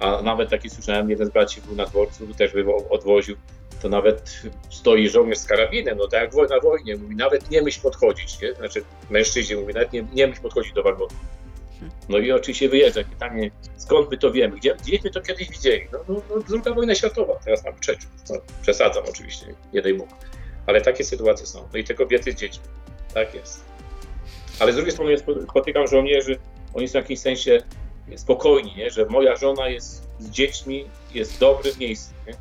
a 0.00 0.22
nawet 0.22 0.50
taki 0.50 0.70
słyszałem, 0.70 1.10
jeden 1.10 1.26
z 1.26 1.30
braci 1.30 1.60
był 1.62 1.76
na 1.76 1.86
dworcu, 1.86 2.34
też 2.34 2.52
by 2.52 2.64
odwoził, 2.90 3.36
to 3.82 3.88
nawet 3.88 4.42
stoi 4.70 5.08
żołnierz 5.08 5.38
z 5.38 5.46
karabinem, 5.46 5.98
no 5.98 6.08
tak 6.08 6.34
jak 6.34 6.50
na 6.50 6.60
wojnie, 6.60 6.96
mówi, 6.96 7.16
nawet 7.16 7.50
nie 7.50 7.62
myśl 7.62 7.80
podchodzić, 7.80 8.40
nie? 8.40 8.54
znaczy 8.54 8.84
mężczyźni 9.10 9.56
mówi, 9.56 9.74
nawet 9.74 9.92
nie, 9.92 10.06
nie 10.12 10.26
myśl 10.26 10.42
podchodzić 10.42 10.72
do 10.72 10.82
wagonu. 10.82 11.10
No 12.08 12.18
i 12.18 12.32
oczywiście 12.32 12.68
wyjeżdża. 12.68 13.04
Pytanie, 13.04 13.50
skąd 13.76 14.10
my 14.10 14.16
to 14.16 14.32
wiemy? 14.32 14.56
Gdzie, 14.56 14.74
gdzieśmy 14.74 15.10
to 15.10 15.20
kiedyś 15.20 15.50
widzieli? 15.50 15.86
No, 15.92 15.98
no, 16.08 16.22
no 16.30 16.42
druga 16.48 16.74
wojna 16.74 16.94
światowa, 16.94 17.38
teraz 17.44 17.64
mamy 17.64 17.76
trzecią. 17.80 18.08
No, 18.30 18.36
przesadzam 18.62 19.04
oczywiście, 19.08 19.46
nie 19.72 19.82
daj 19.82 19.94
Bóg. 19.94 20.08
Ale 20.66 20.80
takie 20.80 21.04
sytuacje 21.04 21.46
są. 21.46 21.68
No 21.72 21.78
i 21.78 21.84
te 21.84 21.94
kobiety 21.94 22.32
z 22.32 22.34
dziećmi. 22.34 22.64
Tak 23.14 23.34
jest. 23.34 23.64
Ale 24.60 24.72
z 24.72 24.74
drugiej 24.74 24.92
strony 24.92 25.16
spotykam 25.50 25.86
żołnierzy, 25.86 26.38
oni 26.74 26.88
są 26.88 26.92
w 26.92 27.02
jakimś 27.02 27.20
sensie 27.20 27.62
spokojni, 28.16 28.74
nie? 28.76 28.90
że 28.90 29.06
moja 29.06 29.36
żona 29.36 29.68
jest 29.68 30.08
z 30.18 30.30
dziećmi, 30.30 30.84
jest 31.14 31.34
w 31.34 31.38
dobrym 31.38 31.78
miejscu. 31.78 32.14
Nie? 32.26 32.34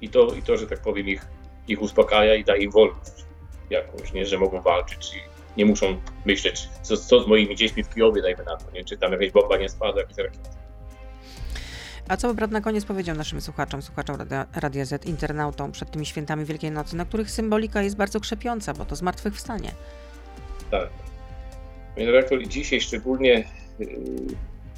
I, 0.00 0.08
to, 0.08 0.34
I 0.34 0.42
to, 0.42 0.56
że 0.56 0.66
tak 0.66 0.80
powiem, 0.80 1.08
ich, 1.08 1.26
ich 1.68 1.82
uspokaja 1.82 2.34
i 2.34 2.44
daje 2.44 2.62
im 2.62 2.70
wolność 2.70 3.24
jakąś, 3.70 4.12
nie? 4.12 4.26
że 4.26 4.38
mogą 4.38 4.60
walczyć 4.60 5.14
i 5.14 5.29
nie 5.56 5.66
muszą 5.66 6.00
myśleć, 6.24 6.68
co, 6.82 6.96
co 6.96 7.22
z 7.22 7.26
moimi 7.26 7.56
dziećmi 7.56 7.84
w 7.84 7.94
Kijowie, 7.94 8.22
dajmy 8.22 8.44
na 8.44 8.56
to, 8.56 8.70
nie? 8.70 8.84
czy 8.84 8.96
tam 8.96 9.12
jakaś 9.12 9.30
bomba 9.30 9.56
nie 9.56 9.68
spada, 9.68 10.00
jakieś 10.00 10.16
rakiety. 10.16 10.50
A 12.08 12.16
co 12.16 12.28
by 12.28 12.34
brat 12.34 12.50
na 12.50 12.60
koniec 12.60 12.84
powiedział 12.84 13.16
naszym 13.16 13.40
słuchaczom, 13.40 13.82
słuchaczom 13.82 14.16
Radia, 14.16 14.46
Radia 14.54 14.84
Z, 14.84 15.06
internautom 15.06 15.72
przed 15.72 15.90
tymi 15.90 16.06
świętami 16.06 16.44
Wielkiej 16.44 16.70
Nocy, 16.70 16.96
na 16.96 17.04
których 17.04 17.30
symbolika 17.30 17.82
jest 17.82 17.96
bardzo 17.96 18.20
krzepiąca, 18.20 18.74
bo 18.74 18.84
to 18.84 18.96
zmartwychwstanie. 18.96 19.72
Tak. 20.70 20.88
Panie 21.94 22.06
redaktor, 22.06 22.48
dzisiaj 22.48 22.80
szczególnie 22.80 23.44
yy, 23.78 23.86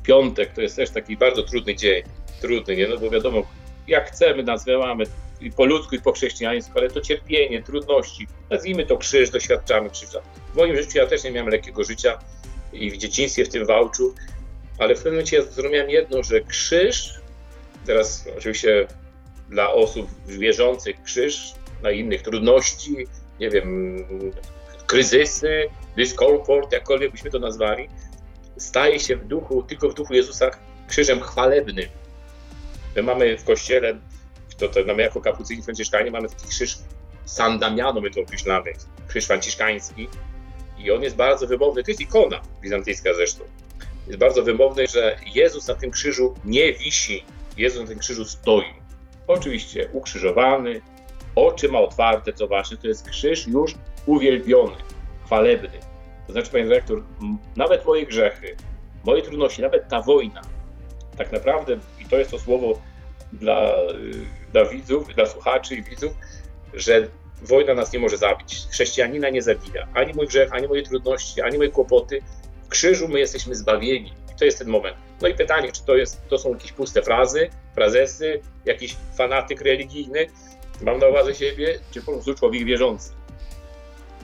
piątek 0.03 0.53
to 0.53 0.61
jest 0.61 0.77
też 0.77 0.91
taki 0.91 1.17
bardzo 1.17 1.43
trudny 1.43 1.75
dzień. 1.75 2.03
Trudny, 2.41 2.77
nie? 2.77 2.89
No 2.89 2.99
bo 2.99 3.11
wiadomo, 3.11 3.43
jak 3.89 4.11
chcemy, 4.11 4.43
nazywamy 4.43 5.05
i 5.43 5.51
po 5.51 5.65
ludzku, 5.65 5.95
i 5.95 6.01
po 6.01 6.13
chrześcijańsku, 6.13 6.73
ale 6.79 6.91
to 6.91 7.01
cierpienie, 7.01 7.63
trudności, 7.63 8.27
nazwijmy 8.51 8.87
to 8.87 8.97
krzyż, 8.97 9.31
doświadczamy 9.31 9.91
krzyża. 9.91 10.21
W 10.53 10.57
moim 10.57 10.77
życiu 10.77 10.99
ja 10.99 11.07
też 11.07 11.25
nie 11.25 11.31
miałem 11.31 11.49
lekkiego 11.49 11.85
życia 11.85 12.19
i 12.73 12.91
w 12.91 12.97
dzieciństwie 12.97 13.45
w 13.45 13.49
tym 13.49 13.67
wałczu, 13.67 14.15
ale 14.79 14.95
w 14.95 14.99
pewnym 14.99 15.15
momencie 15.15 15.37
ja 15.37 15.43
zrozumiałem 15.43 15.91
jedno, 15.91 16.23
że 16.23 16.41
krzyż, 16.41 17.21
teraz 17.87 18.29
oczywiście 18.39 18.87
dla 19.49 19.73
osób 19.73 20.09
wierzących 20.27 21.03
krzyż, 21.03 21.55
dla 21.81 21.91
innych 21.91 22.23
trudności, 22.23 23.07
nie 23.41 23.51
wiem, 23.51 23.97
kryzysy, 24.87 25.69
dyskomfort, 25.97 26.73
jakkolwiek 26.73 27.13
byśmy 27.13 27.31
to 27.31 27.39
nazwali, 27.39 27.89
staje 28.57 29.01
się 29.01 29.17
w 29.17 29.25
duchu, 29.25 29.63
tylko 29.63 29.89
w 29.89 29.95
duchu 29.95 30.15
Jezusa 30.15 30.51
krzyżem 30.89 31.21
chwalebnym. 31.21 31.89
My 32.97 33.03
mamy 33.03 33.39
w 33.39 33.45
kościele 33.45 33.99
to, 34.69 34.69
to 34.69 34.87
mamy 34.87 35.03
jako 35.03 35.21
kapucyni 35.21 35.63
franciszkanie 35.63 36.11
mamy 36.11 36.29
taki 36.29 36.49
krzyż 36.49 36.79
San 37.25 37.59
Damiano, 37.59 38.01
my 38.01 38.11
to 38.11 38.21
określamy, 38.21 38.73
krzyż 39.09 39.27
franciszkański 39.27 40.09
i 40.79 40.91
on 40.91 41.03
jest 41.03 41.17
bardzo 41.17 41.47
wymowny, 41.47 41.83
to 41.83 41.91
jest 41.91 42.01
ikona 42.01 42.41
bizantyjska 42.63 43.15
zresztą. 43.15 43.45
Jest 44.07 44.19
bardzo 44.19 44.43
wymowny, 44.43 44.87
że 44.87 45.17
Jezus 45.35 45.69
na 45.69 45.75
tym 45.75 45.91
krzyżu 45.91 46.35
nie 46.45 46.73
wisi, 46.73 47.25
Jezus 47.57 47.81
na 47.81 47.87
tym 47.87 47.99
krzyżu 47.99 48.25
stoi. 48.25 48.75
Oczywiście 49.27 49.89
ukrzyżowany, 49.93 50.81
oczy 51.35 51.69
ma 51.69 51.81
otwarte, 51.81 52.33
co 52.33 52.47
ważne, 52.49 52.77
to 52.77 52.89
jest 52.89 53.11
krzyż 53.11 53.47
już 53.47 53.75
uwielbiony, 54.07 54.77
chwalebny. 55.25 55.79
To 56.27 56.33
znaczy, 56.33 56.51
panie 56.51 56.65
dyrektor, 56.65 57.03
nawet 57.57 57.87
moje 57.87 58.07
grzechy, 58.07 58.57
moje 59.05 59.23
trudności, 59.23 59.63
nawet 59.63 59.89
ta 59.89 60.03
wojna, 60.03 60.43
tak 61.17 61.33
naprawdę, 61.33 61.79
i 62.01 62.05
to 62.05 62.19
jest 62.19 62.31
to 62.31 62.39
słowo 62.39 62.81
dla, 63.33 63.73
dla 64.53 64.65
widzów, 64.65 65.15
dla 65.15 65.27
słuchaczy 65.27 65.75
i 65.75 65.83
widzów, 65.83 66.13
że 66.75 67.09
wojna 67.43 67.75
nas 67.75 67.93
nie 67.93 67.99
może 67.99 68.17
zabić. 68.17 68.67
Chrześcijanina 68.71 69.29
nie 69.29 69.43
zabija. 69.43 69.89
Ani 69.95 70.15
mój 70.15 70.27
grzech, 70.27 70.53
ani 70.53 70.69
moje 70.69 70.83
trudności, 70.83 71.43
ani 71.43 71.59
moje 71.59 71.71
kłopoty. 71.71 72.21
W 72.65 72.69
krzyżu 72.69 73.09
my 73.09 73.19
jesteśmy 73.19 73.55
zbawieni. 73.55 74.13
I 74.35 74.39
to 74.39 74.45
jest 74.45 74.59
ten 74.59 74.69
moment. 74.69 74.97
No 75.23 75.29
i 75.29 75.35
pytanie, 75.35 75.73
czy 75.73 75.85
to, 75.85 75.97
jest, 75.97 76.29
to 76.29 76.39
są 76.39 76.51
jakieś 76.53 76.73
puste 76.73 77.03
frazy, 77.03 77.51
frazesy, 77.75 78.41
jakiś 78.65 78.97
fanatyk 79.17 79.61
religijny, 79.61 80.27
mam 80.83 80.99
na 80.99 81.07
uwadze 81.07 81.35
siebie, 81.35 81.79
czy 81.91 82.03
po 82.03 82.13
prostu 82.13 82.35
człowiek 82.35 82.65
wierzący. 82.65 83.13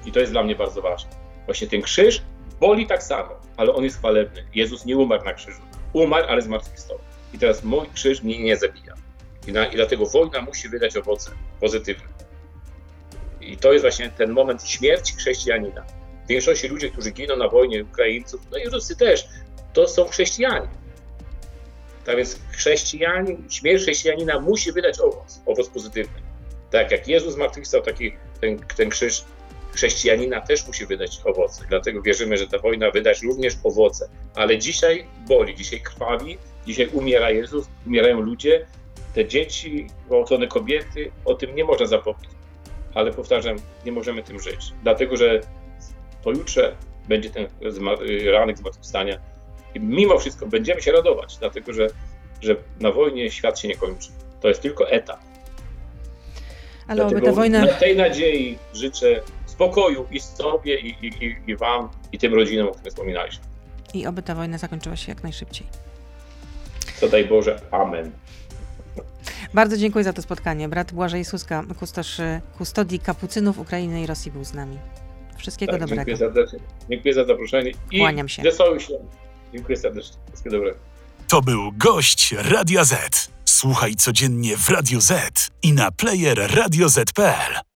I 0.06 0.12
to 0.12 0.20
jest 0.20 0.32
dla 0.32 0.42
mnie 0.42 0.54
bardzo 0.54 0.82
ważne. 0.82 1.10
Właśnie 1.46 1.66
ten 1.66 1.82
krzyż 1.82 2.22
boli 2.60 2.86
tak 2.86 3.02
samo, 3.02 3.30
ale 3.56 3.74
on 3.74 3.84
jest 3.84 3.98
chwalebny. 3.98 4.44
Jezus 4.54 4.84
nie 4.84 4.96
umarł 4.96 5.24
na 5.24 5.32
krzyżu. 5.32 5.62
Umarł, 5.92 6.26
ale 6.28 6.42
zmartwychwstał. 6.42 6.98
I 7.34 7.38
teraz 7.38 7.64
mój 7.64 7.86
krzyż 7.94 8.22
mnie 8.22 8.42
nie 8.42 8.56
zabija. 8.56 8.94
I, 9.48 9.52
na, 9.52 9.66
I 9.66 9.76
dlatego 9.76 10.06
wojna 10.06 10.42
musi 10.42 10.68
wydać 10.68 10.96
owoce 10.96 11.30
pozytywne. 11.60 12.08
I 13.40 13.56
to 13.56 13.72
jest 13.72 13.84
właśnie 13.84 14.10
ten 14.10 14.30
moment 14.30 14.68
śmierci 14.68 15.14
chrześcijanina. 15.14 15.84
W 16.24 16.28
większości 16.28 16.68
ludzi, 16.68 16.90
którzy 16.90 17.10
giną 17.10 17.36
na 17.36 17.48
wojnie, 17.48 17.84
Ukraińców, 17.84 18.40
no 18.50 18.58
i 18.58 18.68
Rusy 18.68 18.96
też, 18.96 19.28
to 19.72 19.88
są 19.88 20.04
chrześcijanie. 20.08 20.68
Tak 22.04 22.16
więc 22.16 22.40
chrześcijanin, 22.52 23.50
śmierć 23.50 23.82
chrześcijanina 23.82 24.40
musi 24.40 24.72
wydać 24.72 25.00
owoc, 25.00 25.40
owoc 25.46 25.68
pozytywny. 25.68 26.22
Tak 26.70 26.90
jak 26.90 27.08
Jezus 27.08 27.34
zmartwychwstał, 27.34 27.82
taki 27.82 28.12
ten, 28.40 28.58
ten 28.58 28.90
krzyż 28.90 29.24
chrześcijanina 29.74 30.40
też 30.40 30.66
musi 30.66 30.86
wydać 30.86 31.20
owoce. 31.24 31.64
Dlatego 31.68 32.02
wierzymy, 32.02 32.38
że 32.38 32.46
ta 32.46 32.58
wojna 32.58 32.90
wydać 32.90 33.22
również 33.22 33.54
owoce. 33.64 34.08
Ale 34.34 34.58
dzisiaj 34.58 35.06
boli, 35.28 35.54
dzisiaj 35.54 35.80
krwawi, 35.80 36.38
dzisiaj 36.66 36.88
umiera 36.92 37.30
Jezus, 37.30 37.66
umierają 37.86 38.20
ludzie, 38.20 38.66
te 39.18 39.26
dzieci, 39.26 39.86
gwałcone 40.06 40.46
kobiety, 40.46 41.10
o 41.24 41.34
tym 41.34 41.54
nie 41.54 41.64
można 41.64 41.86
zapomnieć. 41.86 42.30
Ale 42.94 43.12
powtarzam, 43.12 43.56
nie 43.86 43.92
możemy 43.92 44.22
tym 44.22 44.40
żyć, 44.40 44.72
dlatego 44.82 45.16
że 45.16 45.40
pojutrze 46.22 46.76
będzie 47.08 47.30
ten 47.30 47.46
ranek 48.32 48.58
zmartwychwstania 48.58 49.18
i 49.74 49.80
mimo 49.80 50.18
wszystko 50.18 50.46
będziemy 50.46 50.82
się 50.82 50.92
radować, 50.92 51.36
dlatego 51.36 51.72
że, 51.72 51.86
że 52.40 52.56
na 52.80 52.92
wojnie 52.92 53.30
świat 53.30 53.60
się 53.60 53.68
nie 53.68 53.76
kończy. 53.76 54.08
To 54.40 54.48
jest 54.48 54.62
tylko 54.62 54.90
etap. 54.90 55.20
Ale 56.88 56.96
Dlatego 56.96 57.26
ta 57.26 57.32
wojna... 57.32 57.60
Na 57.60 57.72
tej 57.72 57.96
nadziei 57.96 58.58
życzę 58.72 59.22
spokoju 59.46 60.06
i 60.10 60.20
sobie, 60.20 60.80
i, 60.80 60.88
i, 61.06 61.36
i 61.46 61.56
Wam, 61.56 61.88
i 62.12 62.18
tym 62.18 62.34
rodzinom, 62.34 62.68
o 62.68 62.72
których 62.72 62.92
wspominaliśmy. 62.92 63.44
I 63.94 64.06
oby 64.06 64.22
ta 64.22 64.34
wojna 64.34 64.58
zakończyła 64.58 64.96
się 64.96 65.12
jak 65.12 65.22
najszybciej. 65.22 65.66
Co 67.00 67.08
daj 67.08 67.24
Boże. 67.24 67.60
Amen. 67.70 68.12
Bardzo 69.54 69.76
dziękuję 69.76 70.04
za 70.04 70.12
to 70.12 70.22
spotkanie. 70.22 70.68
Brat 70.68 70.92
Błażej 70.92 71.24
Suska, 71.24 71.64
kustosz 71.78 72.20
kustodii 72.58 72.98
kapucynów 72.98 73.58
Ukrainy 73.58 74.02
i 74.02 74.06
Rosji 74.06 74.30
był 74.30 74.44
z 74.44 74.54
nami. 74.54 74.78
Wszystkiego 75.36 75.72
tak, 75.72 75.80
dobrego. 75.80 76.04
Dziękuję 76.04 76.16
serdecznie. 76.16 76.58
Dziękuję 76.90 77.14
za 77.14 77.24
zaproszenie. 77.24 77.72
I 77.90 77.98
Kłaniam 77.98 78.28
się. 78.28 78.42
Wesoły 78.42 78.80
się. 78.80 78.94
Dziękuję 79.52 79.76
serdecznie. 79.78 80.16
Wszystkiego 80.28 80.56
dobrego. 80.56 80.78
To 81.28 81.42
był 81.42 81.72
gość 81.72 82.34
Radia 82.38 82.84
Z. 82.84 83.30
Słuchaj 83.44 83.94
codziennie 83.94 84.56
w 84.56 84.68
Radio 84.68 85.00
Z 85.00 85.48
i 85.62 85.72
na 85.72 85.90
player 85.90 86.54
radioz.pl. 86.54 87.68